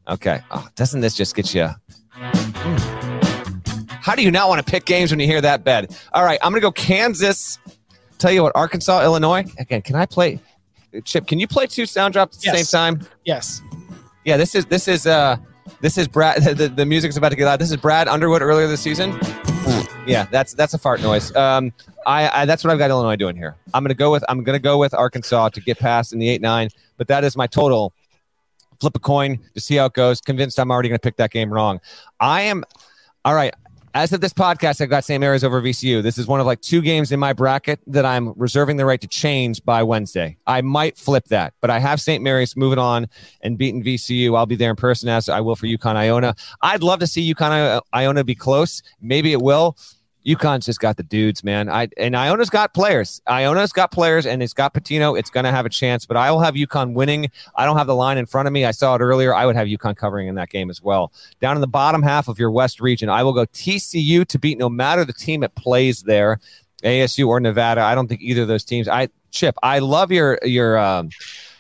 Okay. 0.08 0.40
Oh, 0.50 0.66
doesn't 0.76 1.00
this 1.00 1.14
just 1.14 1.34
get 1.34 1.52
you? 1.54 1.68
Hmm. 2.12 2.76
How 3.88 4.14
do 4.14 4.22
you 4.22 4.30
not 4.30 4.48
want 4.48 4.64
to 4.64 4.70
pick 4.70 4.84
games 4.84 5.10
when 5.10 5.18
you 5.18 5.26
hear 5.26 5.40
that 5.40 5.64
bed? 5.64 5.96
All 6.12 6.24
right, 6.24 6.38
I'm 6.42 6.52
gonna 6.52 6.60
go 6.60 6.70
Kansas. 6.70 7.58
Tell 8.18 8.30
you 8.30 8.42
what, 8.42 8.52
Arkansas, 8.54 9.02
Illinois. 9.02 9.44
Again, 9.58 9.82
can 9.82 9.96
I 9.96 10.06
play? 10.06 10.38
Chip, 11.04 11.26
can 11.26 11.38
you 11.40 11.48
play 11.48 11.66
two 11.66 11.86
sound 11.86 12.12
drops 12.12 12.36
at 12.36 12.52
the 12.52 12.58
Yes. 12.58 12.68
same 12.68 12.78
time? 13.00 13.08
Yes. 13.24 13.62
Yeah, 14.24 14.36
this 14.36 14.54
is 14.54 14.66
this 14.66 14.86
is 14.88 15.06
uh 15.06 15.36
this 15.80 15.98
is 15.98 16.06
Brad. 16.06 16.42
The, 16.56 16.68
the 16.68 16.86
music's 16.86 17.16
about 17.16 17.30
to 17.30 17.36
get 17.36 17.46
loud. 17.46 17.58
This 17.58 17.70
is 17.70 17.78
Brad 17.78 18.06
Underwood 18.06 18.42
earlier 18.42 18.68
this 18.68 18.80
season. 18.82 19.18
Yeah, 20.06 20.26
that's 20.30 20.54
that's 20.54 20.74
a 20.74 20.78
fart 20.78 21.00
noise. 21.00 21.34
Um, 21.34 21.72
I, 22.06 22.42
I 22.42 22.44
that's 22.44 22.62
what 22.62 22.72
I've 22.72 22.78
got 22.78 22.90
Illinois 22.90 23.16
doing 23.16 23.36
here. 23.36 23.56
I'm 23.72 23.82
gonna 23.82 23.94
go 23.94 24.10
with 24.10 24.24
I'm 24.28 24.44
gonna 24.44 24.58
go 24.58 24.78
with 24.78 24.92
Arkansas 24.94 25.50
to 25.50 25.60
get 25.60 25.78
past 25.78 26.12
in 26.12 26.18
the 26.18 26.28
eight 26.28 26.40
nine, 26.40 26.68
but 26.96 27.08
that 27.08 27.24
is 27.24 27.36
my 27.36 27.46
total. 27.46 27.92
Flip 28.80 28.94
a 28.96 28.98
coin 28.98 29.38
to 29.54 29.60
see 29.60 29.76
how 29.76 29.86
it 29.86 29.94
goes. 29.94 30.20
Convinced 30.20 30.58
I'm 30.58 30.70
already 30.70 30.88
gonna 30.88 30.98
pick 30.98 31.16
that 31.16 31.30
game 31.30 31.52
wrong. 31.52 31.80
I 32.20 32.42
am. 32.42 32.64
All 33.24 33.34
right. 33.34 33.54
As 33.96 34.12
of 34.12 34.20
this 34.20 34.32
podcast, 34.32 34.80
I've 34.80 34.90
got 34.90 35.04
St. 35.04 35.20
Mary's 35.20 35.44
over 35.44 35.62
VCU. 35.62 36.02
This 36.02 36.18
is 36.18 36.26
one 36.26 36.40
of 36.40 36.46
like 36.46 36.60
two 36.60 36.82
games 36.82 37.12
in 37.12 37.20
my 37.20 37.32
bracket 37.32 37.78
that 37.86 38.04
I'm 38.04 38.32
reserving 38.32 38.76
the 38.76 38.84
right 38.84 39.00
to 39.00 39.06
change 39.06 39.64
by 39.64 39.84
Wednesday. 39.84 40.36
I 40.48 40.62
might 40.62 40.98
flip 40.98 41.26
that, 41.26 41.54
but 41.60 41.70
I 41.70 41.78
have 41.78 42.00
St. 42.00 42.20
Mary's 42.20 42.56
moving 42.56 42.80
on 42.80 43.06
and 43.42 43.56
beating 43.56 43.84
VCU. 43.84 44.36
I'll 44.36 44.46
be 44.46 44.56
there 44.56 44.70
in 44.70 44.74
person 44.74 45.08
as 45.08 45.28
I 45.28 45.40
will 45.40 45.54
for 45.54 45.66
UConn 45.66 45.94
Iona. 45.94 46.34
I'd 46.60 46.82
love 46.82 46.98
to 46.98 47.06
see 47.06 47.32
UConn 47.32 47.82
Iona 47.94 48.24
be 48.24 48.34
close. 48.34 48.82
Maybe 49.00 49.30
it 49.30 49.40
will. 49.40 49.76
UConn's 50.26 50.64
just 50.66 50.80
got 50.80 50.96
the 50.96 51.02
dudes, 51.02 51.44
man. 51.44 51.68
I 51.68 51.88
and 51.98 52.16
Iona's 52.16 52.48
got 52.48 52.72
players. 52.72 53.20
Iona's 53.26 53.72
got 53.72 53.92
players, 53.92 54.24
and 54.24 54.42
it's 54.42 54.54
got 54.54 54.72
Pitino. 54.72 55.18
It's 55.18 55.28
going 55.28 55.44
to 55.44 55.50
have 55.50 55.66
a 55.66 55.68
chance, 55.68 56.06
but 56.06 56.16
I 56.16 56.30
will 56.30 56.40
have 56.40 56.54
UConn 56.54 56.94
winning. 56.94 57.30
I 57.56 57.66
don't 57.66 57.76
have 57.76 57.86
the 57.86 57.94
line 57.94 58.16
in 58.16 58.24
front 58.24 58.46
of 58.46 58.52
me. 58.52 58.64
I 58.64 58.70
saw 58.70 58.94
it 58.94 59.00
earlier. 59.00 59.34
I 59.34 59.44
would 59.44 59.56
have 59.56 59.66
UConn 59.66 59.96
covering 59.96 60.28
in 60.28 60.34
that 60.36 60.48
game 60.48 60.70
as 60.70 60.82
well. 60.82 61.12
Down 61.40 61.56
in 61.56 61.60
the 61.60 61.66
bottom 61.66 62.02
half 62.02 62.28
of 62.28 62.38
your 62.38 62.50
West 62.50 62.80
region, 62.80 63.08
I 63.10 63.22
will 63.22 63.34
go 63.34 63.44
TCU 63.44 64.26
to 64.26 64.38
beat 64.38 64.58
no 64.58 64.70
matter 64.70 65.04
the 65.04 65.12
team 65.12 65.42
it 65.42 65.54
plays 65.56 66.02
there, 66.02 66.40
ASU 66.82 67.28
or 67.28 67.38
Nevada. 67.38 67.82
I 67.82 67.94
don't 67.94 68.08
think 68.08 68.22
either 68.22 68.42
of 68.42 68.48
those 68.48 68.64
teams. 68.64 68.88
I 68.88 69.08
Chip, 69.30 69.56
I 69.62 69.80
love 69.80 70.10
your 70.10 70.38
your. 70.42 70.78
Um, 70.78 71.10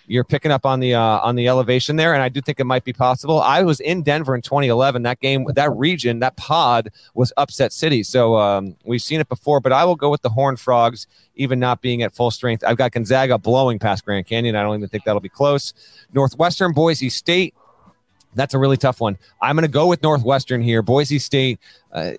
you're 0.06 0.24
picking 0.24 0.50
up 0.50 0.66
on 0.66 0.80
the 0.80 0.94
uh, 0.94 1.00
on 1.20 1.34
the 1.34 1.48
elevation 1.48 1.96
there, 1.96 2.14
and 2.14 2.22
I 2.22 2.28
do 2.28 2.40
think 2.40 2.60
it 2.60 2.64
might 2.64 2.84
be 2.84 2.92
possible. 2.92 3.40
I 3.40 3.62
was 3.62 3.80
in 3.80 4.02
Denver 4.02 4.34
in 4.34 4.42
2011. 4.42 5.02
That 5.02 5.20
game, 5.20 5.46
that 5.54 5.72
region, 5.74 6.18
that 6.20 6.36
pod 6.36 6.90
was 7.14 7.32
upset 7.36 7.72
city. 7.72 8.02
So 8.02 8.36
um, 8.36 8.76
we've 8.84 9.02
seen 9.02 9.20
it 9.20 9.28
before, 9.28 9.60
but 9.60 9.72
I 9.72 9.84
will 9.84 9.96
go 9.96 10.10
with 10.10 10.22
the 10.22 10.28
Horned 10.28 10.60
Frogs, 10.60 11.06
even 11.36 11.58
not 11.58 11.80
being 11.80 12.02
at 12.02 12.14
full 12.14 12.30
strength. 12.30 12.64
I've 12.66 12.76
got 12.76 12.92
Gonzaga 12.92 13.38
blowing 13.38 13.78
past 13.78 14.04
Grand 14.04 14.26
Canyon. 14.26 14.56
I 14.56 14.62
don't 14.62 14.76
even 14.76 14.88
think 14.88 15.04
that'll 15.04 15.20
be 15.20 15.28
close. 15.28 15.74
Northwestern, 16.12 16.72
Boise 16.72 17.10
State. 17.10 17.54
That's 18.34 18.54
a 18.54 18.58
really 18.58 18.76
tough 18.76 19.00
one. 19.00 19.16
I'm 19.40 19.56
going 19.56 19.62
to 19.62 19.68
go 19.68 19.86
with 19.86 20.02
Northwestern 20.02 20.60
here. 20.60 20.82
Boise 20.82 21.18
State. 21.18 21.60
Uh, 21.92 22.12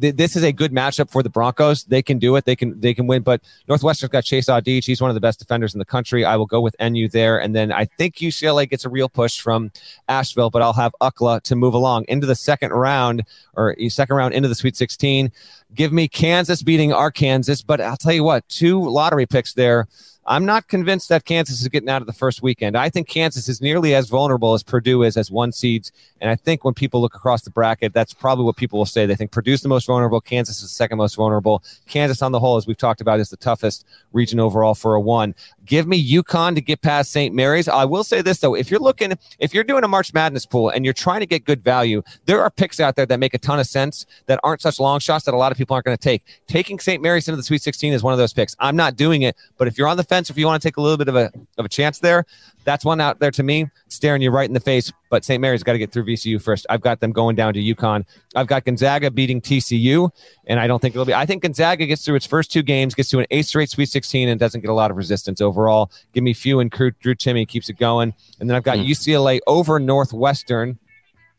th- 0.00 0.16
this 0.16 0.36
is 0.36 0.42
a 0.42 0.52
good 0.52 0.72
matchup 0.72 1.10
for 1.10 1.22
the 1.22 1.28
Broncos. 1.28 1.84
They 1.84 2.02
can 2.02 2.18
do 2.18 2.36
it. 2.36 2.44
They 2.46 2.56
can 2.56 2.80
they 2.80 2.94
can 2.94 3.06
win. 3.06 3.22
But 3.22 3.42
Northwestern's 3.68 4.10
got 4.10 4.24
Chase 4.24 4.46
Audige. 4.46 4.86
He's 4.86 5.02
one 5.02 5.10
of 5.10 5.14
the 5.14 5.20
best 5.20 5.38
defenders 5.38 5.74
in 5.74 5.78
the 5.78 5.84
country. 5.84 6.24
I 6.24 6.36
will 6.36 6.46
go 6.46 6.60
with 6.60 6.74
NU 6.80 7.08
there, 7.08 7.38
and 7.38 7.54
then 7.54 7.70
I 7.70 7.84
think 7.84 8.16
UCLA 8.16 8.68
gets 8.68 8.84
a 8.84 8.88
real 8.88 9.08
push 9.08 9.40
from 9.40 9.70
Asheville. 10.08 10.50
But 10.50 10.62
I'll 10.62 10.72
have 10.72 10.94
UCLA 11.00 11.44
to 11.44 11.56
move 11.56 11.74
along 11.74 12.06
into 12.08 12.26
the 12.26 12.34
second 12.34 12.72
round 12.72 13.24
or 13.54 13.76
second 13.88 14.16
round 14.16 14.34
into 14.34 14.48
the 14.48 14.54
Sweet 14.54 14.76
16. 14.76 15.30
Give 15.74 15.92
me 15.92 16.08
Kansas 16.08 16.62
beating 16.62 16.92
Arkansas. 16.92 17.62
But 17.66 17.80
I'll 17.80 17.96
tell 17.96 18.14
you 18.14 18.24
what, 18.24 18.48
two 18.48 18.80
lottery 18.80 19.26
picks 19.26 19.52
there. 19.52 19.86
I'm 20.28 20.44
not 20.44 20.68
convinced 20.68 21.08
that 21.08 21.24
Kansas 21.24 21.62
is 21.62 21.68
getting 21.68 21.88
out 21.88 22.02
of 22.02 22.06
the 22.06 22.12
first 22.12 22.42
weekend. 22.42 22.76
I 22.76 22.90
think 22.90 23.08
Kansas 23.08 23.48
is 23.48 23.62
nearly 23.62 23.94
as 23.94 24.10
vulnerable 24.10 24.52
as 24.52 24.62
Purdue 24.62 25.02
is 25.02 25.16
as 25.16 25.30
one 25.30 25.52
seeds. 25.52 25.90
And 26.20 26.28
I 26.30 26.36
think 26.36 26.64
when 26.64 26.74
people 26.74 27.00
look 27.00 27.14
across 27.14 27.42
the 27.42 27.50
bracket, 27.50 27.94
that's 27.94 28.12
probably 28.12 28.44
what 28.44 28.56
people 28.56 28.78
will 28.78 28.84
say. 28.84 29.06
They 29.06 29.16
think 29.16 29.30
Purdue's 29.30 29.62
the 29.62 29.70
most 29.70 29.86
vulnerable, 29.86 30.20
Kansas 30.20 30.56
is 30.56 30.64
the 30.64 30.68
second 30.68 30.98
most 30.98 31.16
vulnerable. 31.16 31.62
Kansas, 31.86 32.20
on 32.20 32.32
the 32.32 32.40
whole, 32.40 32.58
as 32.58 32.66
we've 32.66 32.76
talked 32.76 33.00
about, 33.00 33.20
is 33.20 33.30
the 33.30 33.38
toughest 33.38 33.86
region 34.12 34.38
overall 34.38 34.74
for 34.74 34.94
a 34.94 35.00
one. 35.00 35.34
Give 35.64 35.86
me 35.86 35.98
UConn 36.06 36.54
to 36.56 36.60
get 36.60 36.82
past 36.82 37.10
St. 37.10 37.34
Mary's. 37.34 37.66
I 37.66 37.86
will 37.86 38.04
say 38.04 38.20
this 38.20 38.40
though: 38.40 38.54
if 38.54 38.70
you're 38.70 38.80
looking, 38.80 39.18
if 39.38 39.54
you're 39.54 39.64
doing 39.64 39.84
a 39.84 39.88
March 39.88 40.12
Madness 40.12 40.44
pool 40.44 40.68
and 40.68 40.84
you're 40.84 40.92
trying 40.92 41.20
to 41.20 41.26
get 41.26 41.46
good 41.46 41.62
value, 41.62 42.02
there 42.26 42.42
are 42.42 42.50
picks 42.50 42.80
out 42.80 42.96
there 42.96 43.06
that 43.06 43.18
make 43.18 43.32
a 43.32 43.38
ton 43.38 43.60
of 43.60 43.66
sense 43.66 44.04
that 44.26 44.40
aren't 44.42 44.60
such 44.60 44.78
long 44.78 44.98
shots 44.98 45.24
that 45.24 45.32
a 45.32 45.38
lot 45.38 45.52
of 45.52 45.58
people 45.58 45.72
aren't 45.72 45.86
going 45.86 45.96
to 45.96 46.02
take. 46.02 46.22
Taking 46.46 46.78
St. 46.78 47.02
Mary's 47.02 47.28
into 47.28 47.36
the 47.36 47.42
Sweet 47.42 47.62
16 47.62 47.94
is 47.94 48.02
one 48.02 48.12
of 48.12 48.18
those 48.18 48.34
picks. 48.34 48.54
I'm 48.58 48.76
not 48.76 48.96
doing 48.96 49.22
it, 49.22 49.36
but 49.56 49.68
if 49.68 49.78
you're 49.78 49.88
on 49.88 49.96
the 49.96 50.04
fence, 50.04 50.17
if 50.18 50.36
you 50.36 50.46
want 50.46 50.60
to 50.60 50.66
take 50.66 50.76
a 50.76 50.80
little 50.80 50.96
bit 50.96 51.08
of 51.08 51.16
a 51.16 51.30
of 51.56 51.64
a 51.64 51.68
chance 51.68 52.00
there, 52.00 52.24
that's 52.64 52.84
one 52.84 53.00
out 53.00 53.20
there 53.20 53.30
to 53.30 53.42
me, 53.42 53.70
staring 53.88 54.20
you 54.20 54.30
right 54.30 54.48
in 54.48 54.54
the 54.54 54.60
face. 54.60 54.92
But 55.10 55.24
St. 55.24 55.40
Mary's 55.40 55.62
got 55.62 55.72
to 55.72 55.78
get 55.78 55.92
through 55.92 56.04
VCU 56.04 56.42
first. 56.42 56.66
I've 56.68 56.80
got 56.80 57.00
them 57.00 57.12
going 57.12 57.36
down 57.36 57.54
to 57.54 57.60
UConn. 57.60 58.04
I've 58.34 58.46
got 58.46 58.64
Gonzaga 58.64 59.10
beating 59.10 59.40
TCU, 59.40 60.10
and 60.46 60.60
I 60.60 60.66
don't 60.66 60.80
think 60.80 60.94
it'll 60.94 61.04
be. 61.04 61.14
I 61.14 61.24
think 61.24 61.42
Gonzaga 61.42 61.86
gets 61.86 62.04
through 62.04 62.16
its 62.16 62.26
first 62.26 62.52
two 62.52 62.62
games, 62.62 62.94
gets 62.94 63.10
to 63.10 63.20
an 63.20 63.26
eight 63.30 63.46
straight 63.46 63.70
Sweet 63.70 63.88
16, 63.88 64.28
and 64.28 64.38
doesn't 64.38 64.60
get 64.60 64.70
a 64.70 64.74
lot 64.74 64.90
of 64.90 64.96
resistance 64.96 65.40
overall. 65.40 65.90
Give 66.12 66.24
me 66.24 66.34
few 66.34 66.60
and 66.60 66.70
Drew, 66.70 66.90
Drew 66.90 67.14
Timme 67.14 67.46
keeps 67.46 67.68
it 67.68 67.78
going, 67.78 68.12
and 68.40 68.48
then 68.48 68.56
I've 68.56 68.64
got 68.64 68.78
hmm. 68.78 68.84
UCLA 68.84 69.40
over 69.46 69.78
Northwestern. 69.78 70.78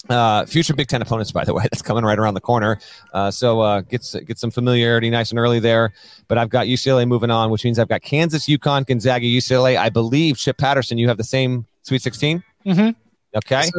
Uh, 0.07 0.45
future 0.45 0.73
Big 0.73 0.87
Ten 0.87 1.01
opponents, 1.01 1.31
by 1.31 1.43
the 1.43 1.53
way, 1.53 1.63
that's 1.71 1.81
coming 1.81 2.03
right 2.05 2.17
around 2.17 2.33
the 2.35 2.41
corner. 2.41 2.79
Uh, 3.13 3.29
so 3.29 3.59
uh, 3.61 3.81
gets 3.81 4.15
get 4.15 4.39
some 4.39 4.49
familiarity 4.49 5.09
nice 5.09 5.29
and 5.29 5.39
early 5.39 5.59
there. 5.59 5.91
But 6.27 6.37
I've 6.37 6.49
got 6.49 6.67
UCLA 6.67 7.07
moving 7.07 7.31
on, 7.31 7.49
which 7.51 7.63
means 7.65 7.77
I've 7.79 7.89
got 7.89 8.01
Kansas, 8.01 8.47
UConn, 8.47 8.85
Gonzaga, 8.87 9.25
UCLA. 9.25 9.77
I 9.77 9.89
believe 9.89 10.37
Chip 10.37 10.57
Patterson, 10.57 10.97
you 10.97 11.07
have 11.07 11.17
the 11.17 11.23
same 11.23 11.65
Sweet 11.83 12.01
16. 12.01 12.43
Mhm. 12.65 12.95
Okay. 13.35 13.69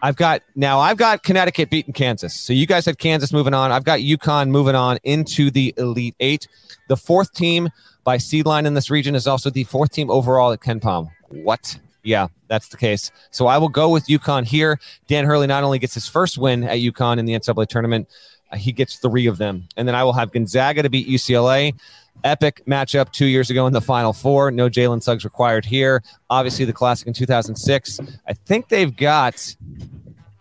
I've 0.00 0.16
got 0.16 0.42
now. 0.54 0.78
I've 0.78 0.96
got 0.96 1.24
Connecticut 1.24 1.70
beating 1.70 1.92
Kansas. 1.92 2.34
So 2.34 2.52
you 2.52 2.66
guys 2.66 2.86
had 2.86 2.98
Kansas 2.98 3.32
moving 3.32 3.52
on. 3.54 3.72
I've 3.72 3.84
got 3.84 3.98
UConn 3.98 4.48
moving 4.48 4.76
on 4.76 4.98
into 5.02 5.50
the 5.50 5.74
Elite 5.76 6.14
Eight. 6.20 6.46
The 6.88 6.96
fourth 6.96 7.32
team 7.32 7.68
by 8.04 8.16
seed 8.16 8.46
line 8.46 8.64
in 8.64 8.74
this 8.74 8.90
region 8.90 9.14
is 9.14 9.26
also 9.26 9.50
the 9.50 9.64
fourth 9.64 9.90
team 9.90 10.08
overall 10.10 10.52
at 10.52 10.60
KenPom. 10.60 11.10
What? 11.30 11.78
Yeah, 12.08 12.28
that's 12.48 12.68
the 12.68 12.78
case. 12.78 13.12
So 13.30 13.48
I 13.48 13.58
will 13.58 13.68
go 13.68 13.90
with 13.90 14.06
UConn 14.06 14.46
here. 14.46 14.80
Dan 15.08 15.26
Hurley 15.26 15.46
not 15.46 15.62
only 15.62 15.78
gets 15.78 15.92
his 15.92 16.08
first 16.08 16.38
win 16.38 16.64
at 16.64 16.78
UConn 16.78 17.18
in 17.18 17.26
the 17.26 17.34
NCAA 17.34 17.68
tournament, 17.68 18.08
uh, 18.50 18.56
he 18.56 18.72
gets 18.72 18.96
three 18.96 19.26
of 19.26 19.36
them. 19.36 19.68
And 19.76 19.86
then 19.86 19.94
I 19.94 20.04
will 20.04 20.14
have 20.14 20.32
Gonzaga 20.32 20.82
to 20.82 20.88
beat 20.88 21.06
UCLA. 21.06 21.78
Epic 22.24 22.62
matchup 22.66 23.12
two 23.12 23.26
years 23.26 23.50
ago 23.50 23.66
in 23.66 23.74
the 23.74 23.82
Final 23.82 24.14
Four. 24.14 24.50
No 24.50 24.70
Jalen 24.70 25.02
Suggs 25.02 25.22
required 25.22 25.66
here. 25.66 26.02
Obviously, 26.30 26.64
the 26.64 26.72
classic 26.72 27.06
in 27.06 27.12
2006. 27.12 28.00
I 28.26 28.32
think 28.32 28.68
they've 28.68 28.96
got 28.96 29.54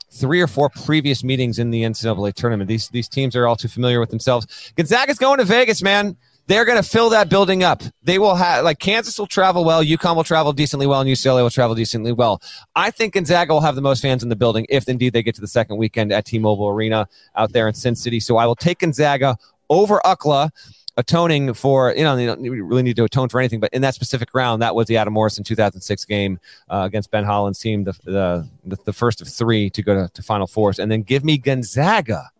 three 0.10 0.42
or 0.42 0.48
four 0.48 0.70
previous 0.70 1.22
meetings 1.22 1.60
in 1.60 1.70
the 1.70 1.84
NCAA 1.84 2.34
tournament. 2.34 2.70
These 2.70 2.88
these 2.90 3.10
teams 3.10 3.36
are 3.36 3.46
all 3.46 3.58
too 3.58 3.68
familiar 3.68 4.00
with 4.00 4.10
themselves. 4.10 4.72
Gonzaga's 4.78 5.20
going 5.20 5.38
to 5.38 5.44
Vegas, 5.44 5.84
man. 5.84 6.16
They're 6.48 6.64
going 6.64 6.82
to 6.82 6.90
fill 6.90 7.10
that 7.10 7.30
building 7.30 7.64
up. 7.64 7.84
They 8.04 8.20
will 8.20 8.36
have 8.36 8.64
like 8.64 8.80
Kansas 8.80 9.20
will 9.20 9.28
travel 9.28 9.66
well, 9.66 9.84
UConn 9.84 10.16
will 10.16 10.24
travel 10.24 10.54
decently 10.54 10.88
well, 10.88 11.02
and 11.02 11.10
UCLA 11.10 11.44
will 11.44 11.50
travel 11.50 11.76
decently 11.76 12.14
well. 12.14 12.42
I 12.76 12.90
think 12.90 13.14
Gonzaga 13.14 13.54
will 13.54 13.62
have 13.62 13.76
the 13.76 13.82
most 13.82 14.02
fans 14.02 14.24
in 14.24 14.30
the 14.30 14.36
building 14.36 14.66
if 14.70 14.88
indeed 14.88 15.12
they 15.12 15.24
get 15.24 15.36
to 15.36 15.42
the 15.42 15.48
second 15.48 15.76
weekend 15.78 16.14
at 16.14 16.26
T-Mobile 16.26 16.70
Arena 16.70 17.08
out 17.36 17.52
there 17.52 17.68
in 17.68 17.74
Sin 17.74 17.96
City. 17.96 18.22
So 18.22 18.38
I 18.38 18.46
will 18.46 18.56
take 18.56 18.80
Gonzaga 18.80 19.38
over 19.70 20.06
UCLA 20.06 20.50
atoning 20.96 21.54
for 21.54 21.94
you 21.96 22.04
know 22.04 22.16
you 22.16 22.26
don't 22.26 22.42
really 22.42 22.82
need 22.82 22.96
to 22.96 23.04
atone 23.04 23.30
for 23.30 23.40
anything 23.40 23.60
but 23.60 23.72
in 23.72 23.84
that 23.84 23.94
specific 23.94 24.34
round 24.34 24.64
that 24.64 24.74
was 24.74 24.88
the 24.88 24.98
adam 24.98 25.14
morrison 25.14 25.44
2006 25.44 26.06
game 26.06 26.40
uh, 26.70 26.82
against 26.88 27.12
Ben 27.12 27.24
Howland's 27.24 27.60
team 27.60 27.84
the, 27.84 27.94
the 28.04 28.78
the 28.84 28.94
first 28.94 29.22
of 29.22 29.28
three 29.28 29.70
to 29.70 29.84
go 29.84 29.94
to, 29.94 30.12
to 30.12 30.24
final 30.24 30.48
fours 30.48 30.80
and 30.80 30.92
then 30.92 31.04
give 31.04 31.24
me 31.24 31.38
gonzaga 31.38 32.32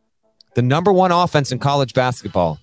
the 0.56 0.64
number 0.64 0.92
one 0.92 1.12
offense 1.12 1.52
in 1.52 1.60
college 1.60 1.94
basketball 1.94 2.60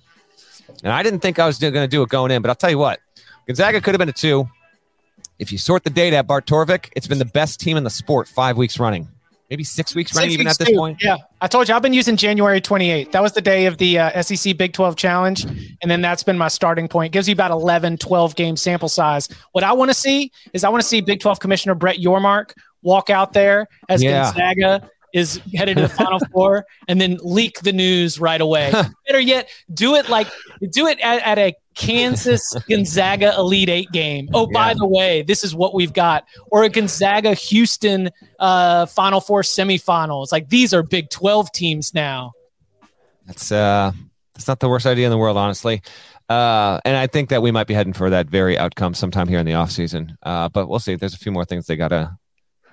and 0.83 0.93
i 0.93 1.03
didn't 1.03 1.21
think 1.21 1.39
i 1.39 1.47
was 1.47 1.59
going 1.59 1.73
to 1.75 1.89
do 1.89 2.03
it 2.03 2.09
going 2.09 2.31
in 2.31 2.43
but 2.43 2.49
i'll 2.49 2.55
tell 2.55 2.71
you 2.71 2.79
what 2.79 3.01
gonzaga 3.47 3.81
could 3.81 3.95
have 3.95 3.99
been 3.99 4.09
a 4.09 4.13
two 4.13 4.49
if 5.39 5.51
you 5.53 5.59
sort 5.59 5.85
the 5.85 5.91
data 5.91 6.17
at 6.17 6.27
bart 6.27 6.47
torvik 6.47 6.91
it's 6.97 7.07
been 7.07 7.19
the 7.19 7.25
best 7.25 7.61
team 7.61 7.77
in 7.77 7.85
the 7.85 7.91
sport 7.91 8.29
five 8.29 8.57
weeks 8.57 8.79
running 8.79 9.09
maybe 9.51 9.65
six 9.65 9.95
weeks 9.95 10.15
running 10.15 10.31
Six 10.31 10.35
even 10.35 10.47
at 10.49 10.59
this 10.59 10.69
too. 10.69 10.77
point 10.77 10.99
Yeah, 11.01 11.19
I 11.41 11.47
told 11.47 11.69
you 11.69 11.75
I've 11.75 11.83
been 11.83 11.93
using 11.93 12.17
January 12.17 12.61
28th. 12.61 13.13
That 13.13 13.23
was 13.23 13.33
the 13.33 13.41
day 13.43 13.67
of 13.67 13.79
the 13.79 13.99
uh, 13.99 14.23
SEC 14.23 14.57
Big 14.57 14.73
12 14.73 14.97
Challenge, 14.97 15.45
and 15.81 15.91
then 15.91 16.01
that's 16.01 16.23
been 16.23 16.39
my 16.39 16.49
starting 16.49 16.89
point. 16.89 17.13
Gives 17.13 17.29
you 17.29 17.35
about 17.35 17.51
11, 17.51 17.99
12 17.99 18.35
game 18.37 18.57
sample 18.57 18.89
size. 18.89 19.29
What 19.53 19.63
I 19.63 19.73
want 19.73 19.91
to 19.91 19.95
see 19.95 20.33
is 20.55 20.65
I 20.65 20.71
want 20.71 20.83
to 20.83 20.89
see 20.89 21.01
Big 21.03 21.21
12 21.21 21.39
Commissioner 21.41 21.75
Brett 21.75 21.99
Yormark 21.99 22.53
walk 22.83 23.11
out 23.11 23.33
there 23.33 23.69
as 23.89 24.03
Yeah. 24.03 24.25
Gonzaga 24.33 24.91
is 25.15 25.41
headed 25.55 25.77
to 25.77 25.85
the 25.85 25.89
Final 25.89 26.19
Four, 26.33 26.67
and 26.89 27.01
then 27.01 27.19
leak 27.23 27.61
the 27.61 27.73
news 27.73 28.21
right 28.21 28.41
away. 28.41 28.73
Better 29.07 29.21
yet, 29.21 29.49
do 29.73 29.95
it 29.95 30.09
like 30.11 30.27
do 30.71 30.87
it 30.87 30.99
at, 31.01 31.23
at 31.23 31.39
a 31.39 31.55
Kansas 31.75 32.55
Gonzaga 32.69 33.35
Elite 33.39 33.71
Eight 33.71 33.93
game. 33.93 34.29
Oh, 34.35 34.47
by 34.47 34.75
the 34.75 34.87
way, 34.87 35.23
this 35.23 35.45
is 35.45 35.55
what 35.55 35.73
we've 35.73 35.93
got. 35.93 36.25
Or 36.51 36.65
a 36.65 36.69
Gonzaga 36.69 37.33
Houston 37.35 38.11
uh, 38.39 38.87
Final 38.87 39.21
Four 39.21 39.43
semifinals. 39.43 40.33
Like 40.33 40.51
these 40.51 40.75
are 40.75 40.83
Big 40.83 41.09
12 41.11 41.53
teams 41.53 41.95
now. 41.95 42.33
That's 43.27 43.51
uh 43.51 43.93
that's 44.35 44.49
not 44.49 44.59
the 44.59 44.69
worst 44.69 44.85
idea 44.85 45.07
in 45.07 45.11
the 45.11 45.19
world, 45.19 45.37
honestly. 45.37 45.81
Uh, 46.29 46.81
and 46.85 46.97
I 46.97 47.07
think 47.07 47.29
that 47.29 47.41
we 47.41 47.53
might 47.53 47.67
be 47.67 47.75
heading 47.75 47.93
for 47.93 48.11
that 48.11 48.29
very 48.29 48.59
outcome 48.59 48.95
sometime 48.95 49.29
here 49.29 49.39
in 49.39 49.47
the 49.47 49.53
offseason. 49.53 50.17
Uh, 50.23 50.49
but 50.49 50.69
we'll 50.69 50.81
see. 50.81 50.97
There's 50.97 51.15
a 51.15 51.19
few 51.19 51.31
more 51.31 51.45
things 51.45 51.67
they 51.67 51.77
gotta 51.77 52.19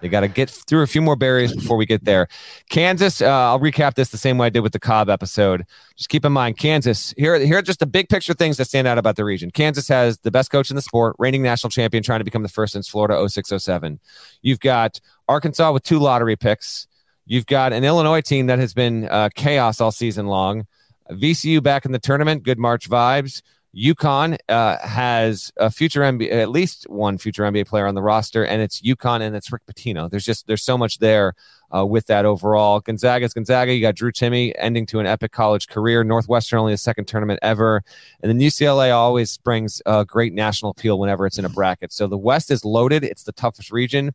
they 0.02 0.10
gotta 0.10 0.28
get 0.28 0.50
through 0.50 0.82
a 0.82 0.88
few 0.88 1.02
more 1.02 1.16
barriers 1.16 1.54
before 1.54 1.78
we 1.78 1.86
get 1.86 2.04
there. 2.04 2.28
Kansas, 2.70 3.22
uh, 3.22 3.28
I'll 3.28 3.60
recap 3.60 3.94
this 3.94 4.10
the 4.10 4.18
same 4.18 4.38
way 4.38 4.48
I 4.48 4.50
did 4.50 4.62
with 4.62 4.74
the 4.74 4.80
Cobb 4.80 5.10
episode. 5.10 5.66
Just 5.96 6.10
keep 6.10 6.26
in 6.26 6.34
mind, 6.34 6.58
Kansas, 6.58 7.14
here, 7.18 7.38
here 7.40 7.60
are 7.60 7.62
just 7.62 7.80
the 7.80 7.86
big 7.86 8.10
picture 8.10 8.34
things 8.34 8.58
that 8.58 8.66
stand 8.66 8.88
out 8.88 8.98
about 8.98 9.16
the 9.16 9.24
region. 9.24 9.52
Kansas 9.52 9.88
has 9.88 10.18
the 10.20 10.32
best 10.32 10.52
coach 10.52 10.70
in 10.70 10.76
the 10.76 10.82
sport, 10.82 11.16
reigning 11.20 11.44
national 11.44 11.70
champion, 11.70 12.04
trying 12.04 12.20
to 12.20 12.26
become 12.26 12.44
the 12.44 12.50
first 12.50 12.74
since 12.74 12.90
Florida 12.90 13.30
0607. 13.30 14.00
You've 14.42 14.60
got 14.60 15.00
Arkansas 15.28 15.72
with 15.72 15.84
two 15.84 16.00
lottery 16.00 16.36
picks. 16.36 16.88
You've 17.26 17.46
got 17.46 17.72
an 17.72 17.84
Illinois 17.84 18.22
team 18.22 18.48
that 18.48 18.60
has 18.60 18.74
been 18.74 19.08
uh, 19.08 19.30
chaos 19.36 19.80
all 19.80 19.92
season 19.92 20.28
long. 20.28 20.66
VCU 21.12 21.62
back 21.62 21.86
in 21.86 21.92
the 21.92 22.00
tournament, 22.00 22.44
good 22.44 22.58
March 22.58 22.90
vibes. 22.90 23.42
UConn 23.75 24.38
uh, 24.49 24.77
has 24.86 25.51
a 25.55 25.71
future 25.71 26.01
NBA, 26.01 26.31
at 26.31 26.49
least 26.49 26.89
one 26.89 27.17
future 27.17 27.43
NBA 27.43 27.67
player 27.67 27.88
on 27.88 27.95
the 27.95 28.01
roster, 28.01 28.43
and 28.45 28.62
it's 28.62 28.81
UConn 28.81 29.21
and 29.21 29.36
it's 29.36 29.51
Rick 29.51 29.65
Pitino. 29.65 30.10
There's 30.10 30.25
just 30.25 30.45
there's 30.47 30.63
so 30.63 30.77
much 30.77 30.99
there 30.99 31.34
uh, 31.73 31.86
with 31.86 32.07
that 32.07 32.25
overall. 32.25 32.81
Gonzaga's 32.81 33.34
Gonzaga. 33.34 33.73
You 33.73 33.81
got 33.81 33.95
Drew 33.95 34.12
Timme 34.12 34.51
ending 34.57 34.86
to 34.88 34.99
an 34.99 35.05
epic 35.05 35.31
college 35.31 35.67
career. 35.69 36.03
Northwestern 36.03 36.60
only 36.60 36.73
a 36.73 36.77
second 36.77 37.05
tournament 37.05 37.39
ever, 37.41 37.81
and 38.21 38.29
then 38.29 38.39
UCLA 38.39 38.93
always 38.93 39.38
brings 39.38 39.81
a 39.86 40.03
great 40.03 40.34
national 40.34 40.71
appeal 40.71 40.99
whenever 40.99 41.25
it's 41.25 41.39
in 41.39 41.45
a 41.45 41.49
bracket. 41.49 41.93
So 41.93 42.07
the 42.07 42.17
West 42.17 42.51
is 42.51 42.65
loaded. 42.65 43.05
It's 43.05 43.23
the 43.23 43.31
toughest 43.31 43.71
region. 43.71 44.13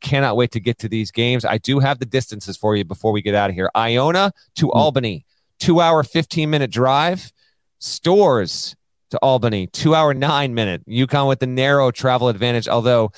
Cannot 0.00 0.36
wait 0.36 0.50
to 0.52 0.60
get 0.60 0.78
to 0.80 0.88
these 0.88 1.10
games. 1.10 1.46
I 1.46 1.56
do 1.56 1.78
have 1.78 1.98
the 1.98 2.06
distances 2.06 2.58
for 2.58 2.76
you 2.76 2.84
before 2.84 3.12
we 3.12 3.22
get 3.22 3.34
out 3.34 3.48
of 3.48 3.56
here. 3.56 3.70
Iona 3.74 4.32
to 4.56 4.70
Albany, 4.70 5.24
two 5.58 5.80
hour, 5.80 6.02
15 6.02 6.50
minute 6.50 6.70
drive. 6.70 7.32
Storrs 7.80 8.76
to 9.10 9.18
Albany, 9.18 9.66
two 9.68 9.94
hour, 9.94 10.14
nine 10.14 10.54
minute. 10.54 10.86
UConn 10.86 11.28
with 11.28 11.40
the 11.40 11.46
narrow 11.46 11.90
travel 11.90 12.28
advantage, 12.28 12.68
although 12.68 13.10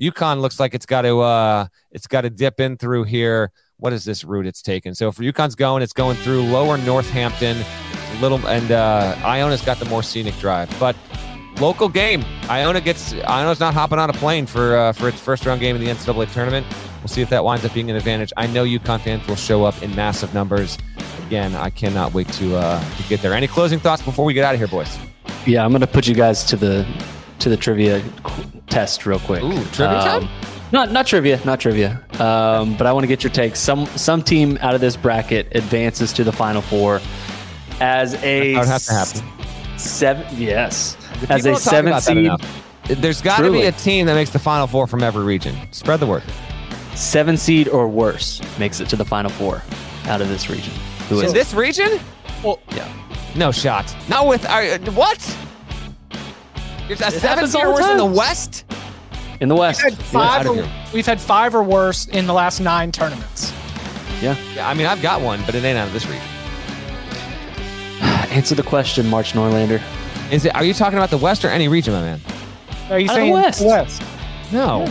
UConn 0.00 0.40
looks 0.40 0.60
like 0.60 0.74
it's 0.74 0.86
got 0.86 1.02
to 1.02 1.20
uh 1.20 1.66
it's 1.92 2.06
got 2.06 2.22
to 2.22 2.30
dip 2.30 2.60
in 2.60 2.76
through 2.76 3.04
here. 3.04 3.50
What 3.78 3.92
is 3.92 4.04
this 4.04 4.24
route 4.24 4.46
it's 4.46 4.62
taken? 4.62 4.94
So 4.94 5.12
for 5.12 5.22
UConn's 5.22 5.54
going, 5.54 5.82
it's 5.82 5.92
going 5.92 6.16
through 6.18 6.42
lower 6.42 6.78
Northampton, 6.78 7.56
little 8.20 8.44
and 8.46 8.70
uh 8.70 9.16
Iona's 9.24 9.62
got 9.62 9.78
the 9.78 9.86
more 9.86 10.02
scenic 10.02 10.36
drive. 10.38 10.74
But 10.78 10.96
local 11.60 11.88
game. 11.88 12.24
Iona 12.48 12.80
gets 12.80 13.14
Iona's 13.26 13.60
not 13.60 13.74
hopping 13.74 13.98
on 13.98 14.10
a 14.10 14.14
plane 14.14 14.46
for 14.46 14.76
uh, 14.76 14.92
for 14.92 15.08
its 15.08 15.20
first 15.20 15.46
round 15.46 15.60
game 15.60 15.76
in 15.76 15.82
the 15.82 15.90
NCAA 15.90 16.32
tournament. 16.32 16.66
We'll 17.00 17.08
see 17.08 17.22
if 17.22 17.30
that 17.30 17.44
winds 17.44 17.64
up 17.64 17.72
being 17.72 17.90
an 17.90 17.96
advantage. 17.96 18.32
I 18.36 18.46
know 18.46 18.64
UConn 18.64 19.00
fans 19.00 19.26
will 19.28 19.36
show 19.36 19.64
up 19.64 19.80
in 19.82 19.94
massive 19.94 20.34
numbers. 20.34 20.76
Again, 21.26 21.54
I 21.54 21.70
cannot 21.70 22.14
wait 22.14 22.28
to 22.34 22.56
uh, 22.56 22.96
to 22.96 23.02
get 23.04 23.22
there. 23.22 23.32
Any 23.32 23.46
closing 23.46 23.78
thoughts 23.78 24.02
before 24.02 24.24
we 24.24 24.34
get 24.34 24.44
out 24.44 24.54
of 24.54 24.60
here, 24.60 24.68
boys? 24.68 24.98
Yeah, 25.46 25.64
I'm 25.64 25.72
gonna 25.72 25.86
put 25.86 26.06
you 26.06 26.14
guys 26.14 26.44
to 26.44 26.56
the 26.56 26.86
to 27.38 27.48
the 27.48 27.56
trivia 27.56 28.02
test 28.68 29.06
real 29.06 29.18
quick. 29.20 29.42
Ooh, 29.42 29.52
trivia 29.66 30.00
time? 30.02 30.22
Um, 30.24 30.28
Not 30.72 30.90
not 30.92 31.06
trivia, 31.06 31.40
not 31.44 31.60
trivia. 31.60 32.02
Um, 32.18 32.76
but 32.76 32.86
I 32.86 32.92
want 32.92 33.04
to 33.04 33.08
get 33.08 33.22
your 33.22 33.30
take. 33.32 33.54
Some 33.56 33.86
some 33.96 34.22
team 34.22 34.58
out 34.60 34.74
of 34.74 34.80
this 34.80 34.96
bracket 34.96 35.54
advances 35.54 36.12
to 36.14 36.24
the 36.24 36.32
final 36.32 36.62
four 36.62 37.00
as 37.80 38.14
a 38.24 38.54
That 38.54 38.58
would 38.60 38.68
have 38.68 38.82
to 38.84 38.92
happen. 38.92 39.78
seven. 39.78 40.26
Yes, 40.36 40.96
as 41.28 41.46
a 41.46 41.54
seven 41.56 42.00
seed. 42.00 42.30
There's 42.88 43.20
got 43.20 43.38
to 43.38 43.50
be 43.50 43.62
a 43.62 43.72
team 43.72 44.06
that 44.06 44.14
makes 44.14 44.30
the 44.30 44.38
final 44.38 44.66
four 44.68 44.86
from 44.86 45.02
every 45.02 45.24
region. 45.24 45.56
Spread 45.72 45.98
the 46.00 46.06
word. 46.06 46.22
Seven 46.94 47.36
seed 47.36 47.68
or 47.68 47.88
worse 47.88 48.40
makes 48.58 48.80
it 48.80 48.88
to 48.90 48.96
the 48.96 49.04
final 49.04 49.30
four 49.30 49.62
out 50.06 50.20
of 50.20 50.28
this 50.28 50.48
region. 50.48 50.72
Who 51.08 51.16
is 51.16 51.24
In 51.24 51.30
it? 51.30 51.34
this 51.34 51.52
region? 51.54 51.98
Well, 52.44 52.60
Yeah. 52.74 52.88
No 53.36 53.52
shot. 53.52 53.94
Not 54.08 54.26
with 54.26 54.46
our 54.46 54.78
what? 54.92 55.18
It's 56.88 57.00
a 57.00 57.10
seven 57.10 57.20
happens 57.20 57.54
all 57.54 57.62
seed 57.62 57.66
the 57.66 57.82
worse 57.82 57.90
in 57.90 57.96
the. 57.98 58.04
West. 58.04 58.64
in 59.40 59.48
the 59.48 59.56
West? 59.56 59.82
We've 59.84 59.94
had, 59.94 60.04
five 60.04 60.46
of 60.46 60.58
or, 60.58 60.68
we've 60.94 61.06
had 61.06 61.20
five 61.20 61.54
or 61.54 61.62
worse 61.62 62.06
in 62.06 62.26
the 62.26 62.32
last 62.32 62.60
nine 62.60 62.92
tournaments. 62.92 63.52
Yeah. 64.22 64.36
Yeah, 64.54 64.68
I 64.68 64.74
mean 64.74 64.86
I've 64.86 65.02
got 65.02 65.20
one, 65.20 65.42
but 65.44 65.54
it 65.54 65.64
ain't 65.64 65.76
out 65.76 65.88
of 65.88 65.92
this 65.92 66.06
region. 66.06 66.22
Answer 68.30 68.54
the 68.54 68.62
question, 68.62 69.10
Matt 69.10 69.26
Norlander. 69.26 69.82
Is 70.32 70.44
it? 70.44 70.54
Are 70.54 70.64
you 70.64 70.74
talking 70.74 70.98
about 70.98 71.10
the 71.10 71.18
West 71.18 71.44
or 71.44 71.48
any 71.48 71.68
region, 71.68 71.92
my 71.92 72.00
man? 72.00 72.20
Are 72.90 72.98
you 72.98 73.06
Out 73.10 73.14
the 73.14 73.14
saying 73.14 73.32
West. 73.32 73.64
West? 73.64 74.02
No. 74.52 74.84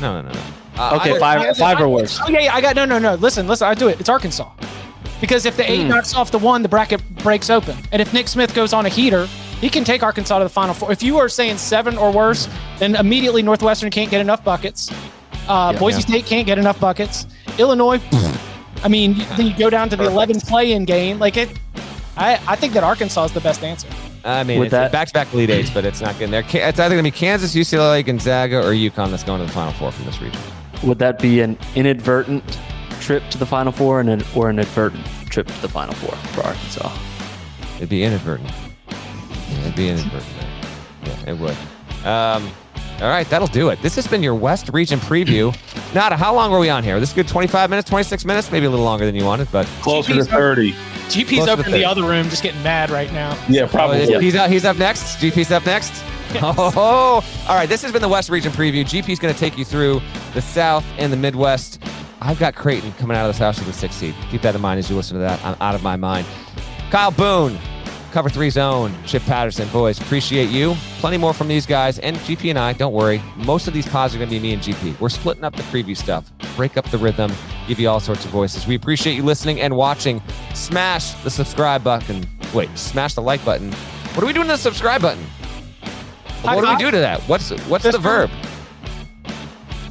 No, 0.00 0.20
no, 0.20 0.22
no, 0.22 0.32
no. 0.32 0.40
Uh, 0.76 0.96
Okay, 1.00 1.16
I- 1.16 1.18
five 1.18 1.56
five 1.56 1.80
or 1.80 1.88
worse. 1.88 2.20
Oh 2.22 2.28
yeah, 2.28 2.40
yeah, 2.40 2.54
I 2.54 2.60
got 2.60 2.76
no, 2.76 2.84
no, 2.84 2.98
no. 2.98 3.14
Listen, 3.16 3.48
listen. 3.48 3.66
I 3.66 3.74
do 3.74 3.88
it. 3.88 3.98
It's 3.98 4.08
Arkansas, 4.08 4.48
because 5.20 5.46
if 5.46 5.56
the 5.56 5.70
eight 5.70 5.82
Hmm. 5.82 5.88
knocks 5.88 6.14
off 6.14 6.30
the 6.30 6.38
one, 6.38 6.62
the 6.62 6.68
bracket 6.68 7.00
breaks 7.22 7.50
open, 7.50 7.76
and 7.92 8.00
if 8.02 8.12
Nick 8.12 8.28
Smith 8.28 8.54
goes 8.54 8.72
on 8.72 8.86
a 8.86 8.88
heater, 8.88 9.26
he 9.60 9.68
can 9.68 9.84
take 9.84 10.02
Arkansas 10.02 10.38
to 10.38 10.44
the 10.44 10.50
final 10.50 10.74
four. 10.74 10.92
If 10.92 11.02
you 11.02 11.18
are 11.18 11.28
saying 11.28 11.58
seven 11.58 11.96
or 11.98 12.10
worse, 12.12 12.48
then 12.78 12.94
immediately 12.96 13.42
Northwestern 13.42 13.90
can't 13.90 14.10
get 14.10 14.20
enough 14.20 14.44
buckets. 14.44 14.90
Uh, 15.48 15.72
Boise 15.72 16.00
State 16.02 16.26
can't 16.26 16.46
get 16.46 16.58
enough 16.58 16.78
buckets. 16.78 17.26
Illinois, 17.58 18.00
I 18.84 18.88
mean, 18.88 19.16
you- 19.16 19.24
then 19.36 19.46
you 19.46 19.54
go 19.54 19.70
down 19.70 19.88
to 19.88 19.96
the 19.96 20.04
11 20.04 20.40
play-in 20.40 20.84
game. 20.84 21.18
Like 21.18 21.36
it, 21.36 21.48
I, 22.16 22.38
I 22.46 22.54
think 22.56 22.72
that 22.74 22.84
Arkansas 22.84 23.24
is 23.24 23.32
the 23.32 23.40
best 23.40 23.64
answer. 23.64 23.88
I 24.24 24.44
mean, 24.44 24.58
With 24.58 24.66
it's 24.66 24.72
that- 24.72 24.92
back-to-back 24.92 25.32
Elite 25.32 25.50
Eights, 25.50 25.70
but 25.70 25.84
it's 25.84 26.00
not 26.00 26.18
getting 26.18 26.30
there. 26.32 26.44
It's 26.48 26.78
either 26.78 26.94
going 26.94 27.04
to 27.04 27.10
be 27.10 27.16
Kansas, 27.16 27.54
UCLA, 27.54 28.04
Gonzaga, 28.04 28.58
or 28.58 28.72
UConn 28.72 29.10
that's 29.10 29.22
going 29.24 29.40
to 29.40 29.46
the 29.46 29.52
Final 29.52 29.72
Four 29.72 29.90
from 29.90 30.04
this 30.04 30.20
region. 30.20 30.40
Would 30.84 30.98
that 31.00 31.18
be 31.18 31.40
an 31.40 31.56
inadvertent 31.74 32.44
trip 33.08 33.26
to 33.30 33.38
the 33.38 33.46
final 33.46 33.72
four 33.72 34.00
and 34.00 34.10
an, 34.10 34.22
or 34.36 34.50
an 34.50 34.58
advertent 34.58 35.02
trip 35.30 35.46
to 35.46 35.62
the 35.62 35.68
final 35.68 35.94
four 35.94 36.14
for 36.34 36.42
Arkansas? 36.42 36.94
It'd 37.76 37.88
be 37.88 38.04
inadvertent. 38.04 38.50
It'd 39.62 39.74
be 39.74 39.88
inadvertent. 39.88 40.36
Yeah, 41.04 41.30
it 41.30 41.38
would. 41.38 41.56
Um, 42.06 42.52
all 43.00 43.08
right, 43.08 43.26
that'll 43.30 43.46
do 43.48 43.70
it. 43.70 43.80
This 43.80 43.96
has 43.96 44.06
been 44.06 44.22
your 44.22 44.34
West 44.34 44.68
Region 44.74 44.98
preview. 45.00 45.56
Nada, 45.94 46.18
how 46.18 46.34
long 46.34 46.50
were 46.50 46.58
we 46.58 46.68
on 46.68 46.84
here? 46.84 47.00
This 47.00 47.08
is 47.08 47.14
good 47.14 47.26
25 47.26 47.70
minutes, 47.70 47.88
26 47.88 48.26
minutes, 48.26 48.52
maybe 48.52 48.66
a 48.66 48.70
little 48.70 48.84
longer 48.84 49.06
than 49.06 49.14
you 49.14 49.24
wanted, 49.24 49.48
but 49.50 49.64
Closer 49.80 50.12
to 50.12 50.18
GP's 50.20 50.28
30. 50.28 50.72
GP's 50.72 51.30
Close 51.30 51.46
to 51.46 51.52
up 51.54 51.58
in 51.60 51.72
the 51.72 51.78
the 51.78 51.84
other 51.86 52.02
room, 52.02 52.28
just 52.28 52.42
getting 52.42 52.62
mad 52.62 52.90
right 52.90 53.10
now. 53.14 53.38
Yeah, 53.48 53.62
Oh, 53.62 53.68
probably. 53.68 54.02
is- 54.02 54.20
he's, 54.20 54.34
up, 54.34 54.50
he's 54.50 54.66
up 54.66 54.76
next. 54.76 55.16
GP's 55.16 55.50
up 55.50 55.64
next. 55.64 56.04
Oh, 56.42 57.24
all 57.48 57.54
right. 57.56 57.70
This 57.70 57.80
has 57.80 57.90
been 57.90 58.02
the 58.02 58.08
West 58.08 58.28
Region 58.28 58.52
preview. 58.52 58.84
GP's 58.84 59.18
going 59.18 59.32
to 59.32 59.40
take 59.40 59.56
you 59.56 59.64
through 59.64 60.02
the 60.34 60.42
South 60.42 60.84
and 60.98 61.10
the 61.10 61.16
Midwest. 61.16 61.82
I've 62.20 62.38
got 62.38 62.54
Creighton 62.54 62.92
coming 62.92 63.16
out 63.16 63.26
of 63.26 63.34
this 63.34 63.38
house 63.38 63.58
with 63.58 63.66
the 63.66 63.72
sixth 63.72 63.98
seed. 63.98 64.14
Keep 64.30 64.42
that 64.42 64.54
in 64.54 64.60
mind 64.60 64.78
as 64.78 64.90
you 64.90 64.96
listen 64.96 65.14
to 65.14 65.20
that. 65.20 65.44
I'm 65.44 65.56
out 65.60 65.74
of 65.74 65.82
my 65.82 65.96
mind. 65.96 66.26
Kyle 66.90 67.10
Boone, 67.10 67.58
cover 68.12 68.28
three 68.28 68.50
zone. 68.50 68.94
Chip 69.06 69.22
Patterson, 69.22 69.68
boys, 69.68 70.00
appreciate 70.00 70.48
you. 70.50 70.74
Plenty 70.98 71.16
more 71.16 71.32
from 71.32 71.48
these 71.48 71.66
guys 71.66 71.98
and 72.00 72.16
GP 72.18 72.50
and 72.50 72.58
I. 72.58 72.72
Don't 72.72 72.92
worry. 72.92 73.22
Most 73.36 73.68
of 73.68 73.74
these 73.74 73.86
pods 73.86 74.14
are 74.14 74.18
going 74.18 74.28
to 74.28 74.34
be 74.34 74.40
me 74.40 74.52
and 74.52 74.62
GP. 74.62 74.98
We're 75.00 75.08
splitting 75.08 75.44
up 75.44 75.54
the 75.54 75.62
preview 75.64 75.96
stuff, 75.96 76.30
break 76.56 76.76
up 76.76 76.88
the 76.90 76.98
rhythm, 76.98 77.32
give 77.68 77.78
you 77.78 77.88
all 77.88 78.00
sorts 78.00 78.24
of 78.24 78.30
voices. 78.30 78.66
We 78.66 78.74
appreciate 78.74 79.14
you 79.14 79.22
listening 79.22 79.60
and 79.60 79.76
watching. 79.76 80.20
Smash 80.54 81.12
the 81.22 81.30
subscribe 81.30 81.84
button. 81.84 82.26
Wait, 82.52 82.76
smash 82.76 83.14
the 83.14 83.22
like 83.22 83.44
button. 83.44 83.72
What 83.72 84.24
are 84.24 84.26
we 84.26 84.32
doing 84.32 84.46
to 84.46 84.52
the 84.54 84.58
subscribe 84.58 85.02
button? 85.02 85.24
High 86.42 86.56
what 86.56 86.64
do 86.64 86.70
we 86.70 86.76
do 86.76 86.90
to 86.90 86.98
that? 86.98 87.20
What's 87.22 87.50
what's 87.68 87.84
the 87.84 87.98
verb? 87.98 88.30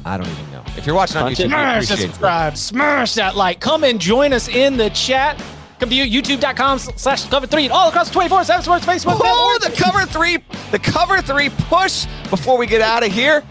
I 0.04 0.16
don't 0.16 0.26
even 0.26 0.42
know. 0.42 0.47
If 0.78 0.86
you're 0.86 0.94
watching 0.94 1.16
on 1.18 1.24
Punch 1.24 1.38
YouTube, 1.38 1.46
Smash 1.48 1.58
that 1.60 1.74
appreciate 1.76 1.98
you. 1.98 2.12
subscribe. 2.12 2.56
Smash 2.56 3.14
that 3.14 3.36
like. 3.36 3.60
Come 3.60 3.84
and 3.84 4.00
join 4.00 4.32
us 4.32 4.48
in 4.48 4.76
the 4.76 4.90
chat. 4.90 5.42
Come 5.78 5.90
to 5.90 5.94
youtube.com 5.94 6.78
slash 6.78 7.24
cover 7.26 7.46
three 7.46 7.64
and 7.64 7.72
all 7.72 7.88
across 7.88 8.10
24 8.10 8.44
7 8.44 8.62
sports 8.64 8.84
Facebook. 8.86 9.18
Oh, 9.22 9.58
the 9.62 9.70
cover 9.76 10.06
three, 10.06 10.38
the 10.72 10.78
cover 10.78 11.22
three 11.22 11.50
push 11.50 12.06
before 12.30 12.58
we 12.58 12.66
get 12.66 12.80
out 12.80 13.04
of 13.04 13.12
here. 13.12 13.44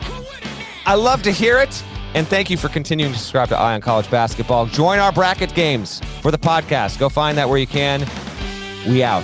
I 0.86 0.96
love 0.96 1.22
to 1.24 1.32
hear 1.32 1.60
it. 1.60 1.84
And 2.14 2.28
thank 2.28 2.50
you 2.50 2.58
for 2.58 2.70
continuing 2.70 3.14
to 3.14 3.20
subscribe 3.20 3.50
to 3.50 3.58
Eye 3.58 3.76
on 3.76 3.82
College 3.82 4.10
Basketball. 4.10 4.66
Join 4.66 5.00
our 5.00 5.12
bracket 5.12 5.54
games 5.54 6.00
for 6.22 6.32
the 6.32 6.38
podcast. 6.38 6.98
Go 6.98 7.10
find 7.10 7.38
that 7.38 7.48
where 7.48 7.58
you 7.60 7.68
can. 7.68 8.06
We 8.88 9.04
out. 9.04 9.24